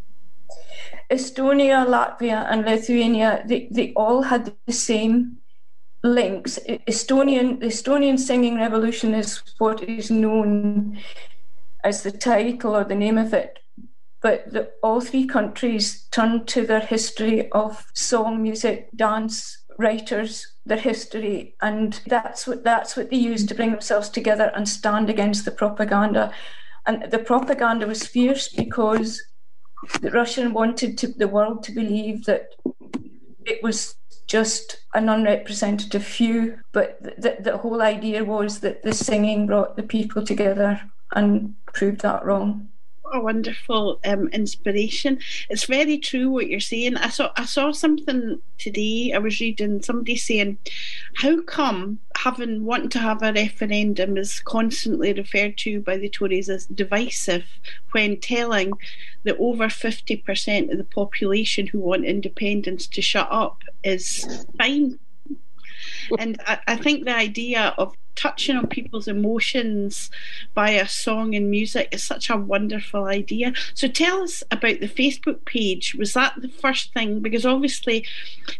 Estonia, 1.10 1.86
Latvia, 1.86 2.46
and 2.50 2.64
Lithuania, 2.64 3.42
they, 3.46 3.68
they 3.70 3.92
all 3.94 4.22
had 4.22 4.52
the 4.66 4.72
same 4.72 5.38
links. 6.02 6.58
Estonian 6.88 7.60
the 7.60 7.66
Estonian 7.66 8.18
singing 8.18 8.56
revolution 8.56 9.14
is 9.14 9.42
what 9.58 9.82
is 9.82 10.10
known 10.10 10.98
as 11.84 12.02
the 12.02 12.10
title 12.10 12.76
or 12.76 12.84
the 12.84 12.94
name 12.94 13.18
of 13.18 13.34
it. 13.34 13.58
But 14.20 14.52
the, 14.52 14.70
all 14.82 15.00
three 15.00 15.26
countries 15.26 16.06
turned 16.12 16.46
to 16.48 16.64
their 16.64 16.80
history 16.80 17.50
of 17.50 17.86
song, 17.92 18.40
music, 18.40 18.88
dance, 18.94 19.58
writers, 19.78 20.51
their 20.64 20.78
history, 20.78 21.54
and 21.60 22.00
that's 22.06 22.46
what 22.46 22.64
that's 22.64 22.96
what 22.96 23.10
they 23.10 23.16
used 23.16 23.48
to 23.48 23.54
bring 23.54 23.70
themselves 23.70 24.08
together 24.08 24.52
and 24.54 24.68
stand 24.68 25.10
against 25.10 25.44
the 25.44 25.50
propaganda. 25.50 26.32
And 26.86 27.10
the 27.10 27.18
propaganda 27.18 27.86
was 27.86 28.06
fierce 28.06 28.48
because 28.48 29.22
the 30.00 30.10
Russian 30.10 30.52
wanted 30.52 30.98
to, 30.98 31.08
the 31.08 31.28
world 31.28 31.62
to 31.64 31.72
believe 31.72 32.24
that 32.24 32.50
it 33.44 33.62
was 33.62 33.96
just 34.26 34.84
an 34.94 35.08
unrepresentative 35.08 36.04
few, 36.04 36.58
but 36.72 37.02
the, 37.02 37.36
the 37.40 37.58
whole 37.58 37.82
idea 37.82 38.24
was 38.24 38.60
that 38.60 38.82
the 38.82 38.94
singing 38.94 39.46
brought 39.46 39.76
the 39.76 39.82
people 39.82 40.24
together 40.24 40.80
and 41.14 41.54
proved 41.66 42.00
that 42.00 42.24
wrong 42.24 42.68
a 43.12 43.20
wonderful 43.20 44.00
um, 44.04 44.28
inspiration. 44.28 45.18
It's 45.48 45.64
very 45.64 45.98
true 45.98 46.30
what 46.30 46.48
you're 46.48 46.60
saying. 46.60 46.96
I 46.96 47.08
saw 47.08 47.30
I 47.36 47.44
saw 47.44 47.72
something 47.72 48.40
today. 48.58 49.12
I 49.14 49.18
was 49.18 49.40
reading 49.40 49.82
somebody 49.82 50.16
saying, 50.16 50.58
"How 51.16 51.42
come 51.42 52.00
having 52.16 52.64
wanting 52.64 52.88
to 52.90 52.98
have 52.98 53.22
a 53.22 53.32
referendum 53.32 54.16
is 54.16 54.40
constantly 54.40 55.12
referred 55.12 55.58
to 55.58 55.80
by 55.80 55.96
the 55.98 56.08
Tories 56.08 56.48
as 56.48 56.66
divisive 56.66 57.44
when 57.92 58.18
telling 58.18 58.72
that 59.24 59.36
over 59.38 59.68
fifty 59.68 60.16
percent 60.16 60.70
of 60.70 60.78
the 60.78 60.84
population 60.84 61.66
who 61.66 61.78
want 61.78 62.04
independence 62.04 62.86
to 62.88 63.02
shut 63.02 63.28
up 63.30 63.62
is 63.84 64.46
fine." 64.58 64.98
and 66.18 66.40
I, 66.46 66.58
I 66.68 66.76
think 66.76 67.04
the 67.04 67.14
idea 67.14 67.74
of 67.78 67.94
touching 68.14 68.56
on 68.56 68.66
people's 68.66 69.08
emotions 69.08 70.10
via 70.54 70.86
song 70.86 71.34
and 71.34 71.50
music 71.50 71.88
is 71.92 72.02
such 72.02 72.30
a 72.30 72.36
wonderful 72.36 73.04
idea. 73.04 73.52
So 73.74 73.88
tell 73.88 74.22
us 74.22 74.42
about 74.50 74.80
the 74.80 74.88
Facebook 74.88 75.44
page. 75.44 75.94
Was 75.94 76.12
that 76.14 76.34
the 76.40 76.48
first 76.48 76.92
thing? 76.92 77.20
Because 77.20 77.46
obviously, 77.46 78.06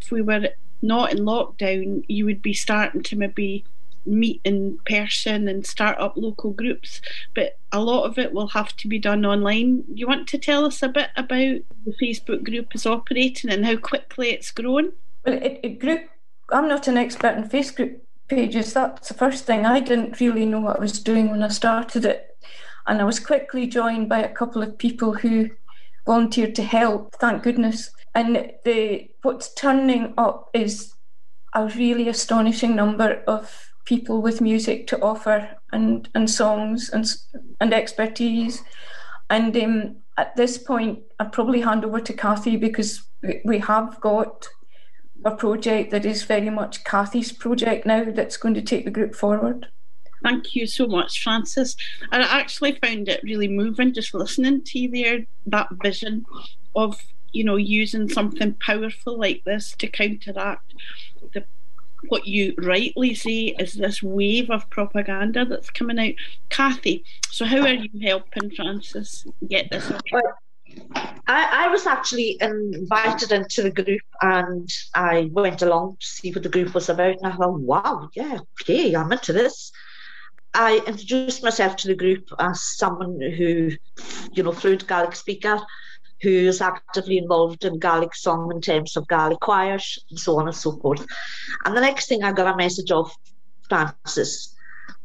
if 0.01 0.11
we 0.11 0.21
were 0.21 0.49
not 0.81 1.11
in 1.13 1.19
lockdown, 1.19 2.03
you 2.07 2.25
would 2.25 2.41
be 2.41 2.53
starting 2.53 3.03
to 3.03 3.15
maybe 3.15 3.63
meet 4.05 4.41
in 4.43 4.77
person 4.85 5.47
and 5.47 5.65
start 5.65 5.97
up 5.97 6.13
local 6.17 6.51
groups, 6.51 7.01
but 7.33 7.57
a 7.71 7.81
lot 7.81 8.03
of 8.03 8.17
it 8.17 8.33
will 8.33 8.49
have 8.49 8.75
to 8.77 8.87
be 8.87 8.99
done 8.99 9.25
online. 9.25 9.83
You 9.93 10.07
want 10.07 10.27
to 10.29 10.37
tell 10.37 10.65
us 10.65 10.83
a 10.83 10.89
bit 10.89 11.09
about 11.15 11.61
the 11.85 11.93
Facebook 12.01 12.43
group 12.43 12.75
is 12.75 12.85
operating 12.85 13.49
and 13.49 13.65
how 13.65 13.77
quickly 13.77 14.31
it's 14.31 14.51
grown? 14.51 14.91
Well, 15.25 15.35
it, 15.41 15.59
it 15.63 15.79
grew. 15.79 16.01
I'm 16.51 16.67
not 16.67 16.87
an 16.87 16.97
expert 16.97 17.37
in 17.37 17.45
Facebook 17.45 17.99
pages. 18.33 18.73
That's 18.73 19.09
the 19.09 19.13
first 19.13 19.45
thing. 19.45 19.65
I 19.65 19.79
didn't 19.79 20.19
really 20.19 20.45
know 20.45 20.59
what 20.59 20.77
I 20.77 20.81
was 20.81 20.99
doing 20.99 21.29
when 21.29 21.43
I 21.43 21.49
started 21.49 22.05
it. 22.05 22.37
And 22.87 22.99
I 22.99 23.05
was 23.05 23.19
quickly 23.19 23.67
joined 23.67 24.09
by 24.09 24.19
a 24.19 24.33
couple 24.33 24.61
of 24.61 24.77
people 24.77 25.13
who 25.13 25.49
volunteered 26.05 26.55
to 26.55 26.63
help, 26.63 27.15
thank 27.15 27.43
goodness. 27.43 27.91
And 28.15 28.51
the 28.65 29.09
what's 29.21 29.53
turning 29.53 30.13
up 30.17 30.49
is 30.53 30.93
a 31.53 31.67
really 31.67 32.09
astonishing 32.09 32.75
number 32.75 33.23
of 33.27 33.71
people 33.85 34.21
with 34.21 34.41
music 34.41 34.87
to 34.87 35.01
offer 35.01 35.49
and, 35.71 36.09
and 36.15 36.29
songs 36.29 36.89
and, 36.89 37.05
and 37.61 37.73
expertise. 37.73 38.63
And 39.29 39.55
um, 39.57 39.95
at 40.17 40.35
this 40.35 40.57
point, 40.57 40.99
I'd 41.19 41.31
probably 41.31 41.61
hand 41.61 41.85
over 41.85 41.99
to 42.01 42.13
Kathy 42.13 42.57
because 42.57 43.03
we 43.45 43.59
have 43.59 43.99
got 44.01 44.47
a 45.25 45.35
project 45.35 45.91
that 45.91 46.05
is 46.05 46.23
very 46.23 46.49
much 46.49 46.83
Kathy's 46.83 47.31
project 47.31 47.85
now 47.85 48.03
that's 48.03 48.37
going 48.37 48.53
to 48.55 48.61
take 48.61 48.85
the 48.85 48.91
group 48.91 49.15
forward. 49.15 49.67
Thank 50.21 50.55
you 50.55 50.65
so 50.67 50.87
much, 50.87 51.21
Frances. 51.21 51.75
And 52.11 52.23
I 52.23 52.39
actually 52.39 52.79
found 52.81 53.09
it 53.09 53.21
really 53.23 53.47
moving 53.47 53.93
just 53.93 54.13
listening 54.13 54.63
to 54.63 54.79
you 54.79 54.89
there, 54.89 55.25
that 55.47 55.67
vision 55.81 56.25
of, 56.75 57.01
you 57.33 57.43
know, 57.43 57.57
using 57.57 58.07
something 58.07 58.53
powerful 58.55 59.19
like 59.19 59.43
this 59.45 59.75
to 59.79 59.87
counteract 59.87 60.73
the 61.33 61.43
what 62.09 62.27
you 62.27 62.53
rightly 62.57 63.13
say 63.13 63.55
is 63.59 63.73
this 63.75 64.03
wave 64.03 64.49
of 64.49 64.69
propaganda 64.69 65.45
that's 65.45 65.69
coming 65.69 65.99
out. 65.99 66.13
Kathy, 66.49 67.03
so 67.29 67.45
how 67.45 67.61
are 67.61 67.73
you 67.73 67.89
helping 68.01 68.51
Frances 68.51 69.25
get 69.47 69.69
this? 69.71 69.89
Well, 70.11 70.21
I, 71.25 71.65
I 71.65 71.67
was 71.69 71.87
actually 71.87 72.37
invited 72.41 73.31
into 73.31 73.61
the 73.63 73.71
group 73.71 74.01
and 74.21 74.69
I 74.93 75.29
went 75.31 75.61
along 75.61 75.97
to 75.99 76.05
see 76.05 76.31
what 76.31 76.43
the 76.43 76.49
group 76.49 76.73
was 76.73 76.89
about 76.89 77.15
and 77.21 77.25
I 77.25 77.35
thought, 77.35 77.59
wow, 77.59 78.09
yeah, 78.13 78.39
okay, 78.61 78.93
I'm 78.93 79.11
into 79.11 79.31
this. 79.31 79.71
I 80.53 80.81
introduced 80.85 81.43
myself 81.43 81.77
to 81.77 81.87
the 81.87 81.95
group 81.95 82.27
as 82.39 82.61
someone 82.61 83.19
who, 83.19 83.71
you 84.33 84.43
know, 84.43 84.51
fluent 84.51 84.87
Gaelic 84.87 85.15
speaker, 85.15 85.59
who 86.21 86.29
is 86.29 86.61
actively 86.61 87.17
involved 87.17 87.65
in 87.65 87.79
Gaelic 87.79 88.15
song 88.15 88.51
in 88.53 88.61
terms 88.61 88.95
of 88.95 89.07
Gaelic 89.07 89.39
choirs 89.39 89.97
and 90.09 90.19
so 90.19 90.39
on 90.39 90.47
and 90.47 90.55
so 90.55 90.73
forth. 90.77 91.05
And 91.65 91.75
the 91.75 91.81
next 91.81 92.07
thing 92.07 92.23
I 92.23 92.33
got 92.33 92.53
a 92.53 92.57
message 92.57 92.91
of 92.91 93.11
Frances 93.67 94.53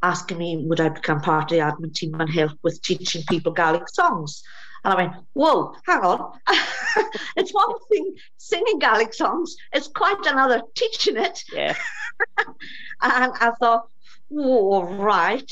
asking 0.02 0.38
me 0.38 0.64
would 0.66 0.80
I 0.80 0.90
become 0.90 1.20
part 1.20 1.44
of 1.44 1.56
the 1.56 1.64
admin 1.64 1.94
team 1.94 2.20
and 2.20 2.30
help 2.30 2.52
with 2.62 2.82
teaching 2.82 3.22
people 3.28 3.52
Gaelic 3.52 3.88
songs. 3.88 4.42
And 4.84 4.94
I 4.94 4.96
went, 4.96 5.12
whoa, 5.32 5.74
hang 5.86 6.00
on. 6.00 6.38
it's 7.36 7.52
one 7.52 7.78
thing 7.88 8.14
singing 8.36 8.78
Gaelic 8.78 9.14
songs, 9.14 9.56
it's 9.72 9.88
quite 9.88 10.24
another 10.26 10.62
teaching 10.74 11.16
it. 11.16 11.44
Yeah. 11.52 11.74
and 12.38 13.32
I 13.40 13.52
thought, 13.58 13.88
whoa, 14.28 14.84
right, 14.84 15.50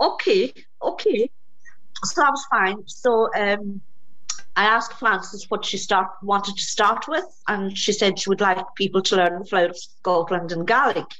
okay, 0.00 0.52
okay. 0.82 1.30
So 2.04 2.20
that 2.20 2.30
was 2.30 2.44
fine. 2.50 2.82
So 2.86 3.30
um, 3.34 3.80
I 4.56 4.64
asked 4.64 4.94
Frances 4.94 5.50
what 5.50 5.64
she 5.64 5.78
start 5.78 6.08
wanted 6.22 6.56
to 6.56 6.62
start 6.62 7.08
with, 7.08 7.24
and 7.48 7.76
she 7.76 7.92
said 7.92 8.18
she 8.18 8.28
would 8.28 8.40
like 8.40 8.58
people 8.76 9.02
to 9.02 9.16
learn 9.16 9.38
the 9.40 9.44
flower 9.44 9.66
of 9.66 9.78
Scotland 9.78 10.52
in 10.52 10.64
Gaelic. 10.64 11.10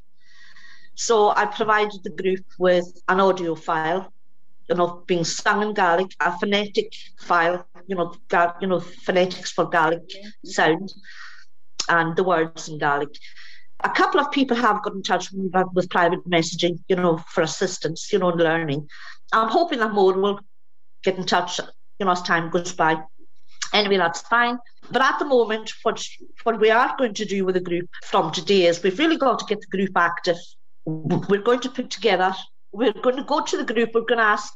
So 0.94 1.30
I 1.30 1.46
provided 1.46 2.02
the 2.04 2.10
group 2.10 2.44
with 2.58 3.02
an 3.08 3.20
audio 3.20 3.54
file 3.54 4.12
you 4.68 4.76
know, 4.76 5.02
being 5.06 5.24
sung 5.24 5.62
in 5.62 5.74
Gaelic, 5.74 6.12
a 6.20 6.36
phonetic 6.38 6.92
file, 7.18 7.66
you 7.86 7.96
know, 7.96 8.14
Ga- 8.28 8.54
you 8.60 8.66
know, 8.66 8.80
phonetics 8.80 9.52
for 9.52 9.68
Gaelic 9.68 10.10
sound, 10.44 10.92
and 11.88 12.16
the 12.16 12.24
words 12.24 12.68
in 12.68 12.78
Gaelic. 12.78 13.10
A 13.82 13.90
couple 13.90 14.20
of 14.20 14.30
people 14.30 14.56
have 14.56 14.82
got 14.82 14.94
in 14.94 15.02
touch 15.02 15.30
with, 15.32 15.52
with 15.74 15.90
private 15.90 16.26
messaging, 16.28 16.78
you 16.88 16.96
know, 16.96 17.18
for 17.28 17.42
assistance, 17.42 18.10
you 18.12 18.18
know, 18.18 18.30
in 18.30 18.38
learning. 18.38 18.88
I'm 19.32 19.48
hoping 19.48 19.80
that 19.80 19.92
more 19.92 20.14
will 20.14 20.40
get 21.02 21.18
in 21.18 21.26
touch, 21.26 21.58
you 21.98 22.06
know, 22.06 22.12
as 22.12 22.22
time 22.22 22.50
goes 22.50 22.72
by. 22.72 23.02
Anyway, 23.74 23.96
that's 23.96 24.22
fine. 24.22 24.58
But 24.90 25.02
at 25.02 25.18
the 25.18 25.24
moment, 25.24 25.72
what 25.82 26.02
what 26.44 26.60
we 26.60 26.70
are 26.70 26.94
going 26.96 27.14
to 27.14 27.24
do 27.24 27.44
with 27.44 27.56
the 27.56 27.60
group 27.60 27.88
from 28.04 28.32
today 28.32 28.66
is 28.66 28.82
we've 28.82 28.98
really 28.98 29.16
got 29.16 29.40
to 29.40 29.44
get 29.46 29.60
the 29.60 29.76
group 29.76 29.96
active. 29.96 30.36
We're 30.86 31.42
going 31.42 31.60
to 31.60 31.70
put 31.70 31.90
together 31.90 32.34
we're 32.74 32.92
going 32.92 33.16
to 33.16 33.24
go 33.24 33.40
to 33.40 33.56
the 33.56 33.72
group, 33.72 33.90
we're 33.94 34.02
going 34.02 34.18
to 34.18 34.24
ask 34.24 34.52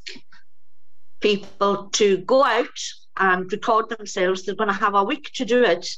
people 1.21 1.89
to 1.91 2.19
go 2.19 2.45
out 2.45 2.79
and 3.17 3.51
record 3.53 3.89
themselves. 3.89 4.45
They're 4.45 4.57
going 4.57 4.69
to 4.69 4.75
have 4.75 4.95
a 4.95 5.05
week 5.05 5.31
to 5.35 5.45
do 5.45 5.63
it, 5.63 5.89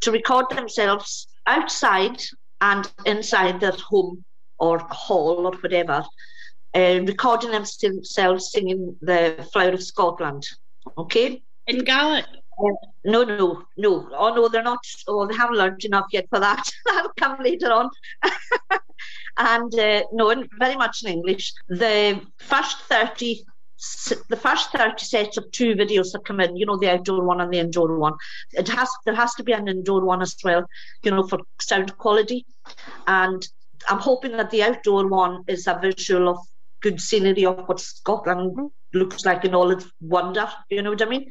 to 0.00 0.12
record 0.12 0.46
themselves 0.50 1.26
outside 1.46 2.22
and 2.60 2.90
inside 3.04 3.60
their 3.60 3.72
home 3.72 4.24
or 4.58 4.78
hall 4.90 5.46
or 5.46 5.52
whatever, 5.52 6.04
uh, 6.74 7.00
recording 7.04 7.50
themselves 7.50 8.52
singing 8.52 8.96
the 9.00 9.46
Flower 9.52 9.70
of 9.70 9.82
Scotland. 9.82 10.46
Okay? 10.98 11.42
In 11.66 11.84
Gaelic? 11.84 12.26
Uh, 12.58 12.72
no, 13.04 13.24
no, 13.24 13.64
no. 13.76 14.08
Oh, 14.12 14.34
no, 14.34 14.48
they're 14.48 14.62
not. 14.62 14.84
Oh, 15.06 15.26
they 15.26 15.34
haven't 15.34 15.56
learned 15.56 15.84
enough 15.84 16.06
yet 16.12 16.26
for 16.30 16.40
that. 16.40 16.68
That'll 16.86 17.12
come 17.18 17.36
later 17.42 17.72
on. 17.72 17.90
and 19.36 19.74
uh, 19.78 20.02
no, 20.12 20.44
very 20.58 20.76
much 20.76 21.02
in 21.04 21.12
English. 21.12 21.52
The 21.68 22.20
first 22.38 22.78
30 22.88 23.44
the 24.30 24.36
first 24.36 24.70
30 24.72 25.04
sets 25.04 25.36
of 25.36 25.50
two 25.52 25.74
videos 25.74 26.12
that 26.12 26.24
come 26.24 26.40
in, 26.40 26.56
you 26.56 26.64
know, 26.64 26.78
the 26.78 26.90
outdoor 26.90 27.22
one 27.24 27.40
and 27.40 27.52
the 27.52 27.58
indoor 27.58 27.98
one. 27.98 28.14
It 28.52 28.68
has 28.68 28.88
there 29.04 29.14
has 29.14 29.34
to 29.34 29.44
be 29.44 29.52
an 29.52 29.68
indoor 29.68 30.04
one 30.04 30.22
as 30.22 30.34
well, 30.42 30.64
you 31.02 31.10
know, 31.10 31.26
for 31.26 31.40
sound 31.60 31.96
quality. 31.98 32.46
And 33.06 33.46
I'm 33.88 33.98
hoping 33.98 34.32
that 34.38 34.50
the 34.50 34.62
outdoor 34.62 35.06
one 35.08 35.44
is 35.46 35.66
a 35.66 35.78
visual 35.80 36.28
of 36.28 36.38
good 36.80 37.00
scenery 37.00 37.44
of 37.44 37.68
what 37.68 37.80
Scotland 37.80 38.70
looks 38.96 39.24
like 39.24 39.44
in 39.44 39.54
all 39.54 39.70
its 39.70 39.86
wonder. 40.00 40.48
You 40.70 40.82
know 40.82 40.90
what 40.90 41.02
I 41.02 41.06
mean? 41.06 41.30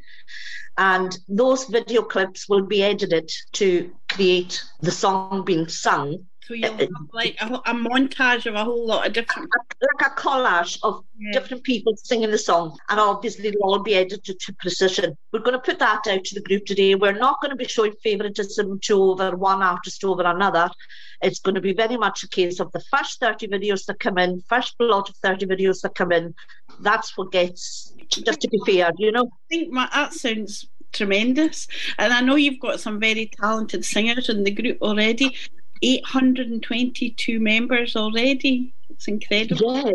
And 0.77 1.17
those 1.27 1.65
video 1.65 2.01
clips 2.01 2.49
will 2.49 2.65
be 2.65 2.83
edited 2.83 3.31
to 3.53 3.91
create 4.09 4.63
the 4.81 4.91
song 4.91 5.43
being 5.45 5.67
sung 5.67 6.25
so 6.45 6.53
you 6.53 6.69
have 6.69 6.79
eh, 6.79 6.83
eh, 6.83 6.87
like 7.11 7.35
a, 7.41 7.47
a, 7.47 7.73
montage 7.73 8.45
of 8.45 8.53
a 8.53 8.63
whole 8.63 8.85
lot 8.85 9.07
of 9.07 9.13
different, 9.13 9.49
like 9.81 10.11
a 10.11 10.13
collage 10.15 10.77
of 10.83 11.03
yeah. 11.17 11.31
different 11.31 11.63
people 11.63 11.95
singing 11.97 12.29
the 12.29 12.37
song, 12.37 12.77
and 12.89 12.99
obviously 12.99 13.47
it'll 13.47 13.63
all 13.63 13.79
be 13.79 13.95
edited 13.95 14.39
to 14.39 14.53
precision. 14.53 15.17
We're 15.31 15.39
going 15.39 15.53
to 15.53 15.59
put 15.59 15.79
that 15.79 16.05
out 16.05 16.23
to 16.23 16.35
the 16.35 16.41
group 16.41 16.65
today. 16.65 16.93
We're 16.93 17.17
not 17.17 17.41
going 17.41 17.49
to 17.49 17.55
be 17.55 17.65
showing 17.65 17.93
favouritism 18.03 18.79
to 18.79 19.01
over 19.01 19.35
one 19.35 19.63
artist 19.63 20.03
over 20.03 20.21
another. 20.21 20.69
It's 21.23 21.39
going 21.39 21.55
to 21.55 21.61
be 21.61 21.73
very 21.73 21.97
much 21.97 22.23
a 22.23 22.29
case 22.29 22.59
of 22.59 22.71
the 22.73 22.83
first 22.91 23.19
30 23.19 23.47
videos 23.47 23.85
that 23.87 23.99
come 23.99 24.19
in, 24.19 24.43
first 24.47 24.75
lot 24.79 25.09
of 25.09 25.15
30 25.17 25.47
videos 25.47 25.81
that 25.81 25.95
come 25.95 26.11
in. 26.11 26.35
That's 26.79 27.17
what 27.17 27.31
gets, 27.31 27.91
just 28.07 28.41
to 28.41 28.47
be 28.49 28.59
fair, 28.67 28.91
you 28.99 29.11
know. 29.11 29.25
I 29.25 29.47
think 29.49 29.73
my, 29.73 29.89
that 29.91 30.13
sounds 30.13 30.67
tremendous. 30.95 31.67
And 31.97 32.13
I 32.13 32.21
know 32.21 32.35
you've 32.35 32.59
got 32.59 32.79
some 32.79 32.99
very 32.99 33.31
talented 33.41 33.85
singers 33.85 34.29
in 34.29 34.43
the 34.43 34.51
group 34.51 34.77
already. 34.81 35.35
822 35.81 37.39
members 37.39 37.95
already. 37.95 38.73
It's 38.89 39.07
incredible. 39.07 39.87
Yeah. 39.87 39.93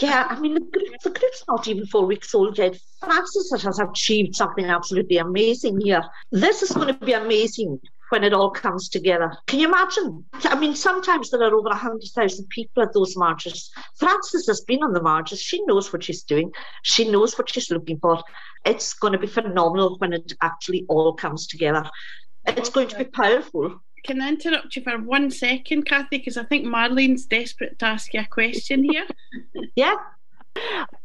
Yeah, 0.00 0.28
I 0.30 0.38
mean, 0.38 0.54
the, 0.54 0.60
group, 0.60 0.94
the 1.02 1.10
group's 1.10 1.42
not 1.48 1.66
even 1.66 1.84
four 1.86 2.06
weeks 2.06 2.32
old 2.32 2.56
yet. 2.56 2.78
Frances 3.00 3.50
has 3.50 3.80
achieved 3.80 4.36
something 4.36 4.66
absolutely 4.66 5.18
amazing 5.18 5.80
here. 5.80 6.04
This 6.30 6.62
is 6.62 6.70
going 6.70 6.86
to 6.86 7.04
be 7.04 7.14
amazing 7.14 7.80
when 8.10 8.22
it 8.22 8.32
all 8.32 8.50
comes 8.50 8.88
together. 8.88 9.36
Can 9.48 9.58
you 9.58 9.66
imagine? 9.66 10.24
I 10.44 10.58
mean, 10.58 10.76
sometimes 10.76 11.30
there 11.30 11.42
are 11.42 11.54
over 11.54 11.68
100,000 11.70 12.48
people 12.48 12.84
at 12.84 12.92
those 12.92 13.16
marches. 13.16 13.70
Frances 13.96 14.46
has 14.46 14.60
been 14.60 14.84
on 14.84 14.92
the 14.92 15.02
marches. 15.02 15.42
She 15.42 15.64
knows 15.64 15.92
what 15.92 16.04
she's 16.04 16.22
doing, 16.22 16.52
she 16.84 17.10
knows 17.10 17.36
what 17.36 17.50
she's 17.50 17.70
looking 17.70 17.98
for. 17.98 18.22
It's 18.64 18.94
going 18.94 19.14
to 19.14 19.18
be 19.18 19.26
phenomenal 19.26 19.96
when 19.98 20.12
it 20.12 20.32
actually 20.42 20.86
all 20.88 21.14
comes 21.14 21.48
together. 21.48 21.88
It's 22.46 22.70
going 22.70 22.88
to 22.88 22.98
be 22.98 23.04
powerful 23.04 23.80
can 24.08 24.22
I 24.22 24.28
interrupt 24.30 24.74
you 24.74 24.82
for 24.82 24.96
one 24.98 25.30
second, 25.30 25.82
Kathy? 25.82 26.16
Because 26.16 26.38
I 26.38 26.44
think 26.44 26.66
Marlene's 26.66 27.26
desperate 27.26 27.78
to 27.78 27.84
ask 27.86 28.14
you 28.14 28.20
a 28.20 28.24
question 28.24 28.82
here. 28.82 29.06
yeah. 29.76 29.96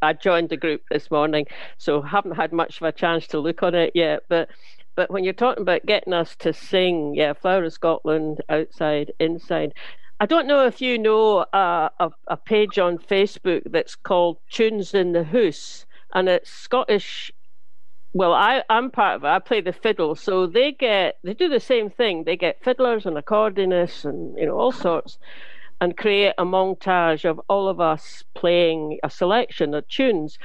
I 0.01 0.13
joined 0.13 0.49
the 0.49 0.57
group 0.57 0.83
this 0.89 1.11
morning, 1.11 1.45
so 1.77 2.01
haven't 2.01 2.37
had 2.37 2.53
much 2.53 2.79
of 2.79 2.87
a 2.87 2.93
chance 2.93 3.27
to 3.27 3.39
look 3.39 3.61
on 3.61 3.75
it 3.75 3.91
yet. 3.93 4.23
But 4.29 4.49
but 4.95 5.11
when 5.11 5.25
you're 5.25 5.33
talking 5.33 5.63
about 5.63 5.85
getting 5.85 6.13
us 6.13 6.35
to 6.37 6.53
sing, 6.53 7.13
yeah, 7.13 7.33
Flower 7.33 7.65
of 7.65 7.73
Scotland, 7.73 8.41
outside, 8.47 9.11
inside. 9.19 9.73
I 10.21 10.25
don't 10.25 10.47
know 10.47 10.65
if 10.65 10.79
you 10.79 10.97
know 10.97 11.39
uh, 11.39 11.89
a, 11.99 12.09
a 12.27 12.37
page 12.37 12.79
on 12.79 12.97
Facebook 12.97 13.63
that's 13.65 13.95
called 13.95 14.37
Tunes 14.49 14.93
in 14.93 15.11
the 15.11 15.25
Hoose, 15.25 15.85
and 16.13 16.29
it's 16.29 16.49
Scottish 16.49 17.33
well, 18.13 18.33
I, 18.33 18.63
I'm 18.69 18.91
part 18.91 19.15
of 19.17 19.23
it. 19.23 19.27
I 19.27 19.39
play 19.39 19.61
the 19.61 19.73
fiddle, 19.73 20.15
so 20.15 20.47
they 20.47 20.71
get 20.71 21.17
they 21.23 21.33
do 21.33 21.49
the 21.49 21.59
same 21.59 21.89
thing. 21.89 22.23
They 22.25 22.37
get 22.37 22.63
fiddlers 22.63 23.05
and 23.05 23.17
accordionists 23.17 24.05
and 24.05 24.37
you 24.37 24.45
know 24.45 24.57
all 24.57 24.71
sorts, 24.71 25.17
and 25.81 25.97
create 25.97 26.33
a 26.37 26.45
montage 26.45 27.25
of 27.25 27.41
all 27.49 27.67
of 27.67 27.79
us 27.79 28.23
playing 28.35 28.99
a 29.03 29.09
selection 29.09 29.73
of 29.73 29.87
tunes. 29.87 30.37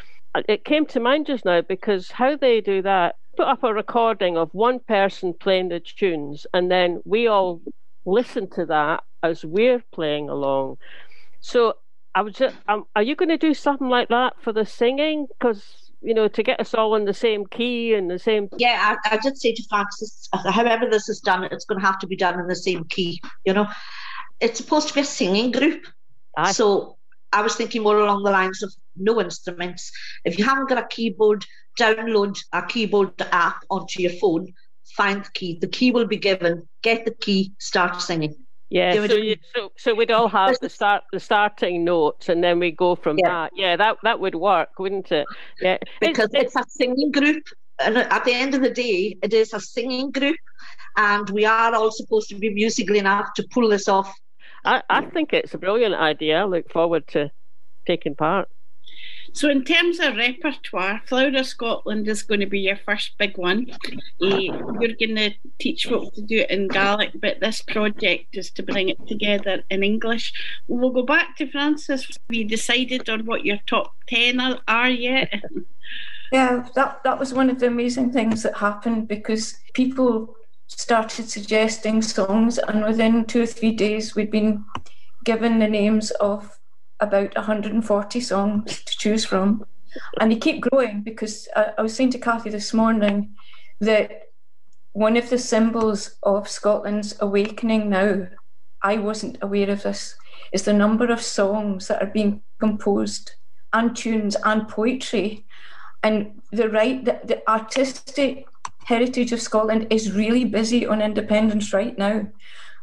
It 0.48 0.64
came 0.64 0.86
to 0.86 1.00
mind 1.00 1.26
just 1.26 1.44
now 1.44 1.62
because 1.62 2.10
how 2.10 2.36
they 2.36 2.60
do 2.60 2.82
that, 2.82 3.16
put 3.36 3.46
up 3.48 3.64
a 3.64 3.74
recording 3.74 4.36
of 4.36 4.50
one 4.52 4.80
person 4.80 5.34
playing 5.34 5.68
the 5.68 5.80
tunes, 5.80 6.46
and 6.54 6.70
then 6.70 7.02
we 7.04 7.26
all 7.26 7.60
listen 8.06 8.48
to 8.50 8.66
that 8.66 9.02
as 9.22 9.44
we're 9.44 9.82
playing 9.92 10.28
along. 10.28 10.78
So 11.40 11.74
I 12.14 12.22
was 12.22 12.34
just, 12.34 12.56
um, 12.68 12.86
are 12.96 13.02
you 13.02 13.16
going 13.16 13.28
to 13.28 13.38
do 13.38 13.54
something 13.54 13.88
like 13.88 14.08
that 14.08 14.34
for 14.42 14.52
the 14.52 14.64
singing? 14.66 15.26
Because 15.38 15.87
you 16.00 16.14
know, 16.14 16.28
to 16.28 16.42
get 16.42 16.60
us 16.60 16.74
all 16.74 16.94
in 16.94 17.04
the 17.04 17.14
same 17.14 17.46
key 17.46 17.94
and 17.94 18.10
the 18.10 18.18
same. 18.18 18.48
Yeah, 18.56 18.96
I, 19.04 19.14
I 19.14 19.16
did 19.18 19.36
say 19.36 19.52
to 19.52 19.62
Frances, 19.68 20.28
however 20.32 20.86
this 20.90 21.08
is 21.08 21.20
done, 21.20 21.44
it's 21.44 21.64
going 21.64 21.80
to 21.80 21.86
have 21.86 21.98
to 22.00 22.06
be 22.06 22.16
done 22.16 22.38
in 22.38 22.46
the 22.46 22.56
same 22.56 22.84
key. 22.84 23.20
You 23.44 23.52
know, 23.52 23.66
it's 24.40 24.58
supposed 24.58 24.88
to 24.88 24.94
be 24.94 25.00
a 25.00 25.04
singing 25.04 25.50
group, 25.50 25.86
Aye. 26.36 26.52
so 26.52 26.96
I 27.32 27.42
was 27.42 27.56
thinking 27.56 27.82
more 27.82 27.98
along 27.98 28.22
the 28.22 28.30
lines 28.30 28.62
of 28.62 28.72
no 28.96 29.20
instruments. 29.20 29.90
If 30.24 30.38
you 30.38 30.44
haven't 30.44 30.68
got 30.68 30.78
a 30.78 30.86
keyboard, 30.86 31.44
download 31.78 32.38
a 32.52 32.62
keyboard 32.62 33.12
app 33.32 33.64
onto 33.70 34.02
your 34.02 34.12
phone. 34.12 34.52
Find 34.96 35.24
the 35.24 35.30
key. 35.34 35.58
The 35.60 35.68
key 35.68 35.90
will 35.90 36.06
be 36.06 36.16
given. 36.16 36.68
Get 36.82 37.04
the 37.04 37.14
key. 37.14 37.52
Start 37.58 38.00
singing. 38.00 38.34
Yeah, 38.70 39.06
so, 39.06 39.14
you, 39.14 39.36
so 39.54 39.72
so 39.78 39.94
we'd 39.94 40.10
all 40.10 40.28
have 40.28 40.58
the 40.60 40.68
start 40.78 41.04
the 41.10 41.20
starting 41.20 41.84
notes, 41.84 42.28
and 42.28 42.44
then 42.44 42.58
we 42.58 42.70
go 42.70 42.96
from 42.96 43.18
yeah. 43.18 43.28
that. 43.28 43.52
Yeah, 43.56 43.76
that 43.76 43.96
that 44.02 44.20
would 44.20 44.34
work, 44.34 44.78
wouldn't 44.78 45.10
it? 45.10 45.26
Yeah, 45.60 45.78
because 46.00 46.28
it's, 46.34 46.54
it's 46.54 46.56
a 46.56 46.64
singing 46.68 47.10
group, 47.10 47.44
and 47.78 47.96
at 47.96 48.24
the 48.24 48.34
end 48.34 48.54
of 48.54 48.62
the 48.62 48.70
day, 48.70 49.16
it 49.22 49.32
is 49.32 49.54
a 49.54 49.60
singing 49.60 50.10
group, 50.10 50.36
and 50.96 51.30
we 51.30 51.46
are 51.46 51.74
all 51.74 51.90
supposed 51.90 52.28
to 52.28 52.34
be 52.34 52.50
musical 52.50 52.96
enough 52.96 53.32
to 53.36 53.46
pull 53.50 53.68
this 53.70 53.88
off. 53.88 54.14
I, 54.64 54.82
I 54.90 55.02
think 55.02 55.32
it's 55.32 55.54
a 55.54 55.58
brilliant 55.58 55.94
idea. 55.94 56.40
I 56.40 56.44
look 56.44 56.70
forward 56.70 57.06
to 57.08 57.30
taking 57.86 58.16
part. 58.16 58.48
So, 59.38 59.48
in 59.48 59.62
terms 59.62 60.00
of 60.00 60.16
repertoire, 60.16 61.00
Flower 61.06 61.28
of 61.28 61.46
Scotland 61.46 62.08
is 62.08 62.24
going 62.24 62.40
to 62.40 62.46
be 62.46 62.58
your 62.58 62.74
first 62.74 63.16
big 63.18 63.38
one. 63.38 63.70
Uh, 64.20 64.36
you're 64.36 64.96
going 64.98 65.14
to 65.14 65.30
teach 65.60 65.86
folk 65.86 66.12
to 66.14 66.22
do 66.22 66.38
it 66.38 66.50
in 66.50 66.66
Gaelic, 66.66 67.12
but 67.20 67.38
this 67.38 67.62
project 67.62 68.36
is 68.36 68.50
to 68.50 68.64
bring 68.64 68.88
it 68.88 69.06
together 69.06 69.62
in 69.70 69.84
English. 69.84 70.32
We'll 70.66 70.90
go 70.90 71.04
back 71.04 71.36
to 71.36 71.48
Frances. 71.48 72.18
We 72.28 72.42
decided 72.42 73.08
on 73.08 73.26
what 73.26 73.44
your 73.44 73.58
top 73.68 73.94
10 74.08 74.40
are, 74.40 74.58
are 74.66 74.90
yet? 74.90 75.32
Yeah, 76.30 76.68
that, 76.74 77.02
that 77.04 77.18
was 77.18 77.32
one 77.32 77.48
of 77.48 77.58
the 77.58 77.68
amazing 77.68 78.12
things 78.12 78.42
that 78.42 78.58
happened 78.58 79.08
because 79.08 79.54
people 79.72 80.36
started 80.66 81.30
suggesting 81.30 82.02
songs, 82.02 82.58
and 82.58 82.84
within 82.84 83.24
two 83.24 83.44
or 83.44 83.46
three 83.46 83.72
days, 83.72 84.14
we'd 84.14 84.30
been 84.30 84.62
given 85.24 85.58
the 85.58 85.68
names 85.68 86.10
of 86.20 86.57
about 87.00 87.34
140 87.36 88.20
songs 88.20 88.82
to 88.84 88.98
choose 88.98 89.24
from. 89.24 89.64
And 90.20 90.30
they 90.30 90.36
keep 90.36 90.60
growing 90.60 91.02
because 91.02 91.48
I, 91.56 91.72
I 91.78 91.82
was 91.82 91.94
saying 91.94 92.10
to 92.10 92.18
Kathy 92.18 92.50
this 92.50 92.74
morning 92.74 93.34
that 93.80 94.28
one 94.92 95.16
of 95.16 95.30
the 95.30 95.38
symbols 95.38 96.16
of 96.22 96.48
Scotland's 96.48 97.16
awakening 97.20 97.88
now, 97.88 98.26
I 98.82 98.98
wasn't 98.98 99.38
aware 99.42 99.70
of 99.70 99.82
this, 99.82 100.16
is 100.52 100.64
the 100.64 100.72
number 100.72 101.06
of 101.06 101.22
songs 101.22 101.88
that 101.88 102.02
are 102.02 102.10
being 102.10 102.42
composed 102.58 103.32
and 103.72 103.94
tunes 103.96 104.36
and 104.44 104.68
poetry. 104.68 105.46
And 106.02 106.42
the 106.52 106.68
right, 106.68 107.04
the, 107.04 107.20
the 107.24 107.48
artistic 107.48 108.46
heritage 108.84 109.32
of 109.32 109.42
Scotland 109.42 109.86
is 109.90 110.12
really 110.12 110.44
busy 110.44 110.86
on 110.86 111.02
independence 111.02 111.72
right 111.72 111.96
now. 111.98 112.26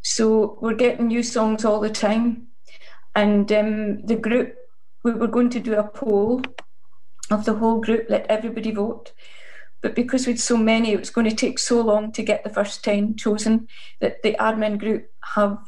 So 0.04 0.60
we're 0.62 0.76
getting 0.76 1.08
new 1.08 1.24
songs 1.24 1.66
all 1.66 1.80
the 1.80 1.90
time. 1.90 2.48
And 3.16 3.52
um, 3.52 4.06
the 4.06 4.16
group, 4.16 4.56
we 5.04 5.14
were 5.14 5.28
going 5.28 5.50
to 5.52 5.60
do 5.60 5.76
a 5.76 5.84
poll 5.84 6.42
of 7.32 7.46
the 7.46 7.56
whole 7.56 7.80
group, 7.80 8.08
let 8.10 8.28
everybody 8.28 8.72
vote. 8.72 9.14
But 9.82 9.96
because 9.96 10.28
we'd 10.28 10.40
so 10.40 10.58
many, 10.58 10.92
it 10.92 11.00
was 11.00 11.10
going 11.10 11.30
to 11.30 11.36
take 11.36 11.60
so 11.60 11.82
long 11.82 12.12
to 12.14 12.24
get 12.24 12.44
the 12.44 12.50
first 12.50 12.84
10 12.84 13.16
chosen 13.18 13.68
that 14.02 14.22
the 14.24 14.36
admin 14.40 14.80
group 14.80 15.10
have 15.36 15.60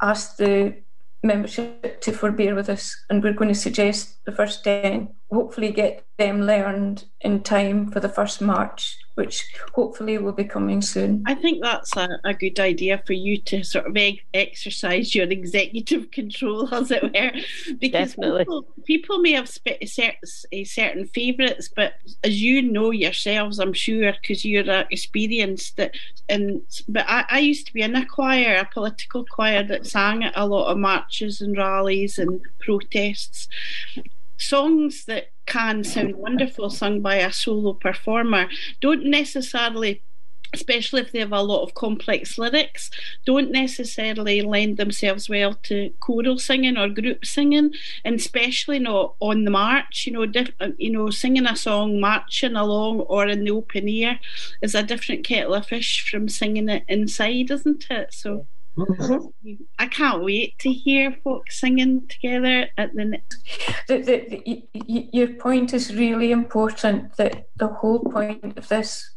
asked 0.00 0.38
the 0.38 0.74
membership 1.22 2.00
to 2.00 2.12
forbear 2.12 2.54
with 2.54 2.68
us. 2.68 2.96
And 3.08 3.22
we're 3.22 3.32
going 3.32 3.52
to 3.52 3.54
suggest 3.54 4.24
the 4.24 4.32
first 4.32 4.64
10, 4.64 5.08
hopefully 5.34 5.70
get 5.70 6.04
them 6.16 6.42
learned 6.42 7.04
in 7.20 7.42
time 7.42 7.90
for 7.90 8.00
the 8.00 8.08
first 8.08 8.40
March 8.40 8.98
which 9.14 9.44
hopefully 9.74 10.18
will 10.18 10.32
be 10.32 10.44
coming 10.44 10.82
soon. 10.82 11.22
I 11.26 11.34
think 11.34 11.62
that's 11.62 11.96
a, 11.96 12.18
a 12.24 12.34
good 12.34 12.58
idea 12.58 13.00
for 13.06 13.12
you 13.12 13.38
to 13.42 13.62
sort 13.62 13.86
of 13.86 13.96
exercise 14.32 15.14
your 15.14 15.28
executive 15.28 16.10
control, 16.10 16.72
as 16.74 16.90
it 16.90 17.02
were, 17.02 17.30
because 17.78 18.14
people, 18.14 18.66
people, 18.84 19.18
may 19.18 19.32
have 19.32 19.48
sp- 19.48 19.86
certain, 19.86 20.64
certain 20.64 21.06
favourites, 21.06 21.70
but 21.74 21.94
as 22.24 22.42
you 22.42 22.62
know 22.62 22.90
yourselves, 22.90 23.60
I'm 23.60 23.72
sure, 23.72 24.12
because 24.12 24.44
you're 24.44 24.68
uh, 24.68 24.84
experienced 24.90 25.76
that. 25.76 25.94
And 26.28 26.62
but 26.88 27.04
I, 27.08 27.24
I 27.30 27.38
used 27.38 27.66
to 27.68 27.72
be 27.72 27.82
in 27.82 27.94
a 27.94 28.06
choir, 28.06 28.56
a 28.56 28.64
political 28.72 29.24
choir 29.24 29.62
that 29.64 29.86
sang 29.86 30.24
at 30.24 30.32
a 30.34 30.46
lot 30.46 30.72
of 30.72 30.78
marches 30.78 31.40
and 31.40 31.56
rallies 31.56 32.18
and 32.18 32.40
protests, 32.58 33.46
songs 34.36 35.04
that 35.04 35.30
can 35.46 35.84
sound 35.84 36.16
wonderful 36.16 36.70
sung 36.70 37.00
by 37.00 37.16
a 37.16 37.32
solo 37.32 37.72
performer 37.72 38.48
don't 38.80 39.04
necessarily 39.04 40.02
especially 40.54 41.00
if 41.00 41.12
they 41.12 41.18
have 41.18 41.32
a 41.32 41.42
lot 41.42 41.62
of 41.62 41.74
complex 41.74 42.38
lyrics, 42.38 42.90
don't 43.26 43.50
necessarily 43.50 44.40
lend 44.40 44.76
themselves 44.76 45.28
well 45.28 45.54
to 45.54 45.92
choral 46.00 46.38
singing 46.38 46.78
or 46.78 46.88
group 46.88 47.26
singing, 47.26 47.72
and 48.04 48.14
especially 48.14 48.78
not 48.78 49.14
on 49.20 49.44
the 49.44 49.50
march. 49.50 50.06
You 50.06 50.12
know, 50.12 50.26
diff- 50.26 50.54
uh, 50.60 50.70
you 50.78 50.90
know, 50.90 51.10
singing 51.10 51.46
a 51.46 51.56
song 51.56 52.00
marching 52.00 52.54
along 52.54 53.00
or 53.00 53.26
in 53.26 53.44
the 53.44 53.50
open 53.50 53.88
air 53.88 54.20
is 54.62 54.74
a 54.74 54.82
different 54.82 55.24
kettle 55.24 55.54
of 55.54 55.66
fish 55.66 56.08
from 56.08 56.28
singing 56.28 56.68
it 56.68 56.84
inside, 56.88 57.50
isn't 57.50 57.86
it? 57.90 58.14
So. 58.14 58.46
Mm-hmm. 58.76 59.54
I 59.78 59.86
can't 59.86 60.24
wait 60.24 60.58
to 60.60 60.72
hear 60.72 61.16
folks 61.22 61.60
singing 61.60 62.08
together 62.08 62.68
at 62.76 62.92
the. 62.94 63.18
the, 63.86 63.98
the, 63.98 64.68
the 64.74 65.08
your 65.12 65.28
point 65.34 65.72
is 65.72 65.94
really 65.94 66.32
important. 66.32 67.16
That 67.16 67.48
the 67.56 67.68
whole 67.68 68.00
point 68.00 68.58
of 68.58 68.68
this 68.68 69.14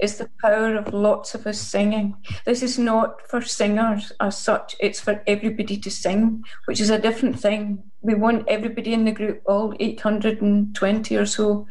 is 0.00 0.18
the 0.18 0.28
power 0.40 0.74
of 0.74 0.92
lots 0.92 1.34
of 1.34 1.46
us 1.46 1.60
singing. 1.60 2.16
This 2.44 2.62
is 2.62 2.78
not 2.78 3.28
for 3.28 3.40
singers 3.42 4.12
as 4.20 4.36
such, 4.36 4.74
it's 4.80 5.00
for 5.00 5.22
everybody 5.26 5.76
to 5.78 5.90
sing, 5.90 6.42
which 6.64 6.80
is 6.80 6.90
a 6.90 6.98
different 6.98 7.38
thing. 7.38 7.82
We 8.02 8.14
want 8.14 8.48
everybody 8.48 8.92
in 8.92 9.04
the 9.04 9.12
group, 9.12 9.42
all 9.46 9.74
820 9.78 11.16
or 11.16 11.26
so, 11.26 11.66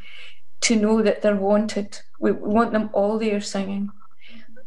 to 0.62 0.76
know 0.76 1.02
that 1.02 1.22
they're 1.22 1.36
wanted. 1.36 2.00
We 2.20 2.32
want 2.32 2.72
them 2.72 2.90
all 2.94 3.20
there 3.20 3.42
singing. 3.42 3.90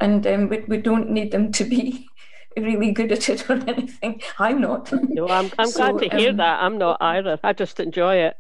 And 0.01 0.27
um, 0.27 0.49
we, 0.49 0.59
we 0.69 0.77
don't 0.77 1.11
need 1.11 1.33
them 1.33 1.51
to 1.53 1.65
be 1.65 2.09
really 2.57 2.93
good 2.93 3.13
at 3.13 3.29
it 3.29 3.49
or 3.51 3.55
anything. 3.67 4.23
I'm 4.39 4.61
not. 4.61 4.93
No, 4.93 5.29
I'm, 5.29 5.51
I'm 5.59 5.69
so, 5.71 5.93
glad 5.93 6.11
to 6.11 6.17
hear 6.17 6.31
um, 6.31 6.37
that. 6.39 6.63
I'm 6.63 6.79
not 6.79 6.99
either. 7.01 7.39
I 7.43 7.53
just 7.53 7.81
enjoy 7.81 8.17
it. 8.17 8.37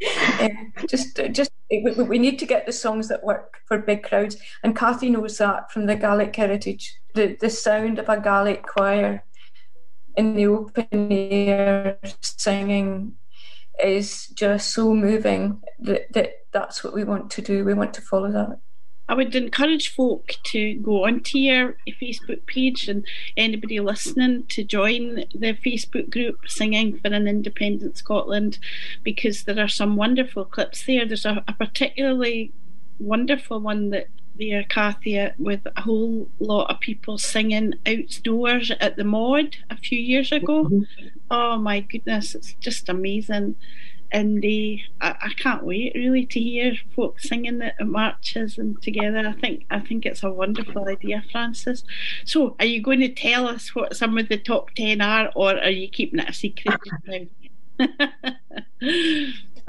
just, 0.88 1.20
just 1.32 1.50
we, 1.70 1.92
we 1.92 2.18
need 2.18 2.38
to 2.38 2.46
get 2.46 2.66
the 2.66 2.72
songs 2.72 3.08
that 3.08 3.22
work 3.22 3.58
for 3.66 3.78
big 3.78 4.02
crowds, 4.02 4.36
and 4.62 4.76
Kathy 4.76 5.10
knows 5.10 5.38
that 5.38 5.70
from 5.70 5.86
the 5.86 5.96
Gaelic 5.96 6.34
heritage. 6.34 6.96
The 7.14 7.36
the 7.40 7.50
sound 7.50 7.98
of 7.98 8.08
a 8.08 8.20
Gaelic 8.20 8.62
choir 8.62 9.24
in 10.16 10.34
the 10.34 10.46
open 10.46 11.12
air 11.12 11.98
singing 12.20 13.14
is 13.82 14.26
just 14.28 14.72
so 14.72 14.94
moving 14.94 15.62
that, 15.78 16.12
that 16.12 16.32
that's 16.52 16.82
what 16.84 16.94
we 16.94 17.04
want 17.04 17.30
to 17.32 17.42
do. 17.42 17.64
We 17.64 17.74
want 17.74 17.94
to 17.94 18.02
follow 18.02 18.30
that. 18.32 18.58
I 19.10 19.14
would 19.14 19.34
encourage 19.34 19.92
folk 19.92 20.36
to 20.44 20.74
go 20.74 21.04
onto 21.04 21.36
your 21.36 21.74
Facebook 22.00 22.46
page 22.46 22.88
and 22.88 23.04
anybody 23.36 23.80
listening 23.80 24.44
to 24.50 24.62
join 24.62 25.24
the 25.34 25.54
Facebook 25.54 26.10
group 26.10 26.36
Singing 26.46 26.96
for 27.00 27.08
an 27.08 27.26
Independent 27.26 27.96
Scotland 27.96 28.60
because 29.02 29.42
there 29.42 29.58
are 29.58 29.66
some 29.66 29.96
wonderful 29.96 30.44
clips 30.44 30.86
there. 30.86 31.04
There's 31.04 31.26
a, 31.26 31.42
a 31.48 31.54
particularly 31.54 32.52
wonderful 33.00 33.58
one 33.58 33.90
that 33.90 34.06
there, 34.38 34.62
Kathy, 34.62 35.28
with 35.38 35.66
a 35.76 35.80
whole 35.80 36.28
lot 36.38 36.70
of 36.70 36.78
people 36.78 37.18
singing 37.18 37.74
outdoors 37.84 38.70
at 38.78 38.94
the 38.94 39.02
Mod 39.02 39.56
a 39.68 39.76
few 39.76 39.98
years 39.98 40.30
ago. 40.30 40.66
Mm-hmm. 40.66 41.08
Oh 41.32 41.58
my 41.58 41.80
goodness, 41.80 42.36
it's 42.36 42.54
just 42.60 42.88
amazing 42.88 43.56
and 44.12 44.44
I, 44.44 44.80
I 45.00 45.32
can't 45.36 45.64
wait 45.64 45.92
really 45.94 46.26
to 46.26 46.40
hear 46.40 46.74
folks 46.96 47.28
singing 47.28 47.58
the 47.58 47.72
marches 47.84 48.58
and 48.58 48.80
together. 48.82 49.18
I 49.26 49.32
think 49.32 49.64
I 49.70 49.80
think 49.80 50.06
it's 50.06 50.22
a 50.22 50.30
wonderful 50.30 50.88
idea, 50.88 51.22
Frances. 51.30 51.84
So, 52.24 52.56
are 52.58 52.64
you 52.64 52.82
going 52.82 53.00
to 53.00 53.08
tell 53.08 53.46
us 53.46 53.74
what 53.74 53.96
some 53.96 54.18
of 54.18 54.28
the 54.28 54.38
top 54.38 54.70
ten 54.74 55.00
are, 55.00 55.30
or 55.34 55.56
are 55.58 55.70
you 55.70 55.88
keeping 55.88 56.20
it 56.20 56.28
a 56.28 56.32
secret? 56.32 56.80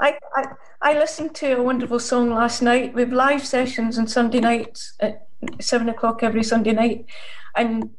I, 0.00 0.18
I 0.34 0.44
I 0.80 0.98
listened 0.98 1.34
to 1.36 1.52
a 1.56 1.62
wonderful 1.62 2.00
song 2.00 2.30
last 2.30 2.62
night. 2.62 2.94
We 2.94 3.02
have 3.02 3.12
live 3.12 3.46
sessions 3.46 3.98
on 3.98 4.08
Sunday 4.08 4.40
nights 4.40 4.94
at 5.00 5.28
seven 5.60 5.88
o'clock 5.88 6.22
every 6.22 6.42
Sunday 6.42 6.72
night, 6.72 7.06
and 7.56 7.90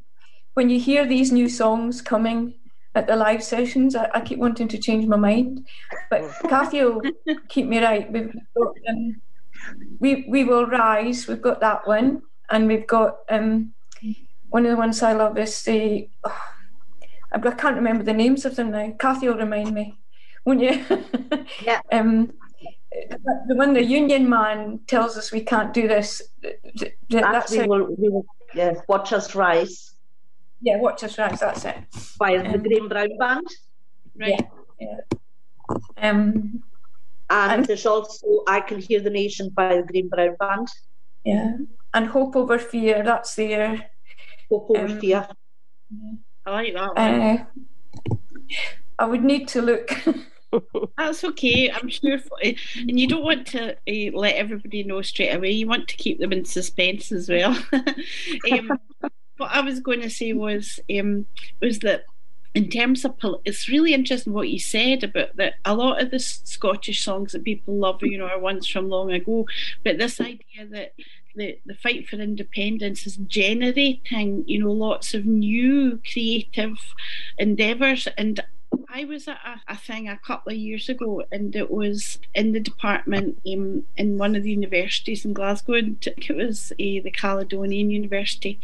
when 0.53 0.69
you 0.69 0.79
hear 0.79 1.05
these 1.05 1.31
new 1.31 1.49
songs 1.49 2.01
coming 2.01 2.53
at 2.95 3.07
the 3.07 3.15
live 3.15 3.43
sessions. 3.43 3.95
I, 3.95 4.09
I 4.13 4.21
keep 4.21 4.39
wanting 4.39 4.67
to 4.69 4.77
change 4.77 5.05
my 5.07 5.17
mind, 5.17 5.65
but 6.09 6.29
Kathy 6.49 6.83
will 6.83 7.01
keep 7.49 7.67
me 7.67 7.83
right. 7.83 8.11
We've 8.11 8.33
got, 8.55 8.75
um, 8.89 9.21
we 9.99 10.25
we 10.27 10.43
will 10.43 10.65
rise. 10.65 11.27
We've 11.27 11.41
got 11.41 11.59
that 11.61 11.87
one, 11.87 12.21
and 12.49 12.67
we've 12.67 12.87
got 12.87 13.17
um, 13.29 13.73
one 14.49 14.65
of 14.65 14.71
the 14.71 14.77
ones 14.77 15.01
I 15.01 15.13
love 15.13 15.37
is 15.37 15.63
the. 15.63 16.09
Oh, 16.23 16.41
I 17.31 17.39
can't 17.39 17.75
remember 17.75 18.03
the 18.03 18.13
names 18.13 18.45
of 18.45 18.55
them 18.55 18.69
now. 18.69 18.93
Kathy 18.99 19.27
will 19.27 19.37
remind 19.37 19.73
me, 19.73 19.97
won't 20.45 20.61
you? 20.61 20.85
yeah. 21.63 21.81
um, 21.91 22.31
the 23.47 23.55
one 23.55 23.73
the 23.73 23.83
union 23.83 24.29
man 24.29 24.79
tells 24.87 25.17
us 25.17 25.31
we 25.31 25.41
can't 25.41 25.73
do 25.73 25.87
this. 25.87 26.21
That's, 27.09 27.51
we 27.51 27.65
will, 27.65 27.95
we 27.97 28.09
will, 28.09 28.25
yeah, 28.53 28.73
watch 28.87 29.13
us 29.13 29.33
rise. 29.33 29.92
Yeah, 30.63 30.77
Watch 30.77 31.03
Us 31.03 31.17
Rise, 31.17 31.41
that's 31.41 31.65
it. 31.65 31.75
By 32.17 32.37
um, 32.37 32.51
the 32.53 32.57
Green 32.57 32.87
Brown 32.87 33.17
Band. 33.17 33.47
Right. 34.17 34.41
Yeah. 34.79 34.97
yeah. 35.99 36.09
Um, 36.09 36.63
and, 37.29 37.51
and, 37.51 37.65
there's 37.65 37.85
also 37.85 38.43
I 38.47 38.61
Can 38.61 38.79
Hear 38.79 39.01
the 39.01 39.09
Nation 39.09 39.49
by 39.49 39.75
the 39.75 39.83
Green 39.83 40.07
Brown 40.07 40.35
Band. 40.39 40.69
Yeah. 41.25 41.57
And 41.93 42.07
Hope 42.07 42.37
Over 42.37 42.57
Fear, 42.57 43.03
that's 43.03 43.35
there. 43.35 43.89
Hope 44.49 44.69
Over 44.69 44.85
um, 44.85 44.99
Fear. 44.99 45.27
I 46.45 46.51
like 46.51 46.73
that 46.73 46.97
uh, 46.97 48.15
I 48.99 49.05
would 49.05 49.23
need 49.23 49.47
to 49.49 49.61
look. 49.61 49.91
That's 50.97 51.23
okay. 51.23 51.71
I'm 51.71 51.89
sure, 51.89 52.19
for, 52.19 52.37
eh, 52.43 52.53
and 52.77 52.99
you 52.99 53.07
don't 53.07 53.23
want 53.23 53.47
to 53.47 53.71
uh, 53.73 54.17
let 54.17 54.35
everybody 54.35 54.83
know 54.83 55.01
straight 55.01 55.33
away. 55.33 55.51
You 55.51 55.67
want 55.67 55.87
to 55.87 55.97
keep 55.97 56.19
them 56.19 56.31
in 56.31 56.45
suspense 56.45 57.11
as 57.11 57.27
well. 57.27 57.57
um, 58.51 58.79
what 59.37 59.51
I 59.51 59.61
was 59.61 59.79
going 59.79 60.01
to 60.01 60.09
say 60.09 60.33
was 60.33 60.79
um, 60.99 61.25
was 61.61 61.79
that 61.79 62.05
in 62.53 62.69
terms 62.69 63.03
of 63.03 63.15
it's 63.45 63.67
really 63.67 63.93
interesting 63.93 64.33
what 64.33 64.49
you 64.49 64.59
said 64.59 65.03
about 65.03 65.35
that 65.37 65.55
a 65.65 65.75
lot 65.75 66.01
of 66.01 66.11
the 66.11 66.19
Scottish 66.19 67.03
songs 67.03 67.31
that 67.31 67.43
people 67.43 67.75
love 67.75 67.99
you 68.03 68.17
know 68.17 68.27
are 68.27 68.39
ones 68.39 68.67
from 68.67 68.89
long 68.89 69.11
ago 69.11 69.45
but 69.83 69.97
this 69.97 70.21
idea 70.21 70.65
that 70.69 70.93
the, 71.35 71.57
the 71.65 71.73
fight 71.73 72.07
for 72.07 72.17
independence 72.17 73.07
is 73.07 73.17
generating 73.17 74.43
you 74.45 74.59
know 74.59 74.71
lots 74.71 75.13
of 75.13 75.25
new 75.25 75.99
creative 76.11 76.77
endeavors 77.39 78.07
and 78.17 78.43
I 78.89 79.05
was 79.05 79.27
at 79.27 79.39
a, 79.45 79.73
a, 79.73 79.75
thing 79.75 80.07
a 80.07 80.17
couple 80.17 80.51
of 80.51 80.57
years 80.57 80.89
ago, 80.89 81.23
and 81.31 81.55
it 81.55 81.71
was 81.71 82.19
in 82.33 82.51
the 82.51 82.59
department 82.59 83.39
um, 83.51 83.85
in 83.97 84.17
one 84.17 84.35
of 84.35 84.43
the 84.43 84.51
universities 84.51 85.25
in 85.25 85.33
Glasgow. 85.33 85.73
And 85.73 86.05
it 86.05 86.35
was 86.35 86.71
uh, 86.73 86.75
the 86.77 87.11
Caledonian 87.11 87.89
University, 87.89 88.59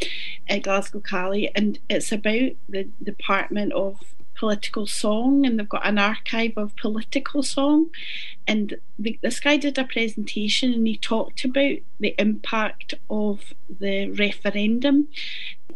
at 0.48 0.64
Glasgow 0.64 1.00
Cali, 1.00 1.54
and 1.56 1.80
it's 1.90 2.12
about 2.12 2.52
the 2.68 2.88
Department 3.04 3.74
of 3.74 4.00
political 4.40 4.88
song 4.88 5.46
and 5.46 5.60
they've 5.60 5.68
got 5.68 5.86
an 5.86 5.98
archive 5.98 6.54
of 6.56 6.74
political 6.78 7.44
song 7.44 7.90
and 8.48 8.78
the, 8.98 9.20
this 9.22 9.38
guy 9.38 9.58
did 9.58 9.78
a 9.78 9.84
presentation 9.84 10.74
and 10.74 10.88
he 10.88 10.96
talked 10.96 11.44
about 11.44 11.76
the 12.00 12.16
impact 12.18 12.94
of 13.10 13.54
the 13.82 14.10
referendum 14.12 15.10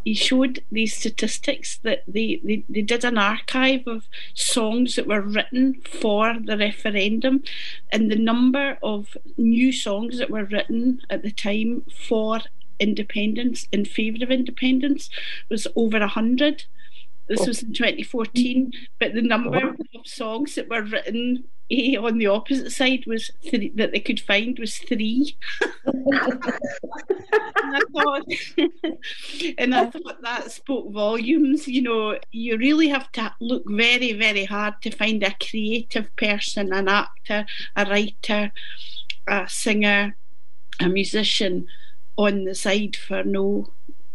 he 0.04 0.14
showed 0.14 0.64
these 0.72 0.96
statistics 0.96 1.78
that 1.84 2.04
they, 2.08 2.42
they, 2.44 2.64
they 2.68 2.82
did 2.82 3.06
an 3.06 3.18
archive 3.18 3.88
of 3.88 4.08
songs 4.34 4.96
that 4.96 5.08
were 5.08 5.22
written 5.22 5.76
for 5.82 6.36
the 6.44 6.58
referendum 6.58 7.44
and 7.92 8.12
the 8.12 8.18
number 8.18 8.78
of 8.84 9.18
new 9.38 9.72
songs 9.72 10.18
that 10.18 10.30
were 10.30 10.46
written 10.46 11.02
at 11.10 11.24
the 11.24 11.32
time 11.32 11.84
for 12.08 12.42
independence 12.80 13.68
in 13.72 13.86
favour 13.86 14.24
of 14.24 14.32
independence 14.32 15.10
was 15.50 15.68
over 15.76 15.98
a 15.98 16.08
hundred. 16.08 16.66
This 17.28 17.42
oh. 17.42 17.48
was 17.48 17.64
in 17.64 17.74
2014, 17.74 18.74
but 19.00 19.14
the 19.14 19.22
number 19.22 19.70
of 19.70 19.78
songs 20.06 20.56
that 20.56 20.70
were 20.70 20.82
written 20.82 21.46
on 21.98 22.18
the 22.18 22.28
opposite 22.28 22.72
side 22.72 23.06
was 23.08 23.32
three, 23.50 23.72
that 23.76 23.92
they 23.92 24.00
could 24.00 24.20
find 24.20 24.58
was 24.60 24.78
three. 24.78 25.36
and 25.86 26.14
I 27.76 27.82
thought, 27.92 28.26
and 29.58 29.76
I 29.76 29.90
thought 29.90 30.22
that 30.22 30.52
spoke 30.52 30.92
volumes. 30.92 31.68
You 31.68 31.82
know, 31.82 32.20
you 32.32 32.58
really 32.58 32.90
have 32.90 33.12
to 33.14 33.34
look 33.40 33.64
very, 33.68 34.14
very 34.14 34.46
hard 34.46 34.76
to 34.82 34.92
find 34.92 35.24
a 35.24 35.36
creative 35.36 36.16
person, 36.16 36.74
an 36.74 36.88
actor, 36.88 37.46
a 37.76 37.86
writer, 37.86 38.52
a 39.28 39.50
singer, 39.50 40.16
a 40.80 40.90
musician 40.90 41.68
on 42.18 42.46
the 42.46 42.54
side 42.56 42.96
for 42.96 43.24
no 43.24 43.72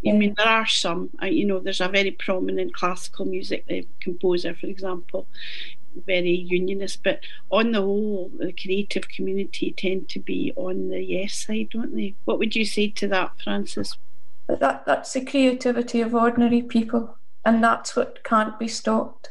I 0.06 0.12
mean, 0.12 0.34
there 0.36 0.46
are 0.46 0.66
some. 0.66 1.10
You 1.22 1.44
know, 1.44 1.58
there's 1.58 1.80
a 1.80 1.88
very 1.88 2.12
prominent 2.12 2.72
classical 2.72 3.24
music 3.24 3.64
uh, 3.68 3.82
composer, 4.00 4.54
for 4.54 4.66
example, 4.66 5.26
very 6.06 6.30
unionist. 6.30 7.02
But 7.02 7.20
on 7.50 7.72
the 7.72 7.80
whole, 7.80 8.30
the 8.38 8.52
creative 8.52 9.08
community 9.08 9.74
tend 9.76 10.08
to 10.10 10.20
be 10.20 10.52
on 10.56 10.88
the 10.88 11.02
yes 11.02 11.34
side, 11.34 11.70
don't 11.70 11.94
they? 11.94 12.14
What 12.24 12.38
would 12.38 12.56
you 12.56 12.64
say 12.64 12.88
to 12.90 13.08
that, 13.08 13.32
Frances? 13.42 13.96
That 14.48 14.86
that's 14.86 15.12
the 15.12 15.24
creativity 15.24 16.00
of 16.00 16.14
ordinary 16.14 16.62
people, 16.62 17.16
and 17.44 17.62
that's 17.62 17.94
what 17.94 18.24
can't 18.24 18.58
be 18.58 18.68
stopped. 18.68 19.30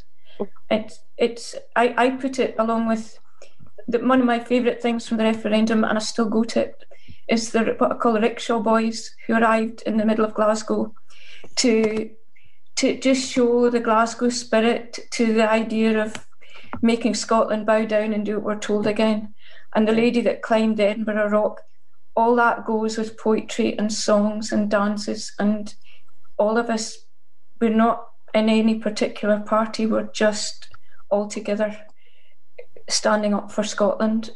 It's 0.70 1.00
it's. 1.18 1.56
I 1.76 1.94
I 1.98 2.10
put 2.12 2.38
it 2.40 2.56
along 2.60 2.88
with 2.88 3.20
the, 3.88 4.00
one 4.00 4.20
of 4.20 4.26
my 4.26 4.40
favourite 4.40 4.82
things 4.82 5.08
from 5.08 5.18
the 5.18 5.24
referendum, 5.24 5.84
and 5.84 5.98
I 5.98 6.02
still 6.02 6.30
go 6.30 6.44
to 6.44 6.62
it 6.62 6.84
is 7.28 7.52
the 7.52 7.76
what 7.78 7.92
I 7.92 7.96
call 7.96 8.14
the 8.14 8.22
rickshaw 8.22 8.60
boys 8.60 9.16
who 9.26 9.34
arrived 9.34 9.82
in 9.86 9.98
the 9.98 10.06
middle 10.06 10.26
of 10.26 10.34
Glasgow 10.34 10.94
to 11.58 12.10
to 12.76 13.00
just 13.00 13.32
show 13.32 13.70
the 13.70 13.80
Glasgow 13.80 14.30
spirit 14.30 15.00
to 15.12 15.34
the 15.34 15.50
idea 15.50 16.04
of 16.04 16.27
making 16.82 17.16
Scotland 17.16 17.66
bow 17.66 17.86
down 17.86 18.14
and 18.14 18.26
do 18.26 18.36
what 18.36 18.44
we're 18.44 18.60
told 18.60 18.88
again. 18.88 19.34
And 19.76 19.88
the 19.88 19.94
lady 19.94 20.22
that 20.22 20.42
climbed 20.42 20.80
Edinburgh 20.80 21.30
Rock, 21.30 21.62
all 22.16 22.36
that 22.36 22.66
goes 22.66 22.98
with 22.98 23.18
poetry 23.18 23.78
and 23.78 23.92
songs 23.92 24.52
and 24.52 24.70
dances 24.70 25.34
and 25.40 25.74
all 26.38 26.58
of 26.58 26.70
us, 26.70 27.06
we're 27.60 27.70
not 27.70 28.08
in 28.34 28.50
any 28.50 28.76
particular 28.76 29.40
party, 29.40 29.86
we're 29.86 30.12
just 30.14 30.70
all 31.10 31.28
together 31.28 31.78
standing 32.90 33.34
up 33.34 33.52
for 33.52 33.64
Scotland 33.64 34.32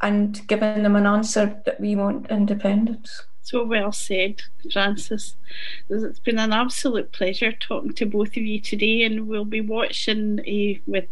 and 0.00 0.46
giving 0.46 0.82
them 0.82 0.96
an 0.96 1.06
answer 1.06 1.62
that 1.64 1.80
we 1.80 1.96
want 1.96 2.30
independence. 2.30 3.24
So 3.44 3.64
well 3.64 3.90
said, 3.90 4.42
Frances. 4.72 5.34
It's 5.90 6.20
been 6.20 6.38
an 6.38 6.52
absolute 6.52 7.10
pleasure 7.10 7.50
talking 7.50 7.92
to 7.94 8.06
both 8.06 8.36
of 8.36 8.36
you 8.36 8.60
today, 8.60 9.02
and 9.02 9.26
we'll 9.26 9.44
be 9.44 9.60
watching 9.60 10.38
uh, 10.38 10.80
with 10.86 11.06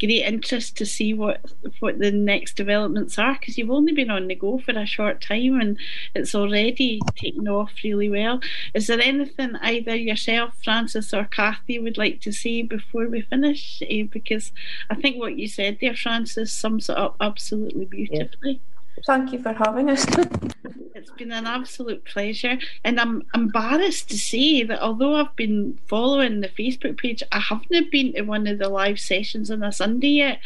great 0.00 0.24
interest 0.24 0.78
to 0.78 0.86
see 0.86 1.12
what 1.12 1.42
what 1.80 1.98
the 1.98 2.10
next 2.10 2.56
developments 2.56 3.18
are. 3.18 3.34
Because 3.34 3.58
you've 3.58 3.70
only 3.70 3.92
been 3.92 4.10
on 4.10 4.28
the 4.28 4.34
go 4.34 4.58
for 4.58 4.72
a 4.72 4.86
short 4.86 5.20
time, 5.20 5.60
and 5.60 5.76
it's 6.14 6.34
already 6.34 7.00
taken 7.16 7.48
off 7.48 7.72
really 7.84 8.08
well. 8.08 8.40
Is 8.72 8.86
there 8.86 9.00
anything 9.00 9.56
either 9.56 9.94
yourself, 9.94 10.54
Frances, 10.64 11.12
or 11.12 11.24
Kathy 11.24 11.78
would 11.78 11.98
like 11.98 12.22
to 12.22 12.32
say 12.32 12.62
before 12.62 13.08
we 13.08 13.20
finish? 13.20 13.82
Uh, 13.82 14.04
because 14.10 14.52
I 14.88 14.94
think 14.94 15.18
what 15.18 15.36
you 15.36 15.48
said 15.48 15.78
there, 15.82 15.94
Frances, 15.94 16.50
sums 16.50 16.88
it 16.88 16.96
up 16.96 17.16
absolutely 17.20 17.84
beautifully. 17.84 18.52
Yeah. 18.52 18.73
Thank 19.06 19.32
you 19.32 19.42
for 19.42 19.52
having 19.52 19.90
us. 19.90 20.06
it's 20.94 21.10
been 21.10 21.32
an 21.32 21.46
absolute 21.46 22.04
pleasure. 22.04 22.58
And 22.84 23.00
I'm 23.00 23.22
embarrassed 23.34 24.08
to 24.10 24.18
say 24.18 24.62
that 24.62 24.80
although 24.80 25.16
I've 25.16 25.34
been 25.36 25.78
following 25.86 26.40
the 26.40 26.48
Facebook 26.48 26.96
page, 26.98 27.22
I 27.32 27.40
haven't 27.40 27.90
been 27.90 28.14
to 28.14 28.22
one 28.22 28.46
of 28.46 28.58
the 28.58 28.68
live 28.68 28.98
sessions 28.98 29.50
on 29.50 29.62
a 29.62 29.72
Sunday 29.72 30.08
yet. 30.08 30.38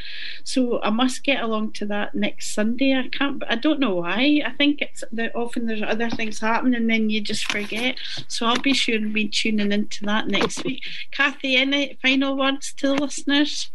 So 0.44 0.82
I 0.82 0.90
must 0.90 1.22
get 1.22 1.42
along 1.42 1.72
to 1.72 1.86
that 1.86 2.14
next 2.14 2.55
Sunday. 2.55 2.94
I 2.94 3.09
can't, 3.09 3.42
I 3.49 3.57
don't 3.57 3.78
know 3.78 3.96
why. 3.96 4.42
I 4.44 4.53
think 4.53 4.80
it's 4.80 5.05
that 5.12 5.36
often 5.36 5.66
there's 5.66 5.82
other 5.82 6.11
things 6.11 6.40
happening 6.40 6.74
and 6.74 6.90
then 6.90 7.11
you 7.11 7.20
just 7.20 7.51
forget. 7.51 7.96
So 8.26 8.46
I'll 8.46 8.59
be 8.59 8.74
sure 8.74 8.99
to 8.99 9.12
be 9.12 9.28
tuning 9.28 9.70
into 9.70 10.05
that 10.07 10.26
next 10.26 10.64
week. 10.64 10.82
Kathy, 11.11 11.57
any 11.57 11.99
final 12.01 12.36
words 12.36 12.72
to 12.74 12.88
the 12.88 12.94
listeners? 12.94 13.70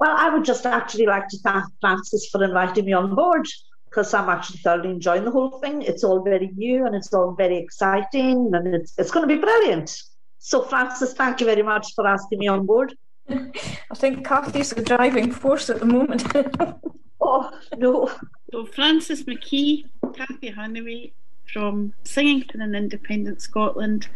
Well, 0.00 0.14
I 0.16 0.28
would 0.28 0.44
just 0.44 0.66
actually 0.66 1.06
like 1.06 1.28
to 1.28 1.38
thank 1.38 1.64
Frances 1.80 2.28
for 2.30 2.42
inviting 2.44 2.84
me 2.84 2.92
on 2.92 3.14
board 3.14 3.48
because 3.88 4.12
I'm 4.14 4.28
actually 4.28 4.58
thoroughly 4.58 4.90
enjoying 4.90 5.24
the 5.24 5.30
whole 5.30 5.58
thing. 5.60 5.82
It's 5.82 6.04
all 6.04 6.22
very 6.22 6.48
new 6.56 6.86
and 6.86 6.94
it's 6.94 7.12
all 7.12 7.32
very 7.32 7.56
exciting 7.56 8.50
and 8.54 8.74
it's, 8.74 8.94
it's 8.98 9.10
going 9.10 9.28
to 9.28 9.34
be 9.34 9.40
brilliant. 9.40 10.02
So, 10.38 10.62
Frances, 10.62 11.14
thank 11.14 11.40
you 11.40 11.46
very 11.46 11.62
much 11.62 11.94
for 11.94 12.06
asking 12.06 12.38
me 12.38 12.48
on 12.48 12.66
board. 12.66 12.96
I 13.28 13.94
think 13.94 14.26
Kathy's 14.26 14.70
the 14.70 14.82
driving 14.82 15.32
force 15.32 15.68
at 15.70 15.80
the 15.80 15.86
moment. 15.86 16.24
oh, 17.20 17.50
no. 17.76 18.10
So, 18.52 18.66
Frances 18.66 19.24
McKee, 19.24 19.84
Kathy 20.14 20.50
Hanaway 20.52 21.12
from 21.52 21.92
Singing 22.04 22.44
for 22.44 22.60
an 22.60 22.74
Independent 22.74 23.42
Scotland, 23.42 24.08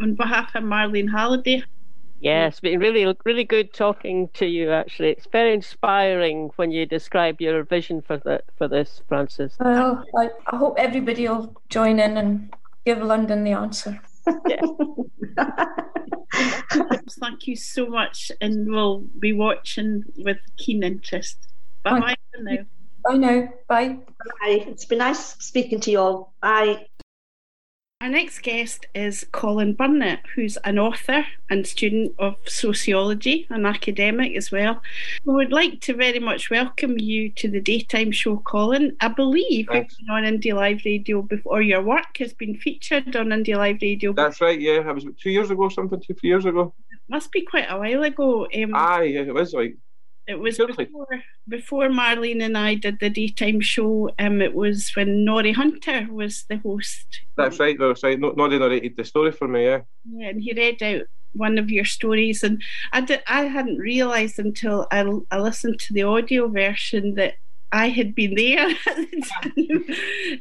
on 0.00 0.14
behalf 0.14 0.54
of 0.54 0.64
Marlene 0.64 1.10
Halliday, 1.10 1.64
yeah, 2.22 2.46
it's 2.46 2.60
been 2.60 2.78
really, 2.78 3.12
really 3.24 3.42
good 3.42 3.72
talking 3.74 4.28
to 4.34 4.46
you. 4.46 4.70
Actually, 4.70 5.10
it's 5.10 5.26
very 5.26 5.52
inspiring 5.52 6.50
when 6.54 6.70
you 6.70 6.86
describe 6.86 7.40
your 7.40 7.64
vision 7.64 8.00
for 8.00 8.16
the 8.16 8.40
for 8.56 8.68
this, 8.68 9.02
Frances. 9.08 9.56
Well, 9.58 10.04
I, 10.16 10.30
I 10.46 10.56
hope 10.56 10.76
everybody 10.78 11.26
will 11.28 11.60
join 11.68 11.98
in 11.98 12.16
and 12.16 12.54
give 12.86 12.98
London 12.98 13.42
the 13.42 13.50
answer. 13.52 14.00
Thank 17.20 17.48
you 17.48 17.56
so 17.56 17.86
much, 17.86 18.30
and 18.40 18.70
we'll 18.70 19.00
be 19.18 19.32
watching 19.32 20.04
with 20.18 20.38
keen 20.58 20.84
interest. 20.84 21.48
Bye 21.82 21.98
bye 21.98 22.16
now. 22.38 22.58
Bye 23.04 23.16
now. 23.16 23.48
Bye. 23.66 23.98
Bye. 24.40 24.64
It's 24.68 24.84
been 24.84 24.98
nice 24.98 25.34
speaking 25.44 25.80
to 25.80 25.90
you 25.90 25.98
all. 25.98 26.34
Bye. 26.40 26.86
Our 28.02 28.08
next 28.08 28.40
guest 28.40 28.86
is 28.96 29.24
Colin 29.30 29.74
Burnett, 29.74 30.24
who's 30.34 30.56
an 30.64 30.76
author 30.76 31.24
and 31.48 31.64
student 31.64 32.12
of 32.18 32.34
sociology, 32.46 33.46
an 33.48 33.64
academic 33.64 34.36
as 34.36 34.50
well. 34.50 34.82
We 35.24 35.34
would 35.34 35.52
like 35.52 35.80
to 35.82 35.94
very 35.94 36.18
much 36.18 36.50
welcome 36.50 36.98
you 36.98 37.28
to 37.28 37.48
the 37.48 37.60
daytime 37.60 38.10
show, 38.10 38.38
Colin. 38.38 38.96
I 39.00 39.06
believe 39.06 39.68
Thanks. 39.70 39.94
you've 40.00 40.08
been 40.08 40.16
on 40.16 40.24
Indie 40.24 40.52
Live 40.52 40.80
Radio 40.84 41.22
before, 41.22 41.62
your 41.62 41.80
work 41.80 42.16
has 42.18 42.32
been 42.32 42.56
featured 42.56 43.14
on 43.14 43.28
Indie 43.28 43.56
Live 43.56 43.78
Radio. 43.80 44.12
That's 44.12 44.40
right, 44.40 44.60
yeah. 44.60 44.80
It 44.80 44.92
was 44.92 45.06
two 45.16 45.30
years 45.30 45.52
ago, 45.52 45.68
something, 45.68 46.00
two, 46.00 46.14
three 46.14 46.30
years 46.30 46.44
ago. 46.44 46.74
It 46.90 46.98
must 47.08 47.30
be 47.30 47.42
quite 47.42 47.70
a 47.70 47.78
while 47.78 48.02
ago. 48.02 48.48
Um, 48.52 48.74
Aye, 48.74 49.14
it 49.14 49.32
was 49.32 49.54
like 49.54 49.76
it 50.26 50.38
was 50.38 50.56
before, 50.56 51.22
before 51.48 51.88
Marlene 51.88 52.42
and 52.42 52.56
I 52.56 52.74
did 52.74 52.98
the 53.00 53.10
daytime 53.10 53.60
show. 53.60 54.10
Um, 54.18 54.40
it 54.40 54.54
was 54.54 54.92
when 54.94 55.24
Norrie 55.24 55.52
Hunter 55.52 56.06
was 56.10 56.44
the 56.48 56.58
host. 56.58 57.06
That's 57.36 57.58
right. 57.58 57.76
That's 57.78 58.02
right. 58.02 58.18
Norrie 58.18 58.58
narrated 58.58 58.96
the 58.96 59.04
story 59.04 59.32
for 59.32 59.48
me. 59.48 59.64
Yeah. 59.64 59.80
Yeah, 60.10 60.28
and 60.28 60.40
he 60.40 60.52
read 60.52 60.82
out 60.82 61.02
one 61.32 61.58
of 61.58 61.70
your 61.70 61.84
stories, 61.84 62.42
and 62.42 62.62
I 62.92 63.00
did. 63.00 63.22
I 63.26 63.44
hadn't 63.44 63.78
realised 63.78 64.38
until 64.38 64.86
I, 64.90 65.04
I 65.30 65.38
listened 65.38 65.80
to 65.80 65.92
the 65.92 66.02
audio 66.04 66.48
version 66.48 67.14
that 67.14 67.34
I 67.72 67.88
had 67.88 68.14
been 68.14 68.34
there 68.34 68.68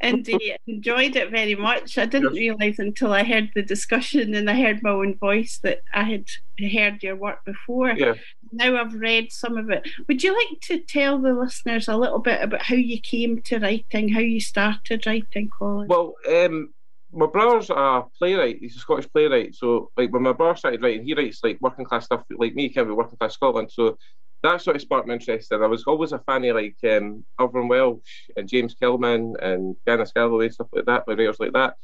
and 0.02 0.30
uh, 0.30 0.38
enjoyed 0.68 1.16
it 1.16 1.32
very 1.32 1.56
much. 1.56 1.98
I 1.98 2.06
didn't 2.06 2.36
yes. 2.36 2.40
realise 2.40 2.80
until 2.80 3.14
I 3.14 3.24
heard 3.24 3.52
the 3.56 3.62
discussion 3.62 4.36
and 4.36 4.50
I 4.50 4.62
heard 4.62 4.84
my 4.84 4.90
own 4.90 5.16
voice 5.18 5.60
that 5.64 5.80
I 5.94 6.04
had 6.04 6.26
heard 6.60 7.02
your 7.02 7.16
work 7.16 7.46
before. 7.46 7.92
Yeah. 7.92 8.16
Now 8.52 8.76
I've 8.76 8.94
read 8.94 9.32
some 9.32 9.58
of 9.58 9.70
it. 9.70 9.88
Would 10.10 10.24
you 10.24 10.36
like 10.36 10.60
to 10.64 10.80
tell 10.80 11.20
the 11.20 11.34
listeners 11.34 11.88
a 11.88 11.96
little 11.96 12.20
bit 12.20 12.42
about 12.42 12.64
how 12.64 12.76
you 12.76 13.00
came 13.00 13.42
to 13.44 13.60
writing, 13.60 14.10
how 14.10 14.20
you 14.20 14.42
started 14.42 15.08
writing, 15.08 15.50
Colin? 15.58 15.88
Well, 15.88 16.16
um, 16.30 16.74
my 17.14 17.28
brother's 17.28 17.70
a 17.70 18.04
playwright. 18.18 18.58
He's 18.60 18.76
a 18.76 18.80
Scottish 18.80 19.10
playwright. 19.12 19.56
So, 19.56 19.92
like, 19.98 20.12
when 20.12 20.24
my 20.24 20.34
brother 20.34 20.58
started 20.58 20.82
writing, 20.82 21.06
he 21.06 21.14
writes 21.14 21.40
like 21.44 21.60
working 21.62 21.86
class 21.86 22.06
stuff 22.06 22.24
like 22.30 22.56
me, 22.56 22.70
kind 22.70 22.90
of 22.90 22.96
working 22.96 23.18
class 23.18 23.34
Scotland. 23.34 23.72
So, 23.72 23.98
that 24.44 24.62
sort 24.62 24.76
of 24.76 24.82
sparked 24.82 25.08
my 25.08 25.14
interest. 25.14 25.52
And 25.52 25.64
I 25.64 25.68
was 25.68 25.84
always 25.86 26.12
a 26.12 26.20
fan 26.20 26.46
of 26.46 26.56
like 26.56 26.78
um, 26.84 27.26
Irvine 27.40 27.68
Welsh 27.68 28.30
and 28.36 28.48
James 28.48 28.74
Kelman 28.74 29.36
and 29.42 29.76
Janice 29.88 30.12
Galloway 30.14 30.50
stuff 30.50 30.68
like 30.74 30.86
that, 30.86 31.06
by 31.06 31.14
writers 31.14 31.40
like 31.40 31.54
that. 31.54 31.76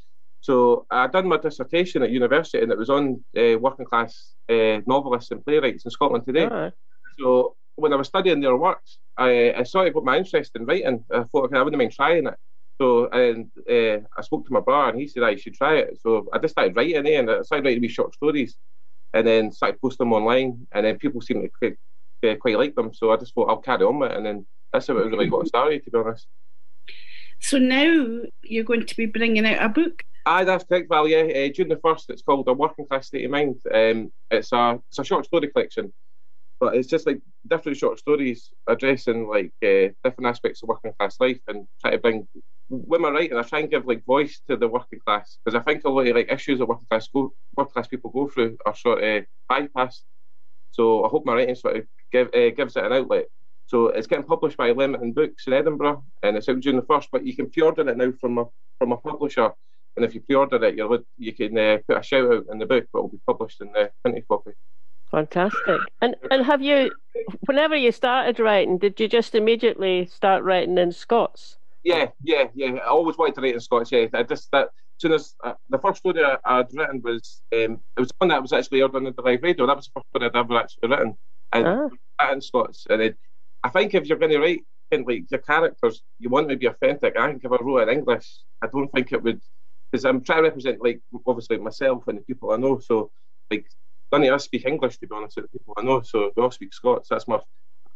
So 0.42 0.86
I 0.90 1.08
done 1.08 1.28
my 1.28 1.38
dissertation 1.38 2.04
at 2.04 2.12
university, 2.12 2.62
and 2.64 2.72
it 2.72 2.78
was 2.78 2.90
on 2.90 3.24
uh, 3.38 3.58
working 3.60 3.86
class 3.86 4.34
uh, 4.50 4.80
novelists 4.86 5.32
and 5.32 5.44
playwrights 5.44 5.86
in 5.86 5.92
Scotland 5.92 6.26
today. 6.26 6.50
So 7.20 7.56
when 7.76 7.94
I 7.94 7.96
was 7.96 8.08
studying 8.08 8.42
their 8.42 8.56
works, 8.56 9.00
I, 9.18 9.54
I 9.54 9.64
sort 9.64 9.88
of 9.88 9.94
got 9.94 10.06
my 10.06 10.18
interest 10.18 10.52
in 10.56 10.66
writing. 10.66 11.04
I 11.12 11.24
thought 11.24 11.46
okay, 11.46 11.58
I 11.58 11.62
wouldn't 11.62 11.80
mind 11.80 11.92
trying 11.94 12.28
it. 12.28 12.36
So 12.80 13.10
and 13.10 13.50
uh, 13.70 14.06
I 14.18 14.22
spoke 14.22 14.46
to 14.48 14.54
my 14.54 14.60
brother, 14.62 14.90
and 14.92 15.00
he 15.00 15.08
said 15.08 15.24
I 15.24 15.36
should 15.36 15.56
try 15.56 15.78
it. 15.78 16.00
So 16.02 16.28
I 16.32 16.38
just 16.38 16.54
started 16.54 16.76
writing, 16.76 17.08
eh, 17.08 17.20
and 17.20 17.30
I 17.30 17.42
started 17.42 17.66
writing 17.66 17.82
these 17.82 17.92
short 17.92 18.14
stories, 18.14 18.56
and 19.14 19.26
then 19.28 19.52
started 19.52 19.82
posting 19.82 20.06
them 20.06 20.14
online, 20.14 20.68
and 20.72 20.86
then 20.86 20.98
people 20.98 21.22
seemed 21.22 21.44
to 21.62 21.76
uh, 22.24 22.36
quite 22.36 22.58
like 22.58 22.76
them. 22.76 22.94
So 22.94 23.12
I 23.12 23.18
just 23.18 23.34
thought 23.34 23.50
I'll 23.50 23.58
carry 23.58 23.84
on 23.84 24.00
with 24.00 24.12
it, 24.12 24.18
and 24.18 24.26
then 24.26 24.46
that's 24.72 24.88
how 24.88 24.98
it 24.98 25.06
really 25.06 25.28
got 25.28 25.48
started, 25.48 25.84
to 25.84 25.92
be 25.92 25.98
honest. 25.98 26.28
So 27.40 27.58
now 27.58 28.20
you're 28.44 28.64
going 28.64 28.86
to 28.86 28.96
be 28.96 29.06
bringing 29.06 29.46
out 29.46 29.64
a 29.64 29.70
book. 29.70 30.04
Aye, 30.26 30.44
that's 30.44 30.66
correct, 30.66 30.90
Val. 30.90 31.08
Yeah, 31.08 31.22
uh, 31.22 31.50
June 31.50 31.70
the 31.70 31.78
first. 31.78 32.10
It's 32.10 32.22
called 32.22 32.48
A 32.50 32.54
Working 32.54 32.86
Class 32.86 33.08
State 33.08 33.26
of 33.26 33.32
Mind. 33.32 33.62
Um, 33.74 34.12
it's 34.30 34.52
a 34.52 34.80
it's 34.90 35.00
a 35.00 35.04
short 35.04 35.26
story 35.26 35.48
collection, 35.48 35.94
but 36.60 36.76
it's 36.76 36.90
just 36.90 37.08
like 37.08 37.22
different 37.48 37.78
short 37.78 38.00
stories 38.00 38.50
addressing 38.68 39.28
like 39.28 39.54
uh, 39.64 39.94
different 40.04 40.26
aspects 40.26 40.62
of 40.62 40.70
working 40.70 40.92
class 41.00 41.18
life 41.20 41.40
and 41.48 41.66
try 41.80 41.92
to 41.92 41.98
bring. 41.98 42.28
When 42.70 43.06
I'm 43.06 43.14
writing, 43.14 43.38
I 43.38 43.44
try 43.44 43.60
and 43.60 43.70
give 43.70 43.88
like 43.88 44.04
voice 44.04 44.42
to 44.50 44.58
the 44.58 44.68
working 44.68 45.00
class 45.06 45.38
because 45.46 45.58
I 45.58 45.64
think 45.64 45.86
a 45.86 45.90
lot 45.90 46.08
of 46.08 46.16
like 46.16 46.30
issues 46.30 46.60
that 46.60 46.66
working 46.66 46.88
class 46.90 47.08
go, 47.08 47.32
working 47.56 47.72
class 47.72 47.88
people 47.88 48.10
go 48.10 48.28
through 48.28 48.58
are 48.66 48.76
sort 48.76 49.02
of 49.02 49.26
bypassed. 49.50 50.02
So 50.72 51.06
I 51.06 51.08
hope 51.08 51.26
my 51.26 51.36
writing 51.36 51.56
sort 51.56 51.78
of 51.78 51.86
give, 52.12 52.28
uh, 52.34 52.50
gives 52.50 52.76
it 52.76 52.86
an 52.86 52.94
outlet. 52.94 53.26
So 53.66 53.88
it's 53.88 54.08
getting 54.08 54.26
published 54.26 54.58
by 54.58 54.72
Leamington 54.72 55.14
Books 55.14 55.48
in 55.48 55.54
Edinburgh, 55.54 56.04
and 56.24 56.38
it's 56.38 56.48
out 56.48 56.60
June 56.60 56.78
the 56.78 56.82
first. 56.84 57.10
But 57.12 57.26
you 57.26 57.36
can 57.36 57.50
pre-order 57.50 57.88
it 57.88 57.98
now 57.98 58.14
from 58.22 58.38
a 58.38 58.46
from 58.80 58.92
a 58.92 58.98
publisher 58.98 59.52
and 59.98 60.06
if 60.06 60.14
you 60.14 60.22
pre-order 60.22 60.64
it, 60.64 60.78
you 60.78 61.06
you 61.18 61.34
can 61.34 61.58
uh, 61.58 61.80
put 61.88 61.98
a 61.98 62.04
shout 62.04 62.32
out 62.32 62.46
in 62.52 62.60
the 62.60 62.66
book, 62.66 62.86
but 62.94 63.00
it 63.00 63.02
will 63.02 63.10
be 63.10 63.20
published 63.26 63.60
in 63.62 63.72
the 63.74 63.92
printed 64.04 64.28
copy. 64.28 64.52
Fantastic. 65.10 65.82
And 66.02 66.16
and 66.30 66.46
have 66.46 66.62
you, 66.62 66.92
whenever 67.48 67.76
you 67.76 67.92
started 67.92 68.40
writing, 68.40 68.78
did 68.78 69.00
you 69.00 69.08
just 69.08 69.34
immediately 69.34 70.06
start 70.06 70.44
writing 70.44 70.78
in 70.78 70.92
Scots? 70.92 71.58
Yeah, 71.84 72.10
yeah, 72.24 72.46
yeah. 72.54 72.76
I 72.76 72.88
always 72.88 73.18
wanted 73.18 73.36
to 73.36 73.42
write 73.42 73.56
in 73.56 73.60
Scots. 73.60 73.92
Yeah, 73.92 74.06
I 74.14 74.22
just 74.24 74.50
that 74.52 74.66
as 74.66 75.02
soon 75.02 75.14
as 75.14 75.36
uh, 75.44 75.54
the 75.70 75.80
first 75.80 76.00
story 76.00 76.24
I, 76.24 76.58
would 76.58 76.68
written 76.74 77.02
was 77.04 77.42
um, 77.54 77.80
it 77.98 78.00
was 78.00 78.12
one 78.20 78.30
that 78.30 78.42
was 78.42 78.54
actually 78.54 78.82
aired 78.82 78.96
on 78.96 79.04
the 79.04 79.14
live 79.18 79.42
radio. 79.42 79.66
That 79.66 79.78
was 79.78 79.86
the 79.86 79.92
first 79.96 80.10
story 80.10 80.26
I'd 80.26 80.36
ever 80.36 80.60
actually 80.60 80.90
written, 80.90 81.18
and 81.54 81.68
ah. 82.20 82.32
in 82.32 82.42
Scots. 82.42 82.86
And 82.90 83.02
then 83.02 83.16
I 83.64 83.70
think 83.70 83.94
if 83.94 84.08
you're 84.08 84.18
going 84.18 84.32
to 84.32 84.40
write 84.40 84.62
in 84.92 85.04
like 85.04 85.30
your 85.30 85.42
characters, 85.42 86.02
you 86.20 86.30
want 86.30 86.50
to 86.50 86.56
be 86.56 86.68
authentic. 86.68 87.18
I 87.18 87.28
think 87.28 87.44
if 87.44 87.52
I 87.52 87.58
wrote 87.62 87.88
in 87.88 87.98
English, 87.98 88.40
I 88.62 88.68
don't 88.68 88.92
think 88.92 89.12
it 89.12 89.24
would 89.24 89.42
because 89.92 90.06
I'm 90.06 90.24
trying 90.24 90.40
to 90.40 90.50
represent 90.50 90.84
like 90.84 91.02
obviously 91.26 91.58
myself 91.58 92.08
and 92.08 92.18
the 92.18 92.22
people 92.24 92.52
I 92.52 92.58
know. 92.58 92.80
So 92.80 93.12
like 93.52 93.66
none 94.12 94.24
of 94.24 94.34
us 94.34 94.46
speak 94.46 94.66
English 94.66 94.98
to 94.98 95.08
be 95.08 95.16
honest 95.16 95.38
with 95.38 95.46
the 95.52 95.60
people 95.60 95.74
I 95.78 95.84
know. 95.84 96.02
So 96.02 96.32
we 96.36 96.44
all 96.44 96.52
speak 96.52 96.74
Scots. 96.74 97.10
That's 97.10 97.28
my 97.28 97.40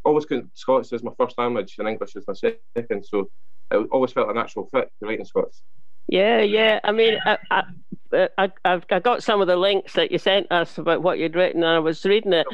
always 0.03 0.25
Scots 0.53 0.91
is 0.93 1.03
my 1.03 1.11
first 1.17 1.37
language 1.37 1.75
and 1.77 1.87
English 1.87 2.15
is 2.15 2.25
my 2.27 2.33
second. 2.33 3.05
So 3.05 3.29
it 3.71 3.87
always 3.91 4.11
felt 4.11 4.29
a 4.29 4.33
natural 4.33 4.67
fit 4.71 4.89
to 4.99 5.07
write 5.07 5.19
in 5.19 5.25
Scots. 5.25 5.63
Yeah, 6.07 6.41
yeah. 6.41 6.79
I 6.83 6.91
mean, 6.91 7.17
I, 7.25 7.37
I, 7.49 8.49
I, 8.65 8.81
I 8.89 8.99
got 8.99 9.23
some 9.23 9.41
of 9.41 9.47
the 9.47 9.55
links 9.55 9.93
that 9.93 10.11
you 10.11 10.17
sent 10.17 10.51
us 10.51 10.77
about 10.77 11.01
what 11.01 11.19
you'd 11.19 11.35
written, 11.35 11.63
and 11.63 11.71
I 11.71 11.79
was 11.79 12.05
reading 12.05 12.33
it. 12.33 12.47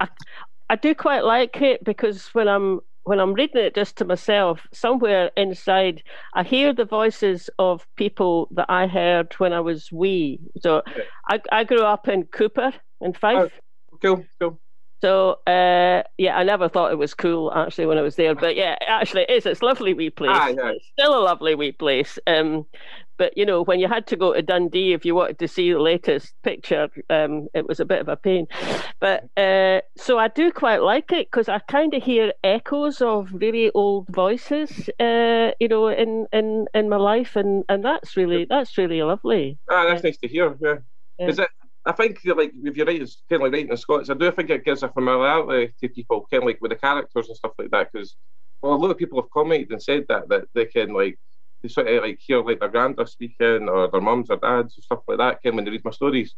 I, 0.00 0.08
I 0.68 0.76
do 0.76 0.94
quite 0.94 1.24
like 1.24 1.60
it 1.62 1.82
because 1.84 2.28
when 2.34 2.48
I'm 2.48 2.80
when 3.04 3.20
I'm 3.20 3.32
reading 3.32 3.62
it 3.62 3.74
just 3.74 3.96
to 3.96 4.04
myself, 4.04 4.66
somewhere 4.70 5.30
inside, 5.34 6.02
I 6.34 6.42
hear 6.42 6.74
the 6.74 6.84
voices 6.84 7.48
of 7.58 7.86
people 7.96 8.48
that 8.50 8.66
I 8.68 8.86
heard 8.86 9.32
when 9.38 9.54
I 9.54 9.60
was 9.60 9.90
wee. 9.90 10.40
So 10.60 10.82
I, 11.26 11.40
I 11.50 11.64
grew 11.64 11.84
up 11.84 12.06
in 12.06 12.24
Cupar 12.24 12.74
in 13.00 13.14
Fife. 13.14 13.50
Oh, 13.92 13.96
cool, 14.02 14.24
cool. 14.38 14.60
So 15.00 15.38
uh, 15.46 16.02
yeah, 16.18 16.36
I 16.36 16.42
never 16.42 16.68
thought 16.68 16.92
it 16.92 16.98
was 16.98 17.14
cool 17.14 17.52
actually 17.54 17.86
when 17.86 17.98
I 17.98 18.02
was 18.02 18.16
there, 18.16 18.34
but 18.34 18.56
yeah, 18.56 18.76
actually 18.86 19.22
it 19.22 19.30
is. 19.30 19.46
It's 19.46 19.60
a 19.60 19.64
lovely 19.64 19.94
wee 19.94 20.10
place. 20.10 20.30
Ah, 20.32 20.48
yeah. 20.48 20.70
It's 20.70 20.86
still 20.86 21.16
a 21.16 21.22
lovely 21.22 21.54
wee 21.54 21.72
place. 21.72 22.18
Um, 22.26 22.66
but 23.16 23.36
you 23.36 23.44
know, 23.44 23.62
when 23.62 23.80
you 23.80 23.88
had 23.88 24.06
to 24.08 24.16
go 24.16 24.32
to 24.32 24.42
Dundee 24.42 24.92
if 24.92 25.04
you 25.04 25.14
wanted 25.14 25.38
to 25.40 25.48
see 25.48 25.72
the 25.72 25.78
latest 25.80 26.34
picture, 26.42 26.88
um, 27.10 27.48
it 27.54 27.66
was 27.66 27.80
a 27.80 27.84
bit 27.84 28.00
of 28.00 28.08
a 28.08 28.16
pain. 28.16 28.46
But 29.00 29.28
uh, 29.36 29.82
so 29.96 30.18
I 30.18 30.28
do 30.28 30.50
quite 30.50 30.82
like 30.82 31.12
it 31.12 31.28
because 31.30 31.48
I 31.48 31.58
kind 31.68 31.94
of 31.94 32.02
hear 32.02 32.32
echoes 32.42 33.00
of 33.00 33.30
really 33.32 33.70
old 33.74 34.06
voices, 34.08 34.88
uh, 34.98 35.50
you 35.60 35.68
know, 35.68 35.88
in, 35.88 36.26
in 36.32 36.66
in 36.74 36.88
my 36.88 36.96
life, 36.96 37.36
and 37.36 37.64
and 37.68 37.84
that's 37.84 38.16
really 38.16 38.46
that's 38.48 38.78
really 38.78 39.02
lovely. 39.02 39.58
Ah, 39.70 39.84
that's 39.86 40.02
nice 40.02 40.18
to 40.18 40.28
hear. 40.28 40.56
Yeah. 40.60 40.76
yeah. 41.18 41.28
Is 41.28 41.38
it 41.38 41.50
I 41.88 41.92
think 41.92 42.20
like 42.24 42.52
if 42.54 42.76
you're 42.76 42.84
writing 42.84 43.08
kind 43.30 43.40
of 43.40 43.40
like 43.40 43.52
writing 43.52 43.70
in 43.70 43.76
Scots, 43.78 44.10
I 44.10 44.14
do 44.14 44.30
think 44.30 44.50
it 44.50 44.64
gives 44.64 44.82
a 44.82 44.90
familiarity 44.90 45.72
to 45.80 45.88
people, 45.88 46.26
kind 46.30 46.42
of 46.42 46.46
like 46.46 46.58
with 46.60 46.70
the 46.70 46.76
characters 46.76 47.28
and 47.28 47.36
stuff 47.36 47.52
like 47.58 47.70
that. 47.70 47.88
Because 47.90 48.14
well, 48.60 48.74
a 48.74 48.76
lot 48.76 48.90
of 48.90 48.98
people 48.98 49.18
have 49.20 49.30
commented 49.30 49.70
and 49.70 49.82
said 49.82 50.04
that 50.10 50.28
that 50.28 50.44
they 50.54 50.66
can 50.66 50.92
like 50.92 51.18
they 51.62 51.68
sort 51.70 51.88
of 51.88 52.02
like 52.02 52.20
hear 52.20 52.42
like 52.42 52.60
their 52.60 52.68
grandpa 52.68 53.04
speaking 53.04 53.70
or 53.70 53.90
their 53.90 54.02
mums 54.02 54.28
or 54.28 54.36
dads 54.36 54.76
and 54.76 54.84
stuff 54.84 55.00
like 55.08 55.16
that. 55.16 55.42
Kind 55.42 55.56
when 55.56 55.64
they 55.64 55.70
read 55.70 55.84
my 55.84 55.90
stories, 55.90 56.34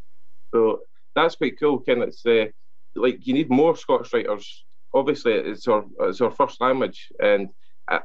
so 0.55 0.82
that's 1.16 1.34
quite 1.34 1.59
cool. 1.59 1.80
Kind 1.80 2.05
it's 2.05 2.24
uh, 2.24 2.46
like 2.94 3.26
you 3.26 3.34
need 3.34 3.51
more 3.51 3.74
Scots 3.74 4.12
writers. 4.12 4.64
Obviously, 4.94 5.32
it's 5.32 5.66
our 5.66 5.84
it's 6.03 6.20
our 6.20 6.30
first 6.30 6.61
language 6.61 7.09
and 7.20 7.48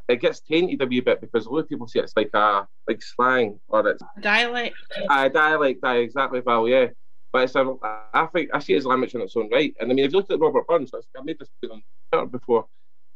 it 0.09 0.19
gets 0.19 0.41
tainted 0.41 0.81
a 0.81 0.87
wee 0.87 0.99
bit 0.99 1.21
because 1.21 1.45
a 1.45 1.49
lot 1.49 1.59
of 1.59 1.69
people 1.69 1.87
say 1.87 1.99
it's 1.99 2.13
like 2.15 2.31
a 2.33 2.67
like 2.87 3.03
slang 3.03 3.59
or 3.67 3.87
it's 3.87 4.01
dialect. 4.19 4.75
A 5.11 5.29
dialect, 5.29 5.83
I 5.83 5.97
exactly, 5.97 6.41
Val. 6.41 6.67
Yeah, 6.67 6.87
but 7.35 7.43
it's 7.43 7.55
a, 7.55 7.75
I 8.13 8.27
think 8.27 8.49
I 8.53 8.59
see 8.59 8.75
it 8.75 8.85
in 8.85 9.21
its 9.21 9.35
own 9.35 9.49
right. 9.51 9.75
And 9.81 9.91
I 9.91 9.93
mean, 9.93 10.05
if 10.05 10.13
you 10.13 10.19
look 10.19 10.31
at 10.31 10.39
Robert 10.39 10.65
Burns, 10.67 10.93
I've 10.93 11.25
made 11.25 11.37
this 11.37 11.49
on 11.69 11.83
Twitter 12.09 12.27
before. 12.27 12.65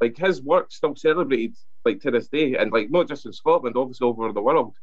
Like 0.01 0.17
his 0.17 0.41
work 0.41 0.73
still 0.73 0.93
celebrated 0.97 1.55
like 1.85 2.01
to 2.01 2.11
this 2.11 2.27
day, 2.27 2.57
and 2.57 2.69
like 2.69 2.89
not 2.91 3.07
just 3.07 3.25
in 3.25 3.31
Scotland, 3.31 3.77
obviously 3.77 4.05
over 4.05 4.33
the 4.33 4.41
world. 4.41 4.75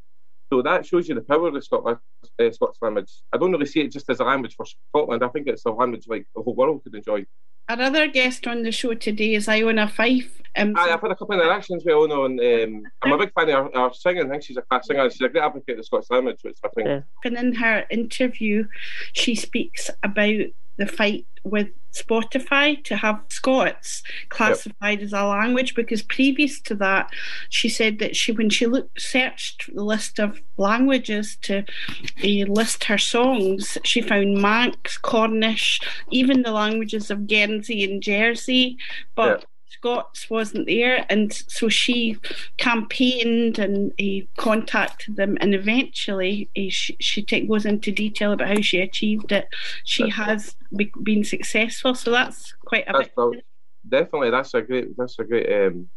So 0.50 0.62
that 0.62 0.86
shows 0.86 1.06
you 1.06 1.14
the 1.14 1.20
power 1.20 1.48
of 1.48 1.64
Scotland, 1.64 1.98
uh, 2.40 2.50
Scots 2.50 2.78
language. 2.80 3.12
I 3.30 3.36
don't 3.36 3.52
really 3.52 3.66
see 3.66 3.80
it 3.82 3.92
just 3.92 4.08
as 4.08 4.20
a 4.20 4.24
language 4.24 4.54
for 4.56 4.64
Scotland. 4.64 5.22
I 5.22 5.28
think 5.28 5.48
it's 5.48 5.66
a 5.66 5.70
language 5.70 6.06
like 6.08 6.26
the 6.34 6.40
whole 6.40 6.54
world 6.54 6.82
could 6.82 6.94
enjoy. 6.94 7.26
Another 7.68 8.06
guest 8.06 8.46
on 8.46 8.62
the 8.62 8.70
show 8.70 8.94
today 8.94 9.34
is 9.34 9.48
Iona 9.48 9.88
Fyfe. 9.88 10.30
Um, 10.56 10.74
I, 10.76 10.88
have 10.88 11.00
had 11.00 11.10
a 11.10 11.16
couple 11.16 11.34
of 11.34 11.40
interactions 11.40 11.84
with 11.84 11.94
Iona, 11.94 12.22
and 12.22 12.40
um, 12.40 12.90
I'm 13.02 13.12
a 13.12 13.18
big 13.18 13.32
fan 13.34 13.50
of 13.50 13.72
her, 13.74 13.80
her, 13.80 13.92
singing. 13.92 14.26
I 14.26 14.30
think 14.30 14.44
she's 14.44 14.56
a 14.56 14.62
class 14.62 14.86
singer. 14.86 15.10
She's 15.10 15.20
a 15.20 15.28
great 15.28 15.42
advocate 15.42 15.72
of 15.72 15.78
the 15.78 15.82
Scots 15.82 16.10
language, 16.10 16.38
which 16.42 16.58
I 16.64 16.68
think. 16.68 16.86
Yeah. 16.86 17.00
And 17.24 17.36
in 17.36 17.54
her 17.54 17.84
interview, 17.90 18.68
she 19.12 19.34
speaks 19.34 19.90
about 20.02 20.46
the 20.76 20.86
fight 20.86 21.26
with 21.44 21.68
Spotify 21.92 22.82
to 22.84 22.96
have 22.96 23.22
Scots 23.28 24.02
classified 24.28 24.98
yep. 24.98 25.06
as 25.06 25.12
a 25.12 25.24
language 25.24 25.74
because 25.74 26.02
previous 26.02 26.60
to 26.62 26.74
that, 26.76 27.10
she 27.48 27.68
said 27.68 27.98
that 28.00 28.16
she 28.16 28.32
when 28.32 28.50
she 28.50 28.66
looked 28.66 29.00
searched 29.00 29.74
the 29.74 29.84
list 29.84 30.18
of 30.18 30.42
languages 30.56 31.38
to 31.42 31.60
uh, 31.60 32.52
list 32.52 32.84
her 32.84 32.98
songs, 32.98 33.78
she 33.84 34.02
found 34.02 34.38
Manx, 34.38 34.98
Cornish, 34.98 35.80
even 36.10 36.42
the 36.42 36.52
languages 36.52 37.10
of 37.10 37.26
Guernsey 37.26 37.84
and 37.84 38.02
Jersey, 38.02 38.76
but. 39.14 39.40
Yep 39.40 39.44
Scots 39.86 40.28
wasn't 40.28 40.66
there, 40.66 41.06
and 41.08 41.32
so 41.32 41.68
she 41.68 42.18
campaigned 42.56 43.60
and 43.60 43.92
uh, 44.00 44.26
contacted 44.36 45.14
them, 45.14 45.38
and 45.40 45.54
eventually 45.54 46.50
uh, 46.58 46.62
she, 46.70 46.96
she 46.98 47.22
take, 47.22 47.48
goes 47.48 47.64
into 47.64 47.92
detail 47.92 48.32
about 48.32 48.48
how 48.48 48.60
she 48.60 48.80
achieved 48.80 49.30
it. 49.30 49.46
She 49.84 50.02
that's 50.02 50.16
has 50.16 50.56
be, 50.74 50.90
been 51.04 51.22
successful, 51.22 51.94
so 51.94 52.10
that's 52.10 52.52
quite 52.64 52.84
a 52.88 52.92
that's 52.94 53.10
big. 53.16 53.42
Definitely, 53.88 54.30
that's 54.30 54.54
a 54.54 54.62
great. 54.62 54.96
That's 54.96 55.18
a 55.20 55.24
great. 55.24 55.52
Um, 55.52 55.88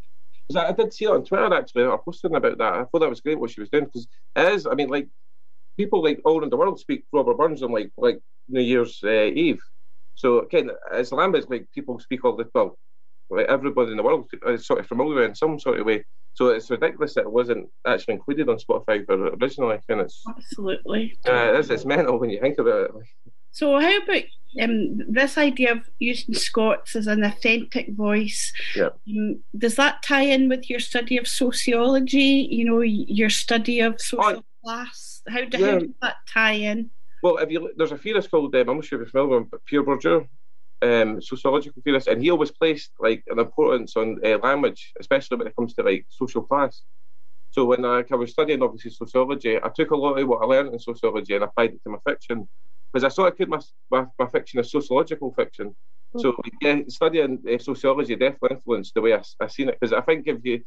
I 0.56 0.72
did 0.72 0.94
see 0.94 1.06
it 1.06 1.12
on 1.12 1.26
Twitter 1.26 1.52
actually. 1.52 1.86
I 1.86 1.98
posted 2.06 2.34
about 2.34 2.60
that. 2.60 2.74
I 2.74 2.84
thought 2.84 3.00
that 3.00 3.10
was 3.10 3.22
great 3.22 3.40
what 3.40 3.50
she 3.50 3.62
was 3.62 3.70
doing 3.70 3.86
because 3.86 4.08
it 4.36 4.54
is. 4.54 4.68
I 4.68 4.76
mean, 4.76 4.90
like 4.90 5.08
people 5.78 6.04
like 6.04 6.22
all 6.26 6.40
around 6.40 6.52
the 6.52 6.58
world 6.58 6.80
speak 6.80 7.06
Robert 7.12 7.38
Burns 7.40 7.64
on 7.64 7.72
like 7.72 7.92
like 7.98 8.22
New 8.50 8.62
Year's 8.62 9.00
uh, 9.04 9.10
Eve. 9.10 9.64
So 10.14 10.42
again, 10.42 10.70
as 10.92 11.12
language, 11.12 11.46
like 11.50 11.68
people 11.74 11.98
speak 11.98 12.24
all 12.24 12.36
the 12.36 12.48
well, 12.54 12.78
like 13.30 13.48
everybody 13.48 13.92
in 13.92 13.98
the 13.98 14.04
world 14.04 14.30
is 14.48 14.66
sort 14.66 14.80
of 14.80 14.88
familiar 14.88 15.16
with 15.16 15.26
in 15.26 15.36
some 15.36 15.60
sort 15.60 15.80
of 15.80 15.86
way. 15.86 16.04
So 16.34 16.48
it's 16.48 16.70
ridiculous 16.70 17.16
that 17.16 17.22
it 17.22 17.32
wasn't 17.32 17.70
actually 17.86 18.16
included 18.16 18.50
on 18.50 18.58
Spotify 18.58 19.06
for 19.06 19.36
originally. 19.36 19.80
And 19.90 20.02
it's 20.02 20.24
absolutely 20.28 21.18
uh, 21.28 21.54
it 21.54 21.60
is, 21.60 21.70
it's 21.70 21.86
mental 21.86 22.20
when 22.20 22.30
you 22.30 22.40
think 22.40 22.58
about 22.60 22.86
it. 22.86 22.92
So 23.52 23.80
how 23.80 23.98
about 23.98 24.24
um, 24.62 25.00
this 25.10 25.38
idea 25.38 25.74
of 25.74 25.90
using 26.00 26.34
Scots 26.34 26.96
as 26.96 27.08
an 27.08 27.24
authentic 27.24 27.94
voice? 27.94 28.54
Yeah. 28.76 28.90
Um, 29.08 29.44
does 29.58 29.76
that 29.76 30.02
tie 30.04 30.22
in 30.22 30.50
with 30.50 30.70
your 30.70 30.80
study 30.80 31.18
of 31.18 31.28
sociology? 31.28 32.48
You 32.50 32.66
know, 32.66 32.82
your 32.82 33.30
study 33.30 33.82
of 33.82 34.00
social 34.00 34.38
oh, 34.38 34.44
class. 34.64 35.22
How, 35.28 35.46
do, 35.46 35.58
yeah. 35.58 35.72
how 35.72 35.80
does 35.80 35.90
that 36.02 36.16
tie 36.32 36.54
in? 36.54 36.90
Well, 37.22 37.38
if 37.38 37.52
you 37.52 37.72
there's 37.76 37.92
a 37.92 37.98
theorist 37.98 38.32
called 38.32 38.56
um, 38.56 38.70
I'm 38.70 38.78
not 38.78 38.86
sure 38.86 39.02
if 39.02 39.14
you're 39.14 39.24
familiar 39.24 39.46
with 39.52 39.66
Pierre 39.66 39.84
Bourdieu, 39.84 40.28
um, 40.82 41.22
sociological 41.22 41.82
theorist, 41.84 42.08
and 42.08 42.22
he 42.22 42.30
always 42.32 42.52
placed 42.52 42.92
like 43.00 43.24
an 43.28 43.40
importance 43.40 43.96
on 43.96 44.20
uh, 44.26 44.38
language, 44.40 44.94
especially 45.00 45.38
when 45.38 45.48
it 45.48 45.56
comes 45.56 45.74
to 45.74 45.84
like 45.84 46.06
social 46.10 46.42
class. 46.42 46.84
So 47.52 47.66
when 47.66 47.84
I, 47.84 48.04
I, 48.10 48.16
was 48.16 48.32
studying 48.32 48.62
obviously 48.62 48.92
sociology, 48.92 49.58
I 49.58 49.70
took 49.70 49.92
a 49.92 49.98
lot 49.98 50.20
of 50.20 50.28
what 50.28 50.44
I 50.44 50.46
learned 50.46 50.74
in 50.74 50.80
sociology 50.80 51.34
and 51.34 51.44
applied 51.44 51.72
it 51.72 51.84
to 51.84 51.90
my 51.90 51.98
fiction 52.08 52.48
because 52.92 53.04
I 53.04 53.10
sort 53.10 53.32
of 53.32 53.38
put 53.38 53.50
my, 53.50 53.60
my, 53.92 54.06
my 54.20 54.28
fiction 54.28 54.60
as 54.60 54.72
sociological 54.72 55.34
fiction. 55.34 55.76
So 56.18 56.36
yeah, 56.62 56.80
studying 56.88 57.40
uh, 57.52 57.60
sociology 57.60 58.16
definitely 58.16 58.58
influenced 58.58 58.96
the 58.96 59.02
way 59.02 59.14
I, 59.14 59.22
I 59.40 59.48
seen 59.48 59.70
it 59.70 59.78
because 59.80 59.94
I 59.94 60.02
think 60.02 60.28
if 60.28 60.38
you, 60.44 60.64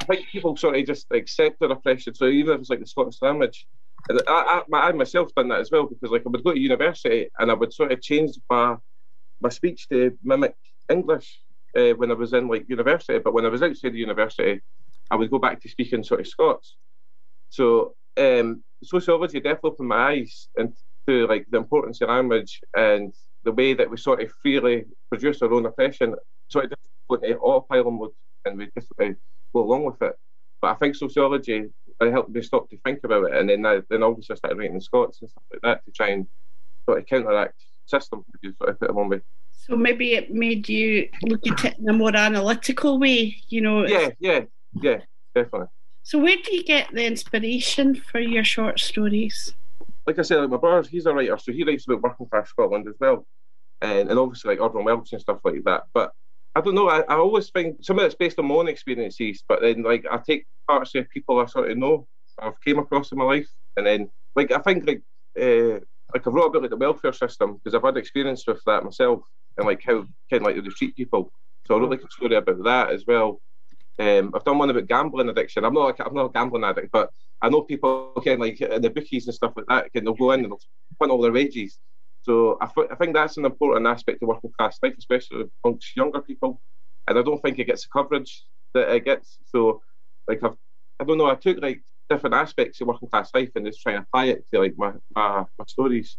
I 0.00 0.04
think 0.06 0.28
people 0.28 0.56
sort 0.56 0.76
of 0.76 0.86
just 0.86 1.06
accept 1.10 1.60
their 1.60 1.70
oppression. 1.70 2.14
So 2.14 2.26
even 2.26 2.54
if 2.54 2.60
it's 2.60 2.70
like 2.70 2.80
the 2.80 2.86
Scottish 2.86 3.20
language, 3.20 3.66
and 4.08 4.20
I, 4.26 4.62
I, 4.72 4.76
I 4.88 4.92
myself 4.92 5.34
done 5.34 5.48
that 5.48 5.60
as 5.60 5.70
well 5.70 5.86
because 5.86 6.10
like 6.10 6.22
I 6.26 6.30
would 6.30 6.44
go 6.44 6.52
to 6.52 6.58
university 6.58 7.28
and 7.38 7.50
I 7.50 7.54
would 7.54 7.72
sort 7.74 7.92
of 7.92 8.00
change 8.00 8.32
my 8.50 8.76
my 9.44 9.50
speech 9.50 9.88
to 9.90 10.18
mimic 10.24 10.56
English 10.90 11.40
uh, 11.76 11.90
when 11.90 12.10
I 12.10 12.14
was 12.14 12.32
in 12.32 12.48
like 12.48 12.68
university, 12.68 13.18
but 13.18 13.34
when 13.34 13.44
I 13.44 13.50
was 13.50 13.62
outside 13.62 13.92
the 13.92 13.98
university, 13.98 14.60
I 15.10 15.16
would 15.16 15.30
go 15.30 15.38
back 15.38 15.60
to 15.60 15.68
speaking 15.68 16.02
sort 16.02 16.20
of 16.20 16.26
Scots. 16.26 16.76
So 17.50 17.94
um, 18.16 18.64
sociology 18.82 19.38
definitely 19.40 19.70
opened 19.70 19.88
my 19.88 20.12
eyes 20.12 20.48
into 20.56 21.26
like 21.28 21.46
the 21.50 21.58
importance 21.58 22.00
of 22.00 22.08
language 22.08 22.60
and 22.74 23.14
the 23.44 23.52
way 23.52 23.74
that 23.74 23.90
we 23.90 23.98
sort 23.98 24.22
of 24.22 24.32
freely 24.42 24.84
produce 25.10 25.42
our 25.42 25.52
own 25.52 25.66
oppression. 25.66 26.14
So 26.48 26.60
it 26.60 26.70
just 26.70 26.88
went 27.08 27.22
to 27.24 27.36
autopilot 27.36 27.92
mode 27.92 28.10
and 28.46 28.58
we 28.58 28.70
just 28.76 28.88
uh, 29.00 29.10
go 29.54 29.62
along 29.62 29.84
with 29.84 30.00
it. 30.00 30.16
But 30.62 30.70
I 30.70 30.74
think 30.74 30.96
sociology 30.96 31.66
helped 32.00 32.30
me 32.30 32.40
stop 32.42 32.70
to 32.70 32.78
think 32.78 33.00
about 33.04 33.24
it, 33.24 33.36
and 33.36 33.48
then 33.48 33.64
I, 33.66 33.80
then 33.90 34.02
obviously 34.02 34.34
I 34.34 34.36
started 34.36 34.58
writing 34.58 34.74
in 34.74 34.80
Scots 34.80 35.20
and 35.20 35.30
stuff 35.30 35.44
like 35.52 35.62
that 35.62 35.84
to 35.84 35.92
try 35.92 36.08
and 36.08 36.26
sort 36.86 36.98
of 36.98 37.06
counteract 37.06 37.62
system, 37.86 38.24
if 38.34 38.40
you 38.42 38.54
sort 38.58 38.70
of 38.70 38.80
put 38.80 38.90
it 38.90 38.94
one 38.94 39.08
way. 39.08 39.20
So 39.52 39.76
maybe 39.76 40.14
it 40.14 40.32
made 40.32 40.68
you 40.68 41.08
look 41.22 41.46
at 41.46 41.64
it 41.64 41.78
in 41.78 41.88
a 41.88 41.92
more 41.92 42.14
analytical 42.14 42.98
way, 42.98 43.36
you 43.48 43.60
know? 43.60 43.86
Yeah, 43.86 44.10
yeah, 44.18 44.40
yeah, 44.74 44.98
definitely. 45.34 45.68
So 46.02 46.18
where 46.18 46.36
do 46.36 46.54
you 46.54 46.62
get 46.62 46.92
the 46.92 47.06
inspiration 47.06 47.94
for 47.94 48.20
your 48.20 48.44
short 48.44 48.78
stories? 48.78 49.54
Like 50.06 50.18
I 50.18 50.22
said, 50.22 50.36
like 50.36 50.50
my 50.50 50.58
brother, 50.58 50.86
he's 50.86 51.06
a 51.06 51.14
writer, 51.14 51.38
so 51.38 51.50
he 51.50 51.64
writes 51.64 51.86
about 51.86 52.02
working 52.02 52.26
class 52.26 52.50
Scotland 52.50 52.86
as 52.86 52.94
well, 53.00 53.26
and 53.80 54.10
and 54.10 54.18
obviously 54.18 54.50
like 54.50 54.60
Irvine 54.60 54.84
Welsh 54.84 55.12
and 55.12 55.20
stuff 55.20 55.38
like 55.44 55.64
that. 55.64 55.84
But 55.94 56.12
I 56.54 56.60
don't 56.60 56.74
know. 56.74 56.90
I, 56.90 57.00
I 57.08 57.14
always 57.16 57.48
find 57.48 57.76
some 57.80 57.98
of 57.98 58.04
it's 58.04 58.14
based 58.14 58.38
on 58.38 58.46
my 58.46 58.54
own 58.54 58.68
experiences, 58.68 59.42
but 59.48 59.62
then 59.62 59.82
like 59.82 60.04
I 60.10 60.18
take 60.18 60.46
parts 60.68 60.94
of 60.94 61.08
people 61.08 61.40
I 61.40 61.46
sort 61.46 61.70
of 61.70 61.78
know, 61.78 62.06
I've 62.38 62.60
came 62.60 62.78
across 62.78 63.10
in 63.10 63.18
my 63.18 63.24
life, 63.24 63.48
and 63.78 63.86
then 63.86 64.10
like 64.36 64.52
I 64.52 64.58
think 64.58 64.86
like 64.86 65.02
uh, 65.40 65.80
like 66.14 66.26
I've 66.26 66.32
wrote 66.32 66.46
about 66.46 66.62
like 66.62 66.70
the 66.70 66.76
welfare 66.76 67.12
system 67.12 67.54
because 67.54 67.74
I've 67.74 67.82
had 67.82 67.96
experience 67.96 68.44
with 68.46 68.62
that 68.66 68.84
myself 68.84 69.20
and 69.58 69.66
like 69.66 69.82
how 69.84 70.06
kind 70.30 70.40
of 70.40 70.42
like 70.42 70.56
they 70.56 70.70
treat 70.70 70.96
people. 70.96 71.32
So 71.66 71.74
I 71.74 71.78
wrote 71.78 71.90
like 71.90 72.02
a 72.02 72.10
story 72.10 72.36
about 72.36 72.62
that 72.64 72.90
as 72.90 73.04
well. 73.06 73.40
Um, 73.98 74.32
I've 74.34 74.44
done 74.44 74.58
one 74.58 74.70
about 74.70 74.86
gambling 74.88 75.28
addiction. 75.28 75.64
I'm 75.64 75.74
not 75.74 75.84
like 75.84 76.00
I'm 76.00 76.14
not 76.14 76.26
a 76.26 76.32
gambling 76.32 76.64
addict, 76.64 76.90
but 76.92 77.10
I 77.42 77.48
know 77.48 77.62
people 77.62 78.12
can 78.22 78.38
like 78.40 78.60
in 78.60 78.82
the 78.82 78.90
bookies 78.90 79.26
and 79.26 79.34
stuff 79.34 79.52
like 79.56 79.66
that 79.68 79.92
can 79.92 80.04
they'll 80.04 80.14
go 80.14 80.32
in 80.32 80.40
and 80.40 80.50
they'll 80.50 80.60
spend 80.94 81.10
all 81.10 81.20
their 81.20 81.32
wages. 81.32 81.78
So 82.22 82.56
I, 82.60 82.66
th- 82.66 82.88
I 82.90 82.94
think 82.94 83.14
that's 83.14 83.36
an 83.36 83.44
important 83.44 83.86
aspect 83.86 84.22
of 84.22 84.28
working 84.28 84.50
class 84.56 84.78
life, 84.82 84.94
especially 84.96 85.44
amongst 85.64 85.94
younger 85.96 86.22
people. 86.22 86.60
And 87.06 87.18
I 87.18 87.22
don't 87.22 87.40
think 87.42 87.58
it 87.58 87.66
gets 87.66 87.82
the 87.82 87.88
coverage 87.92 88.44
that 88.72 88.88
it 88.88 89.04
gets. 89.04 89.38
So 89.46 89.82
like 90.28 90.42
I've 90.42 90.56
I 91.00 91.04
don't 91.04 91.18
know. 91.18 91.30
I 91.30 91.34
took 91.34 91.60
like 91.60 91.82
different 92.08 92.34
aspects 92.34 92.80
of 92.80 92.88
working 92.88 93.08
class 93.08 93.30
life 93.34 93.50
and 93.54 93.66
just 93.66 93.82
try 93.82 93.92
and 93.92 94.04
apply 94.04 94.26
it 94.26 94.44
to 94.52 94.60
like 94.60 94.74
my 94.76 94.92
my, 95.14 95.44
my 95.58 95.64
stories. 95.66 96.16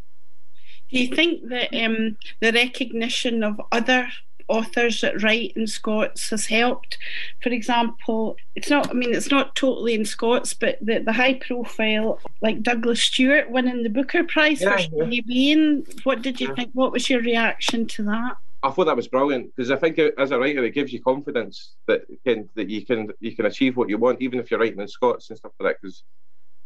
Do 0.90 1.00
you 1.00 1.14
think 1.14 1.48
that 1.48 1.74
um, 1.74 2.16
the 2.40 2.52
recognition 2.52 3.42
of 3.42 3.60
other 3.72 4.08
authors 4.48 5.00
that 5.00 5.20
write 5.20 5.52
in 5.56 5.66
Scots 5.66 6.30
has 6.30 6.46
helped? 6.46 6.96
For 7.42 7.48
example, 7.48 8.36
it's 8.54 8.70
not, 8.70 8.90
I 8.90 8.92
mean, 8.92 9.12
it's 9.12 9.30
not 9.30 9.56
totally 9.56 9.94
in 9.94 10.04
Scots, 10.04 10.54
but 10.54 10.78
the, 10.80 11.00
the 11.00 11.12
high 11.12 11.34
profile, 11.34 12.20
like 12.40 12.62
Douglas 12.62 13.02
Stuart 13.02 13.50
winning 13.50 13.82
the 13.82 13.88
Booker 13.88 14.22
Prize 14.22 14.62
yeah, 14.62 14.76
for 14.76 15.04
yeah. 15.04 15.22
Being, 15.26 15.86
what 16.04 16.22
did 16.22 16.40
you 16.40 16.48
yeah. 16.48 16.54
think? 16.54 16.70
What 16.74 16.92
was 16.92 17.10
your 17.10 17.20
reaction 17.20 17.86
to 17.88 18.04
that? 18.04 18.36
I 18.66 18.70
thought 18.72 18.86
that 18.86 18.96
was 18.96 19.06
brilliant 19.06 19.54
because 19.54 19.70
I 19.70 19.76
think 19.76 19.98
as 19.98 20.32
a 20.32 20.38
writer, 20.38 20.64
it 20.64 20.74
gives 20.74 20.92
you 20.92 21.00
confidence 21.00 21.76
that 21.86 22.02
can 22.26 22.48
that 22.56 22.68
you 22.68 22.84
can 22.84 23.12
you 23.20 23.36
can 23.36 23.46
achieve 23.46 23.76
what 23.76 23.88
you 23.88 23.96
want, 23.96 24.20
even 24.20 24.40
if 24.40 24.50
you're 24.50 24.58
writing 24.58 24.80
in 24.80 24.88
Scots 24.88 25.30
and 25.30 25.38
stuff 25.38 25.52
like 25.60 25.70
that. 25.70 25.76
Because, 25.80 26.02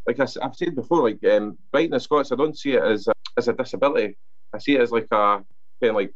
like 0.06 0.18
I, 0.18 0.26
have 0.42 0.56
said 0.56 0.74
before, 0.74 1.10
like 1.10 1.22
um, 1.30 1.58
writing 1.74 1.92
in 1.92 2.00
Scots, 2.00 2.32
I 2.32 2.36
don't 2.36 2.58
see 2.58 2.72
it 2.72 2.82
as 2.82 3.06
a, 3.06 3.12
as 3.36 3.48
a 3.48 3.52
disability. 3.52 4.16
I 4.54 4.58
see 4.58 4.76
it 4.76 4.80
as 4.80 4.90
like 4.90 5.08
a 5.10 5.44
kind 5.82 5.90
of 5.90 5.94
like. 5.96 6.14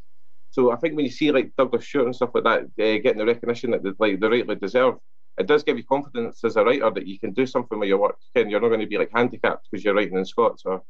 So 0.52 0.72
I 0.72 0.76
think 0.76 0.96
when 0.96 1.04
you 1.04 1.10
see 1.10 1.30
like 1.32 1.52
Douglas 1.58 1.84
Stuart 1.84 2.06
and 2.06 2.16
stuff 2.16 2.30
like 2.34 2.44
that 2.44 2.62
uh, 2.62 2.98
getting 3.02 3.18
the 3.18 3.26
recognition 3.26 3.72
that 3.72 3.82
they, 3.82 3.90
like 3.98 4.20
they 4.20 4.28
rightly 4.28 4.54
deserve, 4.54 4.94
it 5.36 5.46
does 5.46 5.64
give 5.64 5.76
you 5.76 5.84
confidence 5.84 6.42
as 6.44 6.56
a 6.56 6.64
writer 6.64 6.90
that 6.90 7.06
you 7.06 7.18
can 7.18 7.32
do 7.32 7.44
something 7.44 7.78
with 7.78 7.88
your 7.88 7.98
work. 7.98 8.18
And 8.34 8.50
you're 8.50 8.60
not 8.60 8.68
going 8.68 8.80
to 8.80 8.86
be 8.86 8.98
like 8.98 9.10
handicapped 9.14 9.68
because 9.70 9.84
you're 9.84 9.94
writing 9.94 10.16
in 10.16 10.24
Scots 10.24 10.62
or 10.64 10.82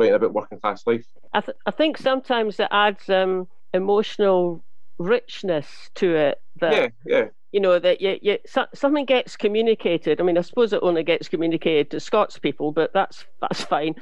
writing 0.00 0.14
about 0.14 0.32
working 0.32 0.58
class 0.58 0.86
life. 0.86 1.06
I, 1.32 1.40
th- 1.40 1.58
I 1.66 1.70
think 1.70 1.98
sometimes 1.98 2.58
it 2.58 2.68
adds 2.70 3.08
um, 3.10 3.46
emotional 3.74 4.64
richness 4.98 5.90
to 5.96 6.14
it 6.14 6.40
that 6.60 6.72
yeah, 6.72 6.88
yeah. 7.04 7.24
you 7.52 7.60
know 7.60 7.78
that 7.78 8.00
you, 8.00 8.18
you, 8.22 8.38
so, 8.46 8.64
something 8.72 9.04
gets 9.04 9.36
communicated. 9.36 10.20
I 10.20 10.24
mean, 10.24 10.38
I 10.38 10.42
suppose 10.42 10.72
it 10.72 10.80
only 10.82 11.02
gets 11.02 11.28
communicated 11.28 11.90
to 11.90 12.00
Scots 12.00 12.38
people, 12.38 12.72
but 12.72 12.92
that's 12.94 13.26
that's 13.40 13.62
fine. 13.62 13.96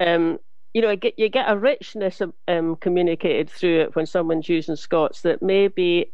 um, 0.00 0.38
you 0.74 0.82
know, 0.82 0.96
get, 0.96 1.16
you 1.16 1.28
get 1.28 1.48
a 1.48 1.56
richness 1.56 2.20
um, 2.48 2.76
communicated 2.76 3.48
through 3.48 3.82
it 3.82 3.96
when 3.96 4.06
someone's 4.06 4.48
using 4.48 4.76
Scots 4.76 5.22
that 5.22 5.40
maybe 5.40 6.12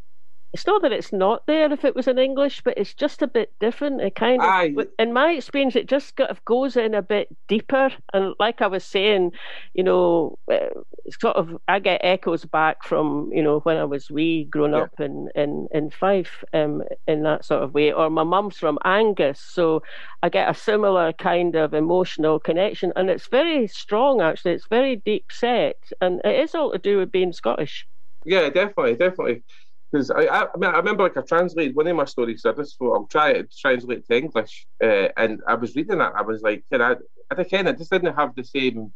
it's 0.53 0.67
not 0.67 0.83
that 0.83 0.93
it's 0.93 1.13
not 1.13 1.47
there 1.47 1.73
if 1.73 1.85
it 1.85 1.95
was 1.95 2.09
in 2.09 2.19
English, 2.19 2.63
but 2.63 2.77
it's 2.77 2.93
just 2.93 3.23
a 3.23 3.29
bit 3.29 3.53
different. 3.61 4.01
It 4.01 4.17
kind 4.17 4.43
of, 4.43 4.49
Aye. 4.49 4.75
in 4.99 5.13
my 5.13 5.33
experience, 5.33 5.77
it 5.77 5.89
just 5.89 6.17
kind 6.17 6.29
of 6.29 6.45
goes 6.45 6.77
in 6.77 6.93
a 6.95 7.03
bit 7.03 7.29
deeper. 7.47 7.91
And 8.13 8.35
like 8.41 8.61
I 8.61 8.67
was 8.67 8.85
saying, 8.85 9.31
you 9.75 9.85
know, 9.85 10.39
uh, 10.53 10.71
sort 11.21 11.37
of, 11.37 11.57
I 11.69 11.79
get 11.79 12.01
echoes 12.03 12.45
back 12.45 12.83
from 12.83 13.31
you 13.33 13.43
know 13.43 13.61
when 13.61 13.77
I 13.77 13.85
was 13.85 14.11
wee, 14.11 14.45
growing 14.45 14.73
yeah. 14.73 14.83
up 14.83 14.99
in 14.99 15.29
in 15.37 15.69
in 15.73 15.91
Fife, 15.91 16.43
um, 16.53 16.83
in 17.07 17.23
that 17.23 17.45
sort 17.45 17.63
of 17.63 17.73
way. 17.73 17.93
Or 17.93 18.11
my 18.11 18.25
mum's 18.25 18.57
from 18.57 18.79
Angus, 18.85 19.41
so 19.41 19.83
I 20.25 20.31
get 20.31 20.51
a 20.51 20.55
similar 20.55 21.13
kind 21.13 21.55
of 21.55 21.75
emotional 21.75 22.41
connection, 22.41 22.93
and 22.97 23.09
it's 23.09 23.29
very 23.29 23.69
strong. 23.69 24.21
Actually, 24.21 24.55
it's 24.55 24.67
very 24.69 24.97
deep 24.97 25.27
set, 25.31 25.79
and 26.01 26.21
it 26.25 26.41
is 26.41 26.57
all 26.57 26.73
to 26.73 26.79
do 26.79 26.99
with 26.99 27.13
being 27.13 27.33
Scottish. 27.33 27.87
Yeah, 28.25 28.51
definitely, 28.51 28.97
definitely 28.97 29.45
because 29.91 30.11
I, 30.11 30.23
I, 30.23 30.43
I, 30.43 30.57
mean, 30.57 30.71
I 30.71 30.77
remember 30.77 31.03
like 31.03 31.17
I 31.17 31.23
translated 31.23 31.75
one 31.75 31.87
of 31.87 31.97
my 31.97 32.05
stories. 32.05 32.43
So 32.43 32.51
I 32.51 32.55
just 32.55 32.79
thought 32.79 32.95
I'll 32.95 33.07
try 33.07 33.31
it 33.31 33.51
to 33.51 33.57
translate 33.57 34.07
to 34.07 34.17
English, 34.17 34.67
uh, 34.83 35.09
and 35.17 35.41
I 35.47 35.55
was 35.55 35.75
reading 35.75 35.99
that. 35.99 36.13
I 36.17 36.23
was 36.23 36.43
like, 36.43 36.65
you 36.71 36.79
know, 36.79 36.97
I, 37.31 37.41
again, 37.41 37.67
I 37.67 37.73
just 37.73 37.91
didn't 37.91 38.15
have 38.15 38.35
the 38.35 38.45
same 38.45 38.93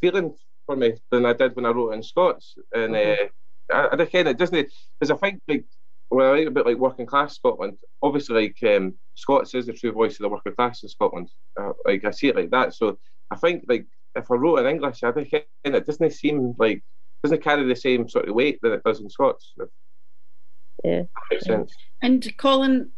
feeling 0.00 0.34
for 0.66 0.76
me 0.76 0.94
than 1.10 1.26
I 1.26 1.32
did 1.32 1.56
when 1.56 1.66
I 1.66 1.70
wrote 1.70 1.92
in 1.92 2.02
Scots, 2.02 2.56
and 2.72 2.94
mm-hmm. 2.94 3.24
uh, 3.72 3.88
I, 3.92 4.02
again, 4.02 4.26
it 4.26 4.38
doesn't 4.38 4.68
because 5.00 5.10
I 5.10 5.16
think 5.16 5.40
like 5.48 5.64
when 6.10 6.26
I 6.26 6.30
write 6.30 6.46
about 6.48 6.66
like 6.66 6.76
working 6.76 7.06
class 7.06 7.36
Scotland, 7.36 7.78
obviously 8.02 8.52
like 8.62 8.76
um, 8.76 8.94
Scots 9.14 9.54
is 9.54 9.66
the 9.66 9.72
true 9.72 9.92
voice 9.92 10.14
of 10.14 10.18
the 10.18 10.28
working 10.28 10.54
class 10.54 10.82
in 10.82 10.88
Scotland. 10.90 11.30
Uh, 11.58 11.72
like 11.86 12.04
I 12.04 12.10
see 12.10 12.28
it 12.28 12.36
like 12.36 12.50
that. 12.50 12.74
So 12.74 12.98
I 13.30 13.36
think 13.36 13.64
like 13.66 13.86
if 14.14 14.30
I 14.30 14.34
wrote 14.34 14.58
in 14.58 14.66
English, 14.66 15.02
I 15.02 15.12
think 15.12 15.32
it 15.32 15.86
doesn't 15.86 16.12
seem 16.12 16.54
like 16.58 16.82
doesn't 17.22 17.42
carry 17.42 17.66
the 17.66 17.76
same 17.76 18.08
sort 18.08 18.28
of 18.28 18.34
weight 18.34 18.58
that 18.62 18.72
it 18.72 18.82
does 18.84 19.00
in 19.00 19.08
Scots. 19.08 19.54
Yeah. 20.84 21.02
Makes 21.30 21.44
sense. 21.44 21.74
And 22.00 22.36
Colin, 22.36 22.90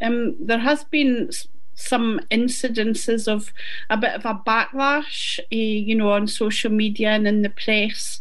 um, 0.00 0.36
there 0.40 0.58
has 0.58 0.84
been 0.84 1.30
some 1.74 2.20
incidences 2.30 3.26
of 3.26 3.52
a 3.90 3.96
bit 3.96 4.14
of 4.14 4.24
a 4.24 4.40
backlash, 4.46 5.38
uh, 5.40 5.44
you 5.50 5.94
know, 5.94 6.10
on 6.10 6.26
social 6.28 6.70
media 6.70 7.10
and 7.10 7.26
in 7.26 7.42
the 7.42 7.50
press. 7.50 8.20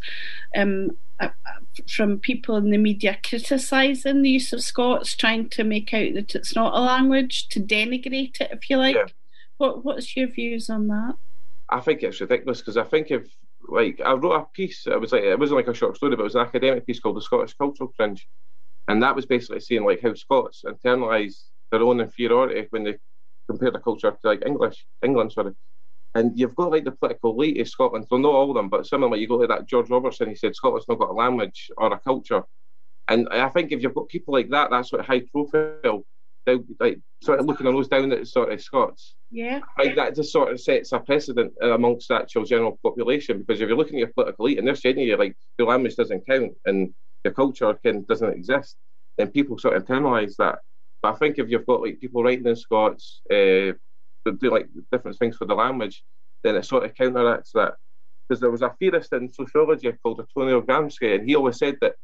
Um, 0.55 0.97
uh, 1.19 1.29
from 1.87 2.19
people 2.19 2.57
in 2.57 2.71
the 2.71 2.77
media 2.77 3.17
criticising 3.23 4.21
the 4.21 4.29
use 4.29 4.51
of 4.53 4.63
Scots, 4.63 5.15
trying 5.15 5.49
to 5.49 5.63
make 5.63 5.93
out 5.93 6.13
that 6.15 6.35
it's 6.35 6.55
not 6.55 6.75
a 6.75 6.81
language, 6.81 7.47
to 7.49 7.59
denigrate 7.59 8.41
it, 8.41 8.49
if 8.51 8.69
you 8.69 8.77
like. 8.77 8.95
Yeah. 8.95 9.05
What 9.57 9.85
What's 9.85 10.17
your 10.17 10.27
views 10.27 10.69
on 10.69 10.87
that? 10.87 11.15
I 11.69 11.79
think 11.79 12.03
it's 12.03 12.19
ridiculous 12.19 12.59
because 12.59 12.77
I 12.77 12.83
think 12.83 13.11
if 13.11 13.27
like 13.69 14.01
I 14.03 14.13
wrote 14.13 14.33
a 14.33 14.45
piece, 14.53 14.87
it 14.87 14.99
was 14.99 15.11
like 15.11 15.23
it 15.23 15.39
wasn't 15.39 15.57
like 15.57 15.67
a 15.67 15.73
short 15.73 15.95
story, 15.95 16.15
but 16.15 16.21
it 16.21 16.23
was 16.23 16.35
an 16.35 16.41
academic 16.41 16.85
piece 16.85 16.99
called 16.99 17.17
"The 17.17 17.21
Scottish 17.21 17.53
Cultural 17.53 17.93
Fringe," 17.95 18.19
And 18.87 19.01
that 19.03 19.15
was 19.15 19.25
basically 19.25 19.59
saying 19.59 19.85
like 19.85 20.01
how 20.01 20.13
Scots 20.13 20.63
internalise 20.65 21.43
their 21.71 21.81
own 21.81 22.01
inferiority 22.01 22.67
when 22.71 22.83
they 22.83 22.97
compare 23.49 23.71
the 23.71 23.79
culture 23.79 24.11
to 24.11 24.27
like 24.27 24.43
English, 24.45 24.85
England, 25.03 25.31
sorry. 25.31 25.53
And 26.13 26.37
you've 26.37 26.55
got 26.55 26.71
like 26.71 26.83
the 26.83 26.91
political 26.91 27.31
elite 27.31 27.61
of 27.61 27.69
Scotland, 27.69 28.05
well, 28.11 28.19
not 28.19 28.33
all 28.33 28.49
of 28.49 28.55
them, 28.55 28.67
but 28.67 28.85
some 28.85 29.01
of 29.01 29.07
them, 29.07 29.11
like 29.11 29.21
you 29.21 29.27
go 29.27 29.39
to 29.39 29.47
that 29.47 29.67
George 29.67 29.89
Robertson, 29.89 30.27
he 30.27 30.35
said 30.35 30.55
Scotland's 30.55 30.87
not 30.89 30.99
got 30.99 31.09
a 31.09 31.13
language 31.13 31.71
or 31.77 31.93
a 31.93 31.99
culture. 31.99 32.43
And 33.07 33.29
I 33.29 33.49
think 33.49 33.71
if 33.71 33.81
you've 33.81 33.95
got 33.95 34.09
people 34.09 34.33
like 34.33 34.49
that, 34.49 34.69
that's 34.71 34.89
sort 34.89 34.99
of 34.99 35.05
high 35.05 35.21
profile, 35.31 36.05
they 36.45 36.59
like 36.79 36.99
sort 37.21 37.39
of 37.39 37.45
looking 37.45 37.63
their 37.65 37.73
nose 37.73 37.87
down 37.87 38.11
at 38.11 38.27
sort 38.27 38.51
of 38.51 38.61
Scots. 38.61 39.15
Yeah. 39.29 39.61
Like 39.77 39.95
that 39.95 40.15
just 40.15 40.33
sort 40.33 40.51
of 40.51 40.59
sets 40.59 40.91
a 40.91 40.99
precedent 40.99 41.53
amongst 41.61 42.09
the 42.09 42.15
actual 42.15 42.43
general 42.43 42.77
population 42.83 43.39
because 43.39 43.61
if 43.61 43.67
you're 43.67 43.77
looking 43.77 43.95
at 43.95 43.99
your 43.99 44.13
political 44.13 44.45
elite 44.45 44.57
and 44.57 44.67
they're 44.67 44.75
saying 44.75 44.95
to 44.95 45.01
you 45.01 45.17
like 45.17 45.37
the 45.57 45.65
language 45.65 45.95
doesn't 45.95 46.25
count 46.25 46.51
and 46.65 46.93
your 47.23 47.33
culture 47.33 47.73
can, 47.73 48.03
doesn't 48.03 48.33
exist, 48.33 48.77
then 49.17 49.29
people 49.29 49.57
sort 49.57 49.75
of 49.75 49.85
internalise 49.85 50.35
that. 50.37 50.59
But 51.01 51.15
I 51.15 51.17
think 51.17 51.39
if 51.39 51.49
you've 51.49 51.65
got 51.65 51.81
like 51.81 51.99
people 51.99 52.23
writing 52.23 52.47
in 52.47 52.55
Scots, 52.55 53.21
uh, 53.31 53.73
do 54.25 54.51
like 54.51 54.67
different 54.91 55.17
things 55.17 55.37
for 55.37 55.45
the 55.45 55.55
language, 55.55 56.03
then 56.43 56.55
it 56.55 56.65
sort 56.65 56.85
of 56.85 56.95
counteracts 56.95 57.51
that. 57.53 57.75
Because 58.27 58.39
there 58.39 58.51
was 58.51 58.61
a 58.61 58.73
theorist 58.79 59.11
in 59.13 59.31
sociology 59.31 59.91
called 60.03 60.19
Antonio 60.19 60.61
Gramsci, 60.61 61.15
and 61.15 61.27
he 61.27 61.35
always 61.35 61.57
said 61.57 61.75
that 61.81 61.95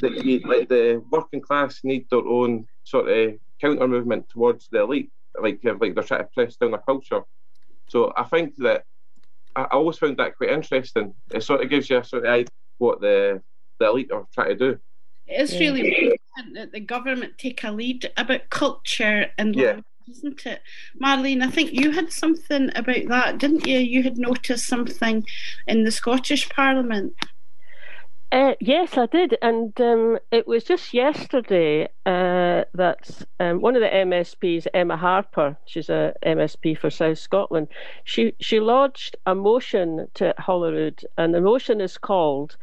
that 0.00 0.24
you, 0.24 0.40
like 0.40 0.68
the 0.68 1.02
working 1.10 1.40
class 1.40 1.80
need 1.84 2.06
their 2.10 2.26
own 2.26 2.66
sort 2.84 3.08
of 3.08 3.34
counter 3.60 3.86
movement 3.86 4.28
towards 4.28 4.68
the 4.70 4.80
elite, 4.80 5.10
like 5.40 5.60
like 5.80 5.94
they're 5.94 6.04
trying 6.04 6.24
to 6.24 6.30
press 6.34 6.56
down 6.56 6.72
their 6.72 6.80
culture. 6.80 7.22
So 7.88 8.12
I 8.16 8.24
think 8.24 8.56
that 8.56 8.84
I 9.54 9.64
always 9.64 9.98
found 9.98 10.16
that 10.18 10.36
quite 10.36 10.50
interesting. 10.50 11.14
It 11.32 11.42
sort 11.42 11.62
of 11.62 11.70
gives 11.70 11.88
you 11.88 11.98
a 11.98 12.04
sort 12.04 12.24
of 12.24 12.30
idea 12.30 12.48
what 12.78 13.00
the 13.00 13.40
the 13.78 13.86
elite 13.86 14.10
are 14.12 14.26
trying 14.34 14.50
to 14.50 14.72
do. 14.72 14.78
It's 15.26 15.58
really 15.58 15.88
important 15.88 16.54
that 16.54 16.72
the 16.72 16.80
government 16.80 17.38
take 17.38 17.64
a 17.64 17.72
lead 17.72 18.10
about 18.16 18.48
culture 18.50 19.26
and 19.38 19.56
yeah. 19.56 19.80
isn't 20.08 20.46
it? 20.46 20.62
Marlene, 21.02 21.42
I 21.42 21.50
think 21.50 21.72
you 21.72 21.90
had 21.90 22.12
something 22.12 22.70
about 22.76 23.08
that, 23.08 23.38
didn't 23.38 23.66
you? 23.66 23.78
You 23.78 24.02
had 24.04 24.18
noticed 24.18 24.66
something 24.66 25.26
in 25.66 25.84
the 25.84 25.90
Scottish 25.90 26.48
Parliament. 26.48 27.14
Uh, 28.32 28.54
yes, 28.60 28.98
I 28.98 29.06
did, 29.06 29.38
and 29.40 29.80
um, 29.80 30.18
it 30.32 30.48
was 30.48 30.64
just 30.64 30.92
yesterday 30.92 31.84
uh, 32.04 32.64
that 32.74 33.24
um, 33.38 33.60
one 33.60 33.76
of 33.76 33.82
the 33.82 33.88
MSPs, 33.88 34.66
Emma 34.74 34.96
Harper, 34.96 35.56
she's 35.64 35.88
a 35.88 36.12
MSP 36.24 36.76
for 36.76 36.90
South 36.90 37.18
Scotland, 37.18 37.68
she 38.02 38.34
she 38.40 38.58
lodged 38.58 39.16
a 39.26 39.34
motion 39.34 40.08
to 40.14 40.34
Holyrood, 40.38 41.06
and 41.16 41.32
the 41.32 41.40
motion 41.40 41.80
is 41.80 41.98
called 41.98 42.56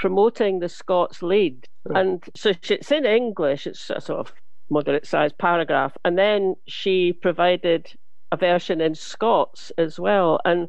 promoting 0.00 0.58
the 0.58 0.68
Scots 0.68 1.22
lead. 1.22 1.68
And 1.94 2.24
so 2.34 2.52
it's 2.68 2.90
in 2.90 3.04
English, 3.04 3.66
it's 3.66 3.90
a 3.90 4.00
sort 4.00 4.20
of 4.20 4.32
moderate 4.70 5.06
sized 5.06 5.38
paragraph. 5.38 5.96
And 6.04 6.18
then 6.18 6.56
she 6.66 7.12
provided 7.12 7.92
a 8.32 8.36
version 8.36 8.80
in 8.80 8.94
Scots 8.94 9.70
as 9.78 10.00
well. 10.00 10.40
And 10.44 10.68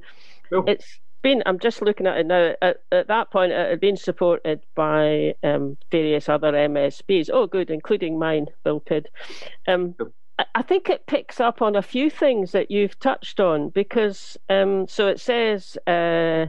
oh. 0.51 0.63
it's 0.67 0.99
been, 1.21 1.43
I'm 1.45 1.59
just 1.59 1.81
looking 1.81 2.07
at 2.07 2.17
it 2.17 2.25
now, 2.25 2.53
at, 2.61 2.77
at 2.91 3.07
that 3.07 3.31
point, 3.31 3.53
it 3.53 3.69
had 3.69 3.79
been 3.79 3.97
supported 3.97 4.61
by 4.75 5.35
um, 5.43 5.77
various 5.91 6.27
other 6.27 6.51
MSPs. 6.51 7.29
Oh, 7.31 7.47
good, 7.47 7.71
including 7.71 8.19
mine, 8.19 8.47
Bill 8.63 8.81
Kidd. 8.81 9.07
Um, 9.67 9.95
I 10.55 10.61
think 10.61 10.89
it 10.89 11.05
picks 11.05 11.39
up 11.39 11.61
on 11.61 11.75
a 11.75 11.81
few 11.81 12.09
things 12.09 12.51
that 12.51 12.71
you've 12.71 12.99
touched 12.99 13.39
on 13.39 13.69
because, 13.69 14.37
um, 14.49 14.87
so 14.87 15.07
it 15.07 15.19
says, 15.19 15.77
uh, 15.87 16.47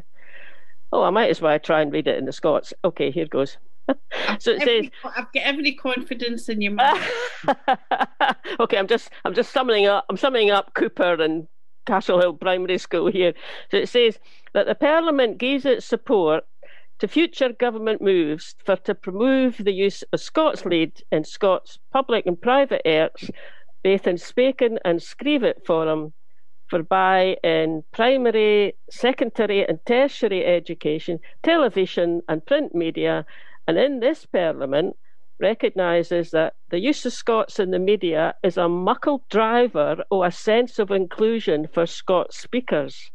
Oh, 0.93 1.03
I 1.03 1.11
might 1.11 1.31
as 1.31 1.41
well 1.41 1.59
try 1.59 1.81
and 1.81 1.93
read 1.93 2.07
it 2.07 2.19
in 2.19 2.27
the 2.27 2.33
Scots. 2.33 2.75
Okay, 2.85 3.11
here 3.11 3.27
goes. 3.27 3.57
so 4.39 4.53
it 4.53 4.63
every, 4.63 4.85
says 4.85 4.91
I've 5.17 5.33
got 5.33 5.43
every 5.43 5.73
confidence 5.73 6.49
in 6.49 6.61
your 6.61 6.73
mind. 6.73 7.03
okay, 8.61 8.77
I'm 8.77 8.87
just 8.87 9.11
I'm 9.25 9.35
just 9.35 9.53
summing 9.53 9.87
up 9.87 10.05
I'm 10.09 10.17
summing 10.17 10.51
up 10.51 10.75
Cupar 10.75 11.21
and 11.21 11.49
Castlehill 11.87 12.39
Primary 12.39 12.79
School 12.79 13.11
here. 13.11 13.33
So 13.71 13.79
it 13.79 13.89
says 13.89 14.19
that 14.53 14.67
the 14.67 14.75
Parliament 14.75 15.39
gives 15.39 15.65
its 15.65 15.87
support 15.87 16.45
to 17.01 17.09
future 17.09 17.53
government 17.53 18.01
moves 18.01 18.55
for 18.65 18.77
to 18.77 18.95
promote 18.95 19.57
the 19.59 19.73
use 19.73 20.05
of 20.13 20.21
Scots 20.21 20.65
leid 20.65 21.03
in 21.11 21.25
Scots 21.25 21.79
public 21.93 22.27
and 22.27 22.41
private 22.41 22.83
arts, 22.87 23.29
both 23.83 24.07
in 24.07 24.19
spoken 24.19 24.79
and 24.85 25.03
scrivet 25.03 25.67
form, 25.67 26.13
by 26.81 27.37
in 27.45 27.85
primary, 27.93 28.75
secondary, 28.91 29.69
and 29.69 29.85
tertiary 29.85 30.47
education, 30.47 31.21
television, 31.43 32.23
and 32.29 32.47
print 32.47 32.75
media, 32.75 33.27
and 33.67 33.77
in 33.79 34.01
this 34.01 34.25
Parliament, 34.25 34.97
recognises 35.39 36.31
that 36.31 36.55
the 36.71 36.79
use 36.79 37.05
of 37.05 37.13
Scots 37.13 37.59
in 37.59 37.71
the 37.73 37.79
media 37.79 38.35
is 38.43 38.57
a 38.57 38.69
muckle 38.69 39.25
driver 39.29 40.05
or 40.11 40.25
a 40.25 40.33
sense 40.33 40.79
of 40.79 40.91
inclusion 40.91 41.69
for 41.75 41.85
Scots 41.85 42.39
speakers. 42.39 43.11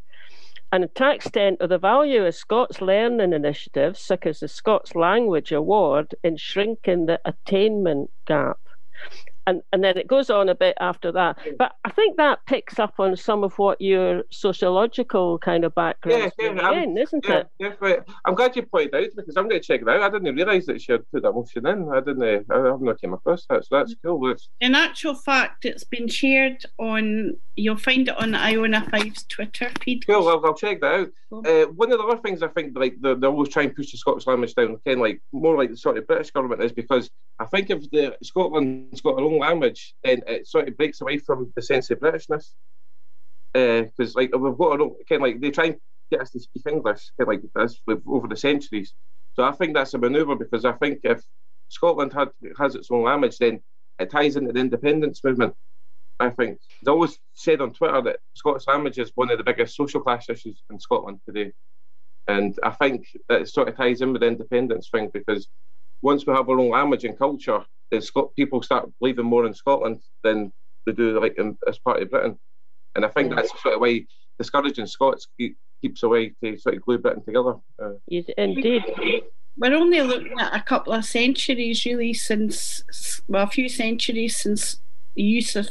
And 0.70 0.94
to 0.94 1.10
extent 1.10 1.62
of 1.62 1.70
the 1.70 1.78
value 1.78 2.24
of 2.26 2.34
Scots 2.34 2.82
learning 2.82 3.32
initiatives, 3.32 4.00
such 4.00 4.26
as 4.26 4.40
the 4.40 4.48
Scots 4.48 4.94
Language 4.94 5.50
Award, 5.50 6.14
in 6.22 6.36
shrinking 6.36 7.06
the 7.06 7.20
attainment 7.24 8.10
gap 8.26 8.58
and 9.48 9.62
and 9.72 9.82
then 9.82 9.96
it 9.96 10.06
goes 10.06 10.30
on 10.30 10.48
a 10.48 10.54
bit 10.54 10.76
after 10.78 11.10
that. 11.12 11.38
But 11.58 11.72
I 11.84 11.90
think 11.90 12.16
that 12.18 12.44
picks 12.46 12.78
up 12.78 12.94
on 12.98 13.16
some 13.16 13.42
of 13.42 13.58
what 13.58 13.80
your 13.80 14.22
sociological 14.30 15.38
kind 15.38 15.64
of 15.64 15.74
background 15.74 16.32
yeah, 16.38 16.52
yeah, 16.52 16.82
in, 16.82 16.98
isn't 16.98 17.24
yeah, 17.26 17.42
it? 17.58 17.78
Yeah, 17.82 17.96
I'm 18.24 18.34
glad 18.34 18.54
you 18.54 18.62
pointed 18.62 18.94
out 18.94 19.08
because 19.16 19.36
I'm 19.36 19.48
going 19.48 19.60
to 19.60 19.66
check 19.66 19.80
it 19.80 19.88
out. 19.88 20.02
I 20.02 20.10
didn't 20.10 20.34
realise 20.34 20.66
that 20.66 20.82
she 20.82 20.92
had 20.92 21.10
put 21.10 21.22
that 21.22 21.32
motion 21.32 21.66
in. 21.66 21.88
I 21.90 22.00
didn't. 22.00 22.22
Uh, 22.22 22.54
I 22.54 22.68
have 22.68 22.80
not 22.80 23.00
came 23.00 23.14
across 23.14 23.46
that, 23.48 23.64
so 23.64 23.78
that's 23.78 23.94
cool. 24.04 24.28
That's... 24.28 24.48
In 24.60 24.74
actual 24.74 25.14
fact, 25.14 25.64
it's 25.64 25.84
been 25.84 26.08
shared 26.08 26.64
on. 26.78 27.34
You'll 27.56 27.76
find 27.76 28.08
it 28.08 28.18
on 28.18 28.34
Iona 28.34 28.86
Fyfe's 28.90 29.24
Twitter 29.24 29.70
feed. 29.82 30.06
Cool. 30.06 30.26
Well, 30.26 30.44
I'll 30.44 30.54
check 30.54 30.80
that 30.82 30.94
out. 30.94 31.08
Uh, 31.30 31.66
one 31.66 31.92
of 31.92 31.98
the 31.98 32.04
other 32.04 32.22
things 32.22 32.42
I 32.42 32.48
think 32.48 32.76
like 32.76 32.96
they, 33.00 33.26
always 33.26 33.50
try 33.50 33.64
and 33.64 33.76
push 33.76 33.90
the 33.92 33.98
Scottish 33.98 34.26
language 34.26 34.54
down, 34.54 34.78
again, 34.86 34.98
like 34.98 35.20
more 35.30 35.58
like 35.58 35.70
the 35.70 35.76
sort 35.76 35.98
of 35.98 36.06
British 36.06 36.30
government 36.30 36.62
is 36.62 36.72
because 36.72 37.10
I 37.38 37.44
think 37.44 37.68
if 37.68 37.90
the 37.90 38.16
Scotland's 38.22 39.02
got 39.02 39.16
their 39.16 39.26
own 39.26 39.38
language, 39.38 39.94
then 40.02 40.22
it 40.26 40.46
sort 40.46 40.68
of 40.68 40.76
breaks 40.78 41.02
away 41.02 41.18
from 41.18 41.52
the 41.54 41.60
sense 41.60 41.90
of 41.90 42.00
Britishness. 42.00 42.52
Because 43.52 44.16
uh, 44.16 44.20
like 44.20 44.34
we've 44.34 44.56
got 44.56 44.80
a 44.80 44.90
kind 45.06 45.20
of 45.20 45.20
like 45.20 45.40
they 45.40 45.50
try 45.50 45.66
and 45.66 45.76
get 46.10 46.22
us 46.22 46.30
to 46.30 46.40
speak 46.40 46.62
English 46.66 47.10
kind 47.18 47.20
of 47.20 47.28
like 47.28 47.42
this 47.54 47.80
over 48.06 48.26
the 48.26 48.36
centuries. 48.36 48.94
So 49.34 49.42
I 49.42 49.52
think 49.52 49.74
that's 49.74 49.94
a 49.94 49.98
manoeuvre 49.98 50.36
because 50.36 50.64
I 50.64 50.72
think 50.72 51.00
if 51.04 51.22
Scotland 51.68 52.14
had 52.14 52.28
has 52.58 52.74
its 52.74 52.90
own 52.90 53.04
language, 53.04 53.36
then 53.36 53.60
it 53.98 54.10
ties 54.10 54.36
into 54.36 54.52
the 54.52 54.60
independence 54.60 55.22
movement. 55.22 55.54
I 56.20 56.30
think 56.30 56.58
it's 56.80 56.88
always 56.88 57.18
said 57.34 57.60
on 57.60 57.72
Twitter 57.72 58.00
that 58.02 58.18
Scottish 58.34 58.66
language 58.66 58.98
is 58.98 59.12
one 59.14 59.30
of 59.30 59.38
the 59.38 59.44
biggest 59.44 59.76
social 59.76 60.00
class 60.00 60.28
issues 60.28 60.62
in 60.70 60.80
Scotland 60.80 61.20
today. 61.24 61.52
And 62.26 62.58
I 62.62 62.70
think 62.70 63.06
that 63.28 63.42
it 63.42 63.48
sort 63.48 63.68
of 63.68 63.76
ties 63.76 64.00
in 64.00 64.12
with 64.12 64.22
the 64.22 64.28
independence 64.28 64.88
thing 64.90 65.10
because 65.12 65.48
once 66.02 66.26
we 66.26 66.34
have 66.34 66.48
our 66.48 66.58
own 66.58 66.70
language 66.70 67.04
and 67.04 67.18
culture, 67.18 67.64
then 67.90 68.02
Scot- 68.02 68.34
people 68.36 68.62
start 68.62 68.90
believing 69.00 69.26
more 69.26 69.46
in 69.46 69.54
Scotland 69.54 70.00
than 70.22 70.52
they 70.86 70.92
do 70.92 71.20
like 71.20 71.34
in, 71.38 71.56
as 71.66 71.78
part 71.78 72.02
of 72.02 72.10
Britain. 72.10 72.38
And 72.94 73.04
I 73.04 73.08
think 73.08 73.34
that's 73.34 73.50
sort 73.62 73.76
of 73.76 73.80
why 73.80 74.04
discouraging 74.38 74.86
Scots 74.86 75.28
keep, 75.38 75.56
keeps 75.80 76.02
away 76.02 76.34
to 76.42 76.58
sort 76.58 76.74
of 76.74 76.82
glue 76.82 76.98
Britain 76.98 77.24
together. 77.24 77.54
Uh, 77.82 77.92
indeed. 78.36 78.82
We're 79.56 79.74
only 79.74 80.00
looking 80.02 80.38
at 80.38 80.54
a 80.54 80.62
couple 80.62 80.92
of 80.92 81.04
centuries, 81.04 81.84
really, 81.84 82.14
since 82.14 83.20
well, 83.26 83.44
a 83.44 83.48
few 83.48 83.68
centuries 83.68 84.36
since 84.36 84.80
the 85.18 85.24
use 85.24 85.56
of 85.56 85.68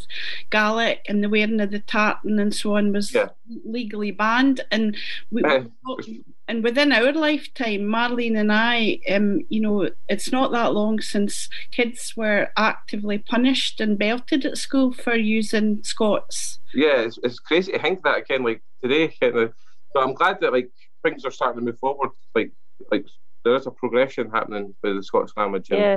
Gaelic 0.51 1.05
and 1.07 1.23
the 1.23 1.29
wearing 1.29 1.61
of 1.61 1.71
the 1.71 1.79
tartan 1.79 2.37
and 2.37 2.53
so 2.53 2.75
on 2.75 2.91
was 2.91 3.13
yeah. 3.13 3.29
legally 3.63 4.11
banned. 4.11 4.59
And 4.71 4.97
we, 5.31 5.41
and 6.49 6.63
within 6.65 6.91
our 6.91 7.13
lifetime, 7.13 7.83
Marlene 7.83 8.37
and 8.37 8.51
I, 8.51 8.99
um, 9.09 9.39
you 9.47 9.61
know, 9.61 9.89
it's 10.09 10.33
not 10.33 10.51
that 10.51 10.73
long 10.73 10.99
since 10.99 11.47
kids 11.71 12.13
were 12.17 12.49
actively 12.57 13.19
punished 13.19 13.79
and 13.79 13.97
belted 13.97 14.45
at 14.45 14.57
school 14.57 14.91
for 14.91 15.15
using 15.15 15.81
Scots. 15.81 16.59
Yeah, 16.73 16.99
it's, 16.99 17.17
it's 17.23 17.39
crazy 17.39 17.71
to 17.71 17.79
think 17.79 18.03
that 18.03 18.17
again, 18.17 18.43
like 18.43 18.61
today, 18.83 19.07
kind 19.07 19.37
of. 19.37 19.53
But 19.93 20.03
I'm 20.03 20.13
glad 20.13 20.41
that 20.41 20.51
like 20.51 20.69
things 21.03 21.23
are 21.23 21.31
starting 21.31 21.61
to 21.61 21.65
move 21.65 21.79
forward. 21.79 22.09
Like, 22.35 22.51
like 22.91 23.05
there 23.47 23.55
is 23.55 23.65
a 23.65 23.71
progression 23.71 24.29
happening 24.29 24.75
with 24.83 24.95
the 24.97 25.03
Scottish 25.03 25.31
language. 25.37 25.69
Yeah, 25.71 25.95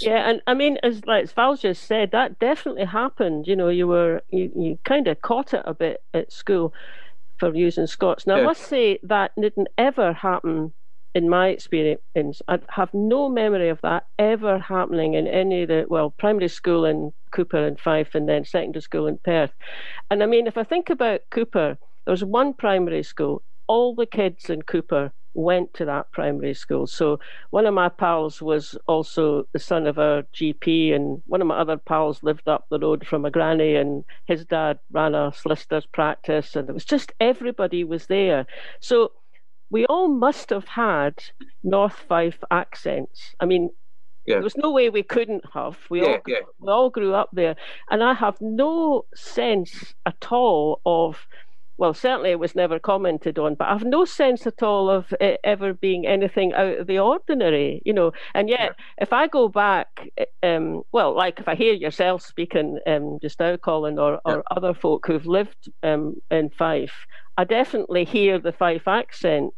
yeah, 0.00 0.28
and 0.28 0.42
I 0.46 0.54
mean, 0.54 0.78
as 0.82 1.04
like 1.06 1.32
Val 1.32 1.56
just 1.56 1.84
said, 1.84 2.10
that 2.12 2.38
definitely 2.38 2.84
happened. 2.84 3.46
You 3.46 3.56
know, 3.56 3.70
you 3.70 3.86
were 3.86 4.20
you, 4.28 4.52
you 4.54 4.78
kind 4.84 5.08
of 5.08 5.22
caught 5.22 5.54
it 5.54 5.62
a 5.64 5.72
bit 5.72 6.02
at 6.12 6.30
school 6.30 6.74
for 7.38 7.54
using 7.54 7.86
Scots. 7.86 8.26
Now, 8.26 8.36
yeah. 8.36 8.42
I 8.42 8.44
must 8.44 8.62
say 8.62 8.98
that 9.04 9.32
didn't 9.40 9.68
ever 9.78 10.12
happen 10.12 10.72
in 11.14 11.28
my 11.28 11.48
experience. 11.48 12.42
I 12.46 12.58
have 12.68 12.92
no 12.92 13.28
memory 13.28 13.70
of 13.70 13.80
that 13.82 14.06
ever 14.18 14.58
happening 14.58 15.14
in 15.14 15.26
any 15.26 15.62
of 15.62 15.68
the, 15.68 15.84
well, 15.88 16.10
primary 16.10 16.48
school 16.48 16.84
in 16.84 17.12
Cupar 17.34 17.66
and 17.66 17.80
Fife 17.80 18.14
and 18.14 18.28
then 18.28 18.44
secondary 18.44 18.82
school 18.82 19.06
in 19.06 19.18
Perth. 19.24 19.52
And 20.10 20.22
I 20.22 20.26
mean, 20.26 20.46
if 20.46 20.56
I 20.56 20.64
think 20.64 20.88
about 20.90 21.22
Cupar, 21.30 21.78
there 22.04 22.12
was 22.12 22.24
one 22.24 22.54
primary 22.54 23.02
school, 23.02 23.42
all 23.66 23.94
the 23.94 24.06
kids 24.06 24.48
in 24.48 24.62
Cupar 24.62 25.10
went 25.34 25.72
to 25.74 25.84
that 25.86 26.10
primary 26.12 26.54
school. 26.54 26.86
So 26.86 27.18
one 27.50 27.66
of 27.66 27.74
my 27.74 27.88
pals 27.88 28.42
was 28.42 28.76
also 28.86 29.46
the 29.52 29.58
son 29.58 29.86
of 29.86 29.98
a 29.98 30.26
GP, 30.34 30.94
and 30.94 31.22
one 31.26 31.40
of 31.40 31.46
my 31.46 31.58
other 31.58 31.76
pals 31.76 32.22
lived 32.22 32.48
up 32.48 32.66
the 32.70 32.78
road 32.78 33.06
from 33.06 33.24
a 33.24 33.30
granny, 33.30 33.76
and 33.76 34.04
his 34.26 34.44
dad 34.44 34.78
ran 34.90 35.14
a 35.14 35.32
solicitor's 35.34 35.86
practice, 35.86 36.56
and 36.56 36.68
it 36.68 36.72
was 36.72 36.84
just 36.84 37.12
everybody 37.20 37.84
was 37.84 38.06
there. 38.06 38.46
So 38.80 39.12
we 39.70 39.86
all 39.86 40.08
must 40.08 40.50
have 40.50 40.66
had 40.66 41.14
North 41.62 41.94
Fife 42.08 42.44
accents. 42.50 43.34
I 43.40 43.46
mean, 43.46 43.70
yeah. 44.26 44.36
There 44.36 44.42
was 44.42 44.56
no 44.56 44.70
way 44.70 44.88
we 44.88 45.02
couldn't 45.02 45.44
have. 45.52 45.78
We 45.90 46.02
yeah, 46.02 46.06
all 46.06 46.18
yeah. 46.28 46.36
we 46.60 46.68
all 46.68 46.90
grew 46.90 47.12
up 47.14 47.30
there, 47.32 47.56
and 47.90 48.04
I 48.04 48.14
have 48.14 48.40
no 48.40 49.04
sense 49.14 49.94
at 50.06 50.30
all 50.30 50.80
of 50.86 51.26
well, 51.82 51.94
certainly 51.94 52.30
it 52.30 52.38
was 52.38 52.54
never 52.54 52.78
commented 52.78 53.40
on, 53.40 53.56
but 53.56 53.66
I've 53.66 53.82
no 53.82 54.04
sense 54.04 54.46
at 54.46 54.62
all 54.62 54.88
of 54.88 55.12
it 55.20 55.40
ever 55.42 55.74
being 55.74 56.06
anything 56.06 56.52
out 56.52 56.78
of 56.78 56.86
the 56.86 57.00
ordinary, 57.00 57.82
you 57.84 57.92
know. 57.92 58.12
And 58.36 58.48
yet, 58.48 58.60
yeah. 58.60 58.84
if 58.98 59.12
I 59.12 59.26
go 59.26 59.48
back, 59.48 59.88
um, 60.44 60.82
well, 60.92 61.12
like 61.16 61.40
if 61.40 61.48
I 61.48 61.56
hear 61.56 61.74
yourself 61.74 62.22
speaking 62.22 62.78
um, 62.86 63.18
just 63.20 63.40
now, 63.40 63.56
Colin, 63.56 63.98
or, 63.98 64.20
yeah. 64.24 64.34
or 64.34 64.44
other 64.52 64.74
folk 64.74 65.08
who've 65.08 65.26
lived 65.26 65.72
um, 65.82 66.14
in 66.30 66.50
Fife, 66.50 66.94
I 67.36 67.42
definitely 67.42 68.04
hear 68.04 68.38
the 68.38 68.52
Fife 68.52 68.86
accent. 68.86 69.52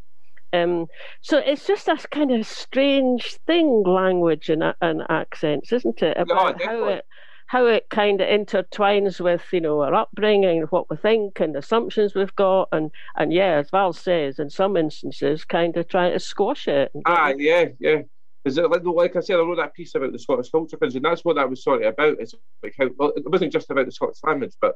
Um, 0.54 0.86
so 1.20 1.36
it's 1.36 1.66
just 1.66 1.88
a 1.88 1.98
kind 2.10 2.30
of 2.30 2.46
strange 2.46 3.36
thing, 3.46 3.82
language 3.82 4.48
and, 4.48 4.62
and 4.80 5.02
accents, 5.10 5.74
isn't 5.74 6.00
it? 6.00 6.16
About 6.16 6.58
no, 6.58 6.66
how 6.66 6.84
it 6.84 7.04
how 7.47 7.66
it 7.66 7.86
kind 7.90 8.20
of 8.20 8.28
intertwines 8.28 9.20
with 9.20 9.42
you 9.53 9.61
know 9.61 9.80
our 9.80 9.95
upbringing 9.95 10.62
what 10.70 10.88
we 10.90 10.97
think 10.97 11.40
and 11.40 11.57
assumptions 11.57 12.14
we've 12.14 12.34
got 12.36 12.68
and 12.72 12.90
and 13.16 13.32
yeah 13.32 13.59
as 13.59 13.70
val 13.70 13.92
says 13.92 14.38
in 14.38 14.49
some 14.49 14.76
instances 14.76 15.45
kind 15.45 15.76
of 15.76 15.86
trying 15.88 16.12
to 16.12 16.20
squash 16.20 16.66
it 16.68 16.90
ah 17.07 17.32
yeah 17.36 17.66
yeah 17.78 18.01
because 18.45 18.59
like, 18.59 18.84
like 18.84 19.16
I 19.16 19.20
said, 19.20 19.36
I 19.36 19.38
wrote 19.38 19.57
that 19.57 19.74
piece 19.74 19.95
about 19.95 20.12
the 20.12 20.18
Scottish 20.18 20.51
culture 20.51 20.76
and 20.80 21.05
that's 21.05 21.24
what 21.24 21.36
that 21.36 21.49
was 21.49 21.64
sort 21.64 21.82
of 21.82 21.95
about. 21.95 22.18
It's 22.20 22.34
like 22.62 22.74
how 22.78 22.90
well, 22.99 23.12
it 23.16 23.28
wasn't 23.30 23.53
just 23.53 23.70
about 23.70 23.86
the 23.86 23.92
Scottish 23.92 24.18
language, 24.22 24.53
but 24.61 24.74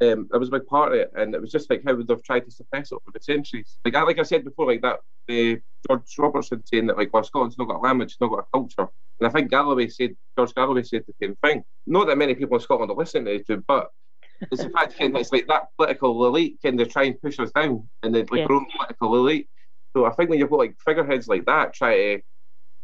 um, 0.00 0.28
it 0.32 0.38
was 0.38 0.48
a 0.48 0.52
big 0.52 0.66
part 0.66 0.92
of 0.92 0.98
it, 0.98 1.10
and 1.16 1.34
it 1.34 1.40
was 1.40 1.50
just 1.50 1.68
like 1.70 1.82
how 1.84 1.96
they've 1.96 2.22
tried 2.22 2.44
to 2.44 2.50
suppress 2.50 2.92
it 2.92 2.94
over 2.94 3.12
the 3.12 3.20
centuries. 3.20 3.78
Like 3.84 3.94
I, 3.96 4.02
like 4.02 4.18
I 4.18 4.22
said 4.22 4.44
before, 4.44 4.66
like 4.66 4.82
that 4.82 5.00
the 5.26 5.60
George 5.86 6.14
Robertson 6.18 6.62
saying 6.66 6.86
that 6.86 6.96
like 6.96 7.12
well 7.12 7.24
Scotland's 7.24 7.58
not 7.58 7.68
got 7.68 7.76
a 7.76 7.80
language, 7.80 8.12
it's 8.12 8.20
not 8.20 8.30
got 8.30 8.40
a 8.40 8.46
culture, 8.52 8.88
and 9.20 9.26
I 9.26 9.30
think 9.30 9.50
Galloway 9.50 9.88
said 9.88 10.16
George 10.36 10.54
Galloway 10.54 10.84
said 10.84 11.04
the 11.06 11.14
same 11.20 11.36
thing. 11.44 11.64
Not 11.86 12.06
that 12.06 12.18
many 12.18 12.34
people 12.34 12.56
in 12.56 12.62
Scotland 12.62 12.90
are 12.90 12.96
listening 12.96 13.42
to, 13.46 13.64
but 13.66 13.90
it's 14.40 14.62
the 14.62 14.70
fact 14.70 14.96
that 14.98 15.16
it's 15.16 15.32
like 15.32 15.48
that 15.48 15.68
political 15.76 16.26
elite 16.26 16.58
can 16.62 16.76
they 16.76 16.84
try 16.84 17.04
and 17.04 17.20
push 17.20 17.38
us 17.40 17.50
down, 17.50 17.88
and 18.02 18.14
then 18.14 18.26
like 18.30 18.40
yeah. 18.40 18.46
our 18.46 18.52
own 18.52 18.66
political 18.70 19.16
elite. 19.16 19.48
So 19.96 20.04
I 20.04 20.12
think 20.12 20.30
when 20.30 20.38
you've 20.38 20.50
got 20.50 20.58
like 20.58 20.76
figureheads 20.84 21.28
like 21.28 21.44
that 21.46 21.74
try 21.74 21.96
to 21.96 22.22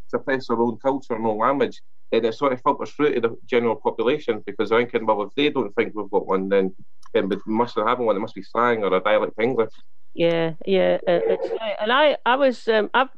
suppress 0.08 0.48
their 0.48 0.60
own 0.60 0.78
culture 0.78 1.14
and 1.14 1.26
own 1.26 1.38
language, 1.38 1.80
then 2.14 2.24
it 2.24 2.34
sort 2.34 2.52
of 2.52 2.62
filters 2.62 2.90
through 2.90 3.14
to 3.14 3.20
the 3.20 3.36
general 3.46 3.76
population 3.76 4.42
because 4.46 4.70
they're 4.70 4.80
thinking, 4.80 5.06
well, 5.06 5.22
if 5.22 5.34
they 5.34 5.50
don't 5.50 5.74
think 5.74 5.94
we've 5.94 6.10
got 6.10 6.26
one, 6.26 6.48
then 6.48 6.74
um, 7.16 7.28
we 7.28 7.36
must 7.46 7.76
have 7.76 7.98
one. 7.98 8.16
It 8.16 8.20
must 8.20 8.34
be 8.34 8.42
slang 8.42 8.82
or 8.84 8.94
a 8.94 9.00
dialect 9.00 9.34
of 9.36 9.42
English. 9.42 9.70
Yeah, 10.14 10.52
yeah, 10.64 10.98
it's 11.06 11.50
right. 11.60 11.76
And 11.80 11.92
I, 11.92 12.16
I 12.24 12.36
was, 12.36 12.68
um, 12.68 12.88
I've 12.94 13.08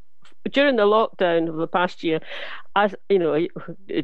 during 0.53 0.77
the 0.77 0.85
lockdown 0.85 1.49
of 1.49 1.57
the 1.57 1.67
past 1.67 2.03
year, 2.03 2.21
I, 2.75 2.93
you 3.09 3.19
know, 3.19 3.47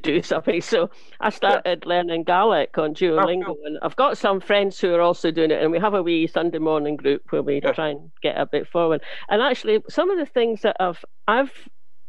do 0.02 0.22
something. 0.22 0.60
So 0.60 0.90
I 1.20 1.30
started 1.30 1.84
yeah. 1.84 1.88
learning 1.88 2.24
Gaelic 2.24 2.76
on 2.78 2.94
Duolingo, 2.94 3.48
oh, 3.48 3.56
and 3.64 3.78
I've 3.82 3.96
got 3.96 4.18
some 4.18 4.40
friends 4.40 4.80
who 4.80 4.94
are 4.94 5.00
also 5.00 5.30
doing 5.30 5.50
it, 5.50 5.62
and 5.62 5.70
we 5.70 5.78
have 5.78 5.94
a 5.94 6.02
wee 6.02 6.26
Sunday 6.26 6.58
morning 6.58 6.96
group 6.96 7.22
where 7.30 7.42
we 7.42 7.60
yeah. 7.62 7.72
try 7.72 7.88
and 7.88 8.10
get 8.22 8.38
a 8.38 8.46
bit 8.46 8.68
forward. 8.68 9.02
And 9.28 9.42
actually, 9.42 9.82
some 9.88 10.10
of 10.10 10.18
the 10.18 10.26
things 10.26 10.62
that 10.62 10.76
I've 10.80 11.04
I've 11.28 11.52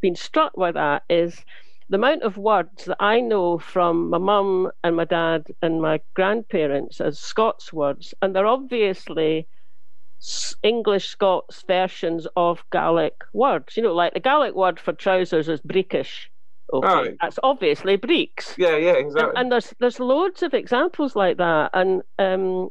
been 0.02 0.16
struck 0.16 0.54
by 0.56 0.72
that 0.72 1.04
is 1.10 1.44
the 1.90 1.98
amount 1.98 2.24
of 2.24 2.38
words 2.38 2.86
that 2.86 2.98
I 3.00 3.20
know 3.20 3.60
from 3.60 4.10
my 4.10 4.18
mum 4.18 4.72
and 4.84 4.96
my 4.96 5.06
dad 5.06 5.48
and 5.62 5.82
my 5.82 6.02
grandparents 6.14 7.02
as 7.02 7.20
Scots 7.20 7.74
words, 7.74 8.14
and 8.22 8.36
they're 8.36 8.48
obviously 8.48 9.48
English 10.64 11.10
Scots 11.10 11.64
versions 11.68 12.28
of 12.36 12.64
Gaelic 12.72 13.24
words. 13.34 13.76
You 13.76 13.84
know, 13.84 13.94
like 13.94 14.14
the 14.14 14.20
Gaelic 14.20 14.56
word 14.56 14.80
for 14.80 14.94
trousers 14.94 15.50
is 15.50 15.62
briogais. 15.62 16.28
Okay, 16.72 17.16
that's 17.22 17.40
obviously 17.44 17.98
breeks. 17.98 18.56
Yeah, 18.58 18.78
yeah, 18.78 18.94
exactly. 18.94 19.30
And, 19.30 19.38
and, 19.38 19.52
there's 19.52 19.74
there's 19.80 20.00
loads 20.00 20.42
of 20.44 20.54
examples 20.54 21.16
like 21.16 21.38
that, 21.38 21.72
and 21.74 22.02
um, 22.18 22.70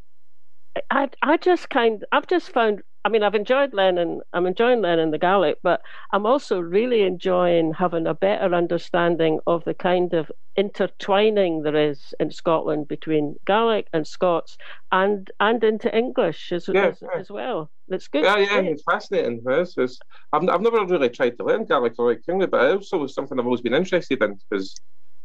I 0.90 1.08
I 1.22 1.36
just 1.36 1.68
kind 1.68 2.04
I've 2.10 2.26
just 2.26 2.50
found 2.50 2.82
I 3.04 3.08
mean 3.08 3.22
I've 3.22 3.34
enjoyed 3.34 3.74
learning 3.74 4.20
I'm 4.32 4.46
enjoying 4.46 4.80
learning 4.80 5.10
the 5.10 5.18
Gaelic, 5.18 5.58
but 5.62 5.82
I'm 6.12 6.26
also 6.26 6.60
really 6.60 7.02
enjoying 7.02 7.74
having 7.74 8.06
a 8.06 8.14
better 8.14 8.54
understanding 8.54 9.40
of 9.46 9.64
the 9.64 9.74
kind 9.74 10.14
of 10.14 10.30
intertwining 10.56 11.62
there 11.62 11.76
is 11.76 12.14
in 12.20 12.30
Scotland 12.30 12.88
between 12.88 13.36
Gaelic 13.46 13.88
and 13.92 14.06
Scots 14.06 14.56
and 14.90 15.30
and 15.40 15.64
into 15.64 15.94
English 15.96 16.52
as, 16.52 16.68
yeah, 16.68 16.88
as, 16.88 17.02
yeah. 17.02 17.18
as 17.18 17.30
well. 17.30 17.70
It's 17.88 18.08
good. 18.08 18.24
Yeah, 18.24 18.38
yeah, 18.38 18.60
it's 18.60 18.84
fascinating. 18.90 19.42
It's, 19.46 19.76
it's, 19.76 19.98
I've, 20.32 20.48
I've 20.48 20.60
never 20.60 20.84
really 20.86 21.10
tried 21.10 21.36
to 21.38 21.44
learn 21.44 21.64
Gaelic 21.64 21.94
or 21.98 22.10
like 22.10 22.22
English, 22.28 22.50
but 22.50 22.64
it 22.64 22.76
also 22.76 22.98
was 22.98 23.14
something 23.14 23.38
I've 23.38 23.44
always 23.46 23.60
been 23.60 23.74
interested 23.74 24.22
in 24.22 24.38
because 24.48 24.74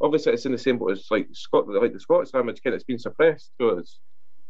obviously 0.01 0.33
it's 0.33 0.45
in 0.45 0.51
the 0.51 0.57
same 0.57 0.77
boat 0.77 0.91
as 0.91 1.05
like 1.09 1.27
Scotland, 1.33 1.81
like 1.81 1.93
the 1.93 1.99
Scots 1.99 2.33
language, 2.33 2.61
kind 2.63 2.73
of 2.73 2.77
it's 2.77 2.85
been 2.85 2.99
suppressed. 2.99 3.51
So 3.59 3.69
it's 3.77 3.99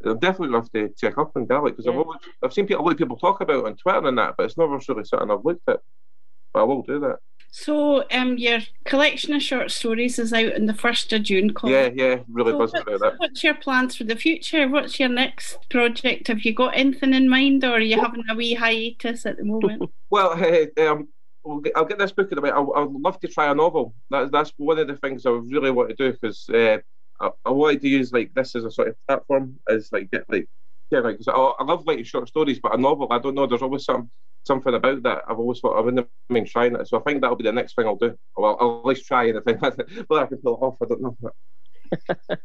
I'd 0.04 0.20
definitely 0.20 0.54
love 0.54 0.70
to 0.72 0.88
check 0.96 1.18
up 1.18 1.32
on 1.34 1.46
Gaelic 1.46 1.76
because 1.76 1.86
yeah. 1.86 1.92
I've 1.92 1.98
always, 1.98 2.20
I've 2.42 2.52
seen 2.52 2.66
people, 2.66 2.82
a 2.82 2.84
lot 2.84 2.92
of 2.92 2.98
people 2.98 3.16
talk 3.16 3.40
about 3.40 3.58
it 3.58 3.66
on 3.66 3.76
Twitter 3.76 4.06
and 4.06 4.18
that, 4.18 4.34
but 4.36 4.44
it's 4.44 4.56
never 4.56 4.78
really 4.88 5.04
something 5.04 5.30
I've 5.30 5.44
looked 5.44 5.68
at. 5.68 5.80
But 6.52 6.60
I 6.60 6.62
will 6.64 6.82
do 6.82 7.00
that. 7.00 7.18
So, 7.50 8.04
um, 8.12 8.36
your 8.36 8.60
collection 8.84 9.34
of 9.34 9.42
short 9.42 9.70
stories 9.70 10.18
is 10.18 10.32
out 10.32 10.54
on 10.54 10.66
the 10.66 10.74
first 10.74 11.12
of 11.12 11.22
June. 11.22 11.54
Colin. 11.54 11.96
Yeah, 11.96 12.06
yeah, 12.06 12.16
really 12.30 12.52
so 12.52 12.58
buzzing 12.58 12.82
about 12.82 13.00
that. 13.00 13.14
What's 13.18 13.42
your 13.42 13.54
plans 13.54 13.96
for 13.96 14.04
the 14.04 14.16
future? 14.16 14.68
What's 14.68 15.00
your 15.00 15.08
next 15.08 15.58
project? 15.70 16.28
Have 16.28 16.42
you 16.42 16.52
got 16.52 16.76
anything 16.76 17.14
in 17.14 17.28
mind, 17.28 17.64
or 17.64 17.76
are 17.76 17.80
you 17.80 17.98
having 17.98 18.22
a 18.28 18.34
wee 18.34 18.54
hiatus 18.54 19.24
at 19.24 19.38
the 19.38 19.44
moment? 19.44 19.90
well, 20.10 20.32
um, 20.78 21.08
I'll 21.74 21.86
get 21.86 21.98
this 21.98 22.12
book 22.12 22.30
in 22.30 22.36
the 22.36 22.42
way. 22.42 22.50
I 22.50 22.60
would 22.60 23.02
love 23.02 23.18
to 23.20 23.28
try 23.28 23.50
a 23.50 23.54
novel. 23.54 23.94
That, 24.10 24.30
that's 24.30 24.52
one 24.58 24.78
of 24.78 24.86
the 24.86 24.96
things 24.96 25.24
I 25.24 25.30
really 25.30 25.70
want 25.70 25.88
to 25.88 25.96
do 25.96 26.12
because 26.12 26.48
uh, 26.50 26.78
I, 27.20 27.30
I 27.44 27.50
wanted 27.50 27.80
to 27.82 27.88
use 27.88 28.12
like 28.12 28.32
this 28.34 28.54
as 28.54 28.64
a 28.64 28.70
sort 28.70 28.88
of 28.88 28.96
platform 29.06 29.58
as 29.68 29.90
like 29.92 30.10
get 30.10 30.24
like 30.28 30.48
yeah 30.90 31.00
like 31.00 31.18
I, 31.26 31.52
I 31.58 31.64
love 31.64 31.84
writing 31.86 32.04
short 32.04 32.28
stories, 32.28 32.60
but 32.60 32.74
a 32.74 32.80
novel 32.80 33.08
I 33.10 33.18
don't 33.18 33.34
know. 33.34 33.46
There's 33.46 33.62
always 33.62 33.84
some 33.84 34.10
something 34.46 34.74
about 34.74 35.02
that. 35.02 35.22
I've 35.28 35.38
always 35.38 35.60
thought 35.60 35.78
I 35.78 35.80
wouldn't 35.80 36.08
mind 36.28 36.46
trying 36.46 36.74
it. 36.74 36.88
So 36.88 36.98
I 36.98 37.02
think 37.02 37.20
that'll 37.20 37.36
be 37.36 37.44
the 37.44 37.52
next 37.52 37.74
thing 37.74 37.86
I'll 37.86 37.96
do. 37.96 38.16
Well, 38.36 38.56
I'll 38.60 38.80
at 38.80 38.86
least 38.86 39.06
try 39.06 39.28
anything. 39.28 39.58
Whether 40.06 40.24
I 40.24 40.26
can 40.26 40.38
pull 40.38 40.54
it 40.54 40.64
off, 40.64 40.76
I 40.82 40.86
don't 40.86 41.02
know. 41.02 41.16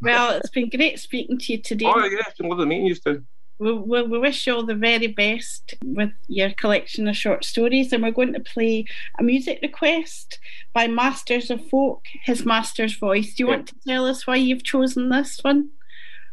well, 0.00 0.36
it's 0.36 0.50
been 0.50 0.68
great 0.68 0.98
speaking 0.98 1.38
to 1.38 1.52
you 1.52 1.58
today. 1.62 1.86
Oh 1.86 2.04
yeah, 2.04 2.20
it's 2.26 2.38
been 2.38 2.48
lovely 2.48 2.66
meeting 2.66 2.86
you 2.86 2.94
too. 2.94 3.24
We, 3.62 3.72
we, 3.72 4.02
we 4.02 4.18
wish 4.18 4.44
you 4.46 4.56
all 4.56 4.66
the 4.66 4.74
very 4.74 5.06
best 5.06 5.74
with 5.84 6.10
your 6.26 6.50
collection 6.50 7.06
of 7.06 7.16
short 7.16 7.44
stories, 7.44 7.92
and 7.92 8.02
we're 8.02 8.10
going 8.10 8.32
to 8.32 8.40
play 8.40 8.86
a 9.20 9.22
music 9.22 9.60
request 9.62 10.40
by 10.72 10.88
Monsters 10.88 11.48
of 11.48 11.64
Folk, 11.68 12.04
his 12.24 12.44
master's 12.44 12.96
voice. 12.96 13.34
Do 13.34 13.44
you 13.44 13.48
yeah. 13.48 13.56
want 13.56 13.68
to 13.68 13.74
tell 13.86 14.06
us 14.06 14.26
why 14.26 14.34
you've 14.34 14.64
chosen 14.64 15.10
this 15.10 15.38
one? 15.42 15.70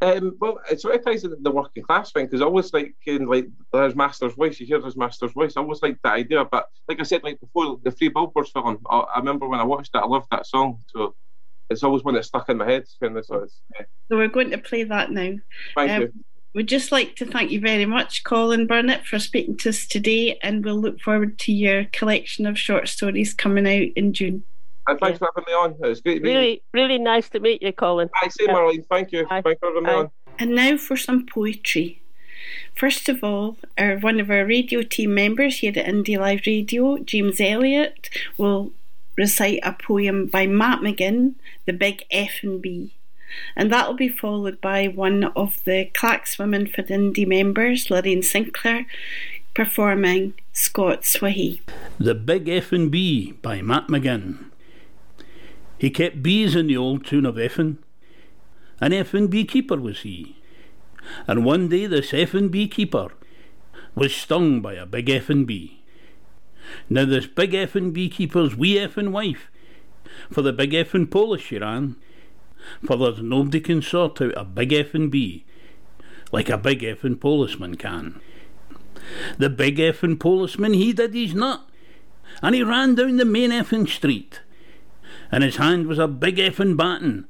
Um, 0.01 0.37
well, 0.39 0.59
it 0.71 0.81
sort 0.81 0.95
of 0.95 1.05
ties 1.05 1.23
into 1.23 1.35
the 1.39 1.51
working 1.51 1.83
class 1.83 2.11
thing 2.11 2.25
because 2.25 2.41
I 2.41 2.45
always 2.45 2.73
like 2.73 2.95
in 3.05 3.27
like 3.27 3.47
there's 3.73 3.95
master's 3.95 4.33
voice. 4.33 4.59
You 4.59 4.65
hear 4.65 4.81
his 4.81 4.95
master's 4.95 5.33
voice. 5.33 5.53
I 5.55 5.61
always 5.61 5.83
like 5.83 5.97
that 6.03 6.13
idea. 6.13 6.45
But 6.45 6.67
like 6.87 6.99
I 6.99 7.03
said, 7.03 7.21
like 7.23 7.39
before 7.39 7.77
the 7.83 7.91
Three 7.91 8.07
Billboards 8.07 8.49
film, 8.49 8.79
I, 8.89 8.97
I 8.97 9.19
remember 9.19 9.47
when 9.47 9.59
I 9.59 9.65
watched 9.65 9.91
it, 9.93 9.99
I 9.99 10.07
loved 10.07 10.27
that 10.31 10.47
song. 10.47 10.79
So 10.87 11.15
it's 11.69 11.83
always 11.83 12.03
one 12.03 12.15
that 12.15 12.25
stuck 12.25 12.49
in 12.49 12.57
my 12.57 12.65
head. 12.65 12.85
Kind 13.01 13.17
of, 13.17 13.25
so, 13.25 13.45
yeah. 13.77 13.85
so 14.07 14.17
we're 14.17 14.29
going 14.29 14.51
to 14.51 14.57
play 14.57 14.83
that 14.83 15.11
now. 15.11 15.33
Thank 15.75 15.91
um, 15.91 16.01
you. 16.01 16.13
We'd 16.53 16.67
just 16.67 16.91
like 16.91 17.15
to 17.17 17.25
thank 17.25 17.51
you 17.51 17.59
very 17.59 17.85
much, 17.85 18.23
Colin 18.23 18.65
Burnett, 18.65 19.05
for 19.05 19.19
speaking 19.19 19.55
to 19.57 19.69
us 19.69 19.85
today, 19.85 20.39
and 20.41 20.65
we'll 20.65 20.79
look 20.79 20.99
forward 20.99 21.37
to 21.39 21.53
your 21.53 21.85
collection 21.85 22.47
of 22.47 22.57
short 22.57 22.87
stories 22.87 23.35
coming 23.35 23.67
out 23.67 23.93
in 23.95 24.13
June. 24.13 24.43
And 24.87 24.99
thanks 24.99 25.19
yeah. 25.21 25.27
for 25.27 25.31
having 25.35 25.45
me 25.47 25.53
on. 25.53 25.91
It's 25.91 26.01
great 26.01 26.23
Really, 26.23 26.63
really 26.73 26.97
nice 26.97 27.29
to 27.29 27.39
meet 27.39 27.61
you, 27.61 27.71
Colin. 27.71 28.09
I 28.23 28.29
say, 28.29 28.47
Marlene. 28.47 28.83
Thank 28.87 29.11
you. 29.11 29.27
Bye. 29.27 29.43
Thanks 29.43 29.59
for 29.59 29.67
having 29.69 29.83
me 29.83 29.91
on. 29.91 30.11
And 30.39 30.55
now 30.55 30.77
for 30.77 30.97
some 30.97 31.27
poetry. 31.27 32.01
First 32.73 33.09
of 33.09 33.23
all, 33.23 33.57
our 33.77 33.97
one 33.97 34.19
of 34.19 34.31
our 34.31 34.45
radio 34.45 34.81
team 34.81 35.13
members 35.13 35.59
here 35.59 35.73
at 35.75 35.85
Indie 35.85 36.17
Live 36.17 36.41
Radio, 36.47 36.97
James 36.97 37.39
Elliott, 37.39 38.09
will 38.37 38.71
recite 39.15 39.59
a 39.61 39.73
poem 39.73 40.25
by 40.25 40.47
Matt 40.47 40.79
McGinn, 40.79 41.35
The 41.67 41.73
Big 41.73 42.05
F 42.09 42.39
and 42.41 42.59
B 42.59 42.93
and 43.55 43.71
that'll 43.71 43.93
be 43.93 44.09
followed 44.09 44.59
by 44.61 44.87
one 44.87 45.25
of 45.35 45.63
the 45.63 45.89
Clacks 45.93 46.37
Women 46.37 46.67
for 46.67 46.83
Indie 46.83 47.27
members, 47.27 47.89
Lorraine 47.89 48.23
Sinclair, 48.23 48.85
performing 49.53 50.33
Scots 50.53 51.21
Wha 51.21 51.29
Hae. 51.29 51.61
The 51.97 52.15
Big 52.15 52.47
F 52.47 52.71
and 52.71 52.91
B 52.91 53.33
by 53.41 53.61
Matt 53.61 53.87
McGinn. 53.87 54.45
He 55.77 55.89
kept 55.89 56.21
bees 56.21 56.55
in 56.55 56.67
the 56.67 56.77
old 56.77 57.05
tune 57.05 57.25
of 57.25 57.35
Effin. 57.35 57.77
An 58.81 58.91
Effin 58.91 59.29
beekeeper 59.29 59.77
was 59.77 60.01
he. 60.01 60.35
And 61.27 61.45
one 61.45 61.69
day 61.69 61.85
this 61.85 62.11
Effin 62.11 62.51
beekeeper 62.51 63.09
was 63.95 64.13
stung 64.13 64.61
by 64.61 64.73
a 64.73 64.85
big 64.85 65.07
Effin 65.07 65.45
bee. 65.45 65.81
Now 66.89 67.05
this 67.05 67.27
big 67.27 67.51
Effin 67.51 67.93
beekeeper's 67.93 68.55
wee 68.55 68.75
Effin 68.75 69.11
wife, 69.11 69.49
for 70.31 70.41
the 70.41 70.53
big 70.53 70.71
Effin 70.71 71.09
Polish 71.09 71.47
she 71.47 71.57
ran, 71.57 71.95
for 72.85 72.97
there's 72.97 73.21
nobody 73.21 73.59
can 73.59 73.81
sort 73.81 74.21
out 74.21 74.33
a 74.35 74.45
big 74.45 74.69
effing 74.69 75.09
bee 75.09 75.45
like 76.31 76.49
a 76.49 76.57
big 76.57 76.81
effing 76.81 77.19
policeman 77.19 77.75
can. 77.75 78.21
The 79.37 79.49
big 79.49 79.77
effing 79.77 80.19
policeman, 80.19 80.73
he 80.73 80.93
did 80.93 81.13
his 81.13 81.33
nut, 81.33 81.67
and 82.41 82.53
he 82.53 82.63
ran 82.63 82.95
down 82.95 83.17
the 83.17 83.25
main 83.25 83.49
effing 83.49 83.87
street. 83.87 84.41
and 85.31 85.43
his 85.43 85.57
hand 85.57 85.87
was 85.87 85.99
a 85.99 86.07
big 86.07 86.37
effing 86.37 86.75
baton, 86.75 87.27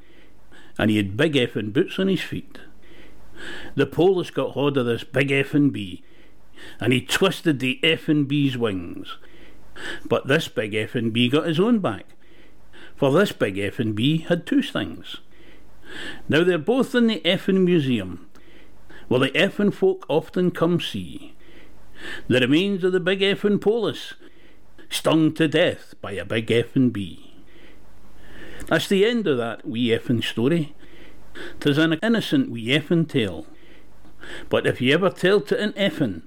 and 0.78 0.90
he 0.90 0.98
had 0.98 1.18
big 1.18 1.34
effing 1.34 1.74
boots 1.74 2.00
on 2.00 2.08
his 2.08 2.22
feet. 2.22 2.60
The 3.76 3.86
police 3.86 4.32
got 4.32 4.52
hold 4.52 4.78
of 4.78 4.86
this 4.86 5.04
big 5.04 5.30
effing 5.30 5.72
bee, 5.72 6.04
and 6.80 6.94
he 6.94 7.02
twisted 7.02 7.60
the 7.60 7.80
effing 7.84 8.28
bee's 8.28 8.58
wings. 8.58 9.18
But 10.06 10.28
this 10.28 10.48
big 10.48 10.74
effing 10.74 11.14
bee 11.14 11.30
got 11.30 11.48
his 11.48 11.60
own 11.60 11.80
back, 11.80 12.06
for 13.00 13.14
this 13.14 13.32
big 13.32 13.56
effing 13.56 13.96
bee 13.96 14.18
had 14.18 14.46
two 14.46 14.62
stings. 14.62 15.22
Now 16.28 16.44
they're 16.44 16.58
both 16.58 16.94
in 16.94 17.08
the 17.08 17.22
effin 17.22 17.64
museum, 17.64 18.28
where 19.08 19.22
the 19.22 19.30
effin 19.30 19.74
folk 19.74 20.06
often 20.10 20.52
come 20.52 20.82
see. 20.82 21.34
The 22.28 22.42
remains 22.42 22.84
of 22.84 22.92
the 22.92 23.00
big 23.00 23.22
effin 23.22 23.62
polis, 23.62 24.16
stung 24.90 25.34
to 25.36 25.48
death 25.48 25.94
by 26.02 26.12
a 26.12 26.26
big 26.26 26.48
effin 26.48 26.92
bee. 26.92 27.34
That's 28.68 28.90
the 28.90 29.06
end 29.06 29.28
of 29.28 29.38
that 29.38 29.66
wee 29.66 29.88
effing 29.88 30.22
story. 30.22 30.76
Tis 31.62 31.78
an 31.78 31.94
innocent 32.04 32.52
wee 32.52 32.68
effin 32.68 33.08
tale. 33.08 33.48
But 34.50 34.68
if 34.68 34.82
you 34.82 34.94
ever 34.94 35.10
tell 35.10 35.40
to 35.40 35.58
an 35.58 35.72
effin, 35.74 36.24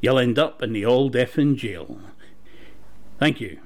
you'll 0.00 0.18
end 0.18 0.38
up 0.38 0.62
in 0.62 0.72
the 0.72 0.86
old 0.86 1.12
effin 1.12 1.56
jail. 1.56 2.00
Thank 3.18 3.38
you. 3.42 3.60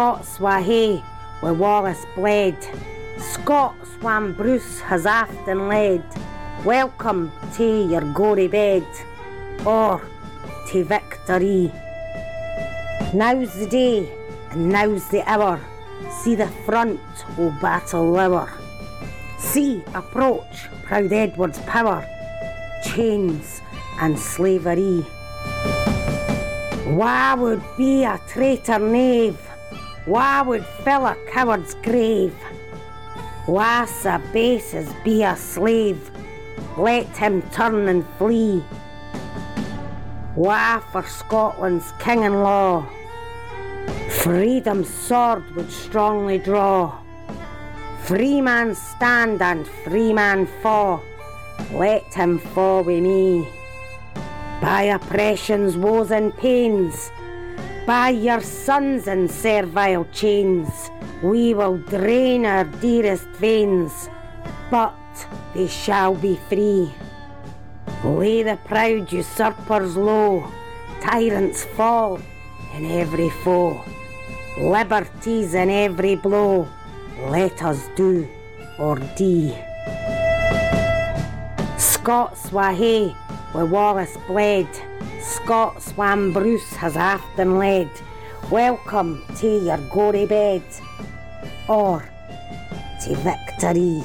Scots 0.00 0.40
wha 0.40 0.62
hae 0.62 1.02
wi 1.42 1.52
Wallace 1.52 2.06
bled. 2.14 2.56
Scots 3.18 3.90
whan 4.00 4.32
Bruce 4.32 4.80
has 4.80 5.04
often 5.04 5.68
led. 5.68 6.02
Welcome 6.64 7.30
to 7.56 7.86
your 7.86 8.00
gory 8.14 8.48
bed, 8.48 8.86
or 9.66 10.00
to 10.68 10.84
victory. 10.84 11.70
Now's 13.12 13.52
the 13.60 13.66
day, 13.66 14.10
and 14.52 14.70
now's 14.70 15.06
the 15.10 15.22
hour. 15.28 15.60
See 16.22 16.34
the 16.34 16.48
front 16.64 17.00
o' 17.36 17.50
battle 17.60 18.10
lower. 18.10 18.50
See 19.36 19.84
approach 19.92 20.70
proud 20.82 21.12
Edward's 21.12 21.58
power, 21.66 22.08
chains 22.86 23.60
and 24.00 24.18
slavery. 24.18 25.04
Wha 26.86 27.36
would 27.36 27.62
be 27.76 28.04
a 28.04 28.18
traitor 28.26 28.78
knave? 28.78 29.49
Why 30.10 30.42
would 30.42 30.66
fill 30.82 31.06
a 31.06 31.16
coward's 31.28 31.74
grave? 31.74 32.34
Why 33.46 33.86
bases 34.32 34.92
be 35.04 35.22
a 35.22 35.36
slave? 35.36 36.10
Let 36.76 37.06
him 37.16 37.42
turn 37.52 37.86
and 37.86 38.04
flee. 38.18 38.58
Why 40.34 40.82
for 40.90 41.04
Scotland's 41.04 41.92
king 42.00 42.24
and 42.24 42.42
law? 42.42 42.88
Freedom's 44.08 44.92
sword 44.92 45.48
would 45.54 45.70
strongly 45.70 46.38
draw. 46.38 46.98
Free 48.02 48.40
man 48.40 48.74
stand 48.74 49.40
and 49.40 49.64
free 49.84 50.12
man 50.12 50.48
fall. 50.60 51.04
Let 51.72 52.12
him 52.12 52.40
fall 52.52 52.82
with 52.82 53.00
me. 53.00 53.46
By 54.60 54.82
oppression's 54.82 55.76
woes 55.76 56.10
and 56.10 56.36
pains 56.36 57.12
By 57.90 58.10
your 58.10 58.40
sons 58.40 59.08
in 59.08 59.26
servile 59.26 60.06
chains, 60.12 60.92
we 61.24 61.54
will 61.54 61.78
drain 61.78 62.46
our 62.46 62.62
dearest 62.62 63.26
veins, 63.42 64.08
but 64.70 64.94
they 65.54 65.66
shall 65.66 66.14
be 66.14 66.38
free. 66.48 66.94
Lay 68.04 68.44
the 68.44 68.56
proud 68.64 69.10
usurpers 69.12 69.96
low, 69.96 70.48
tyrants 71.00 71.64
fall 71.64 72.20
in 72.76 72.88
every 72.92 73.30
foe, 73.42 73.82
liberties 74.56 75.54
in 75.54 75.68
every 75.68 76.14
blow, 76.14 76.68
let 77.26 77.60
us 77.60 77.88
do 77.96 78.28
or 78.78 79.00
die. 79.18 79.50
Scots 81.76 82.52
wha 82.52 82.72
hae, 82.72 83.08
where 83.50 83.66
Wallace 83.66 84.16
bled, 84.28 84.68
Scots 85.20 85.92
wham 85.92 86.32
Bruce 86.32 86.72
has 86.74 86.96
aft 86.96 87.30
often 87.40 87.58
led, 87.58 87.88
welcome 88.50 89.22
to 89.36 89.64
your 89.64 89.78
gory 89.88 90.26
bed, 90.26 90.62
or 91.68 92.04
to 93.02 93.14
victory. 93.16 94.02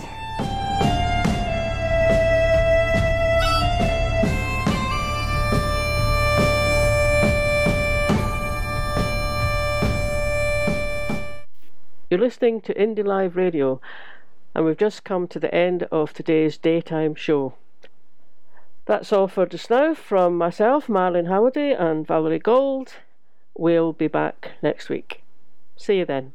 You're 12.09 12.19
listening 12.19 12.61
to 12.61 12.73
Indie 12.73 13.05
Live 13.05 13.35
Radio, 13.35 13.81
and 14.53 14.65
we've 14.65 14.77
just 14.77 15.03
come 15.03 15.27
to 15.27 15.39
the 15.39 15.53
end 15.53 15.83
of 15.91 16.13
today's 16.13 16.57
daytime 16.57 17.15
show. 17.15 17.55
That's 18.85 19.11
all 19.11 19.27
for 19.27 19.45
just 19.47 19.69
now 19.69 19.95
from 19.95 20.37
myself, 20.37 20.87
Marlene 20.87 21.27
Halliday, 21.27 21.73
and 21.73 22.05
Valerie 22.05 22.39
Gold. 22.39 22.93
We'll 23.57 23.93
be 23.93 24.07
back 24.07 24.51
next 24.61 24.89
week. 24.89 25.23
See 25.75 25.97
you 25.97 26.05
then. 26.05 26.33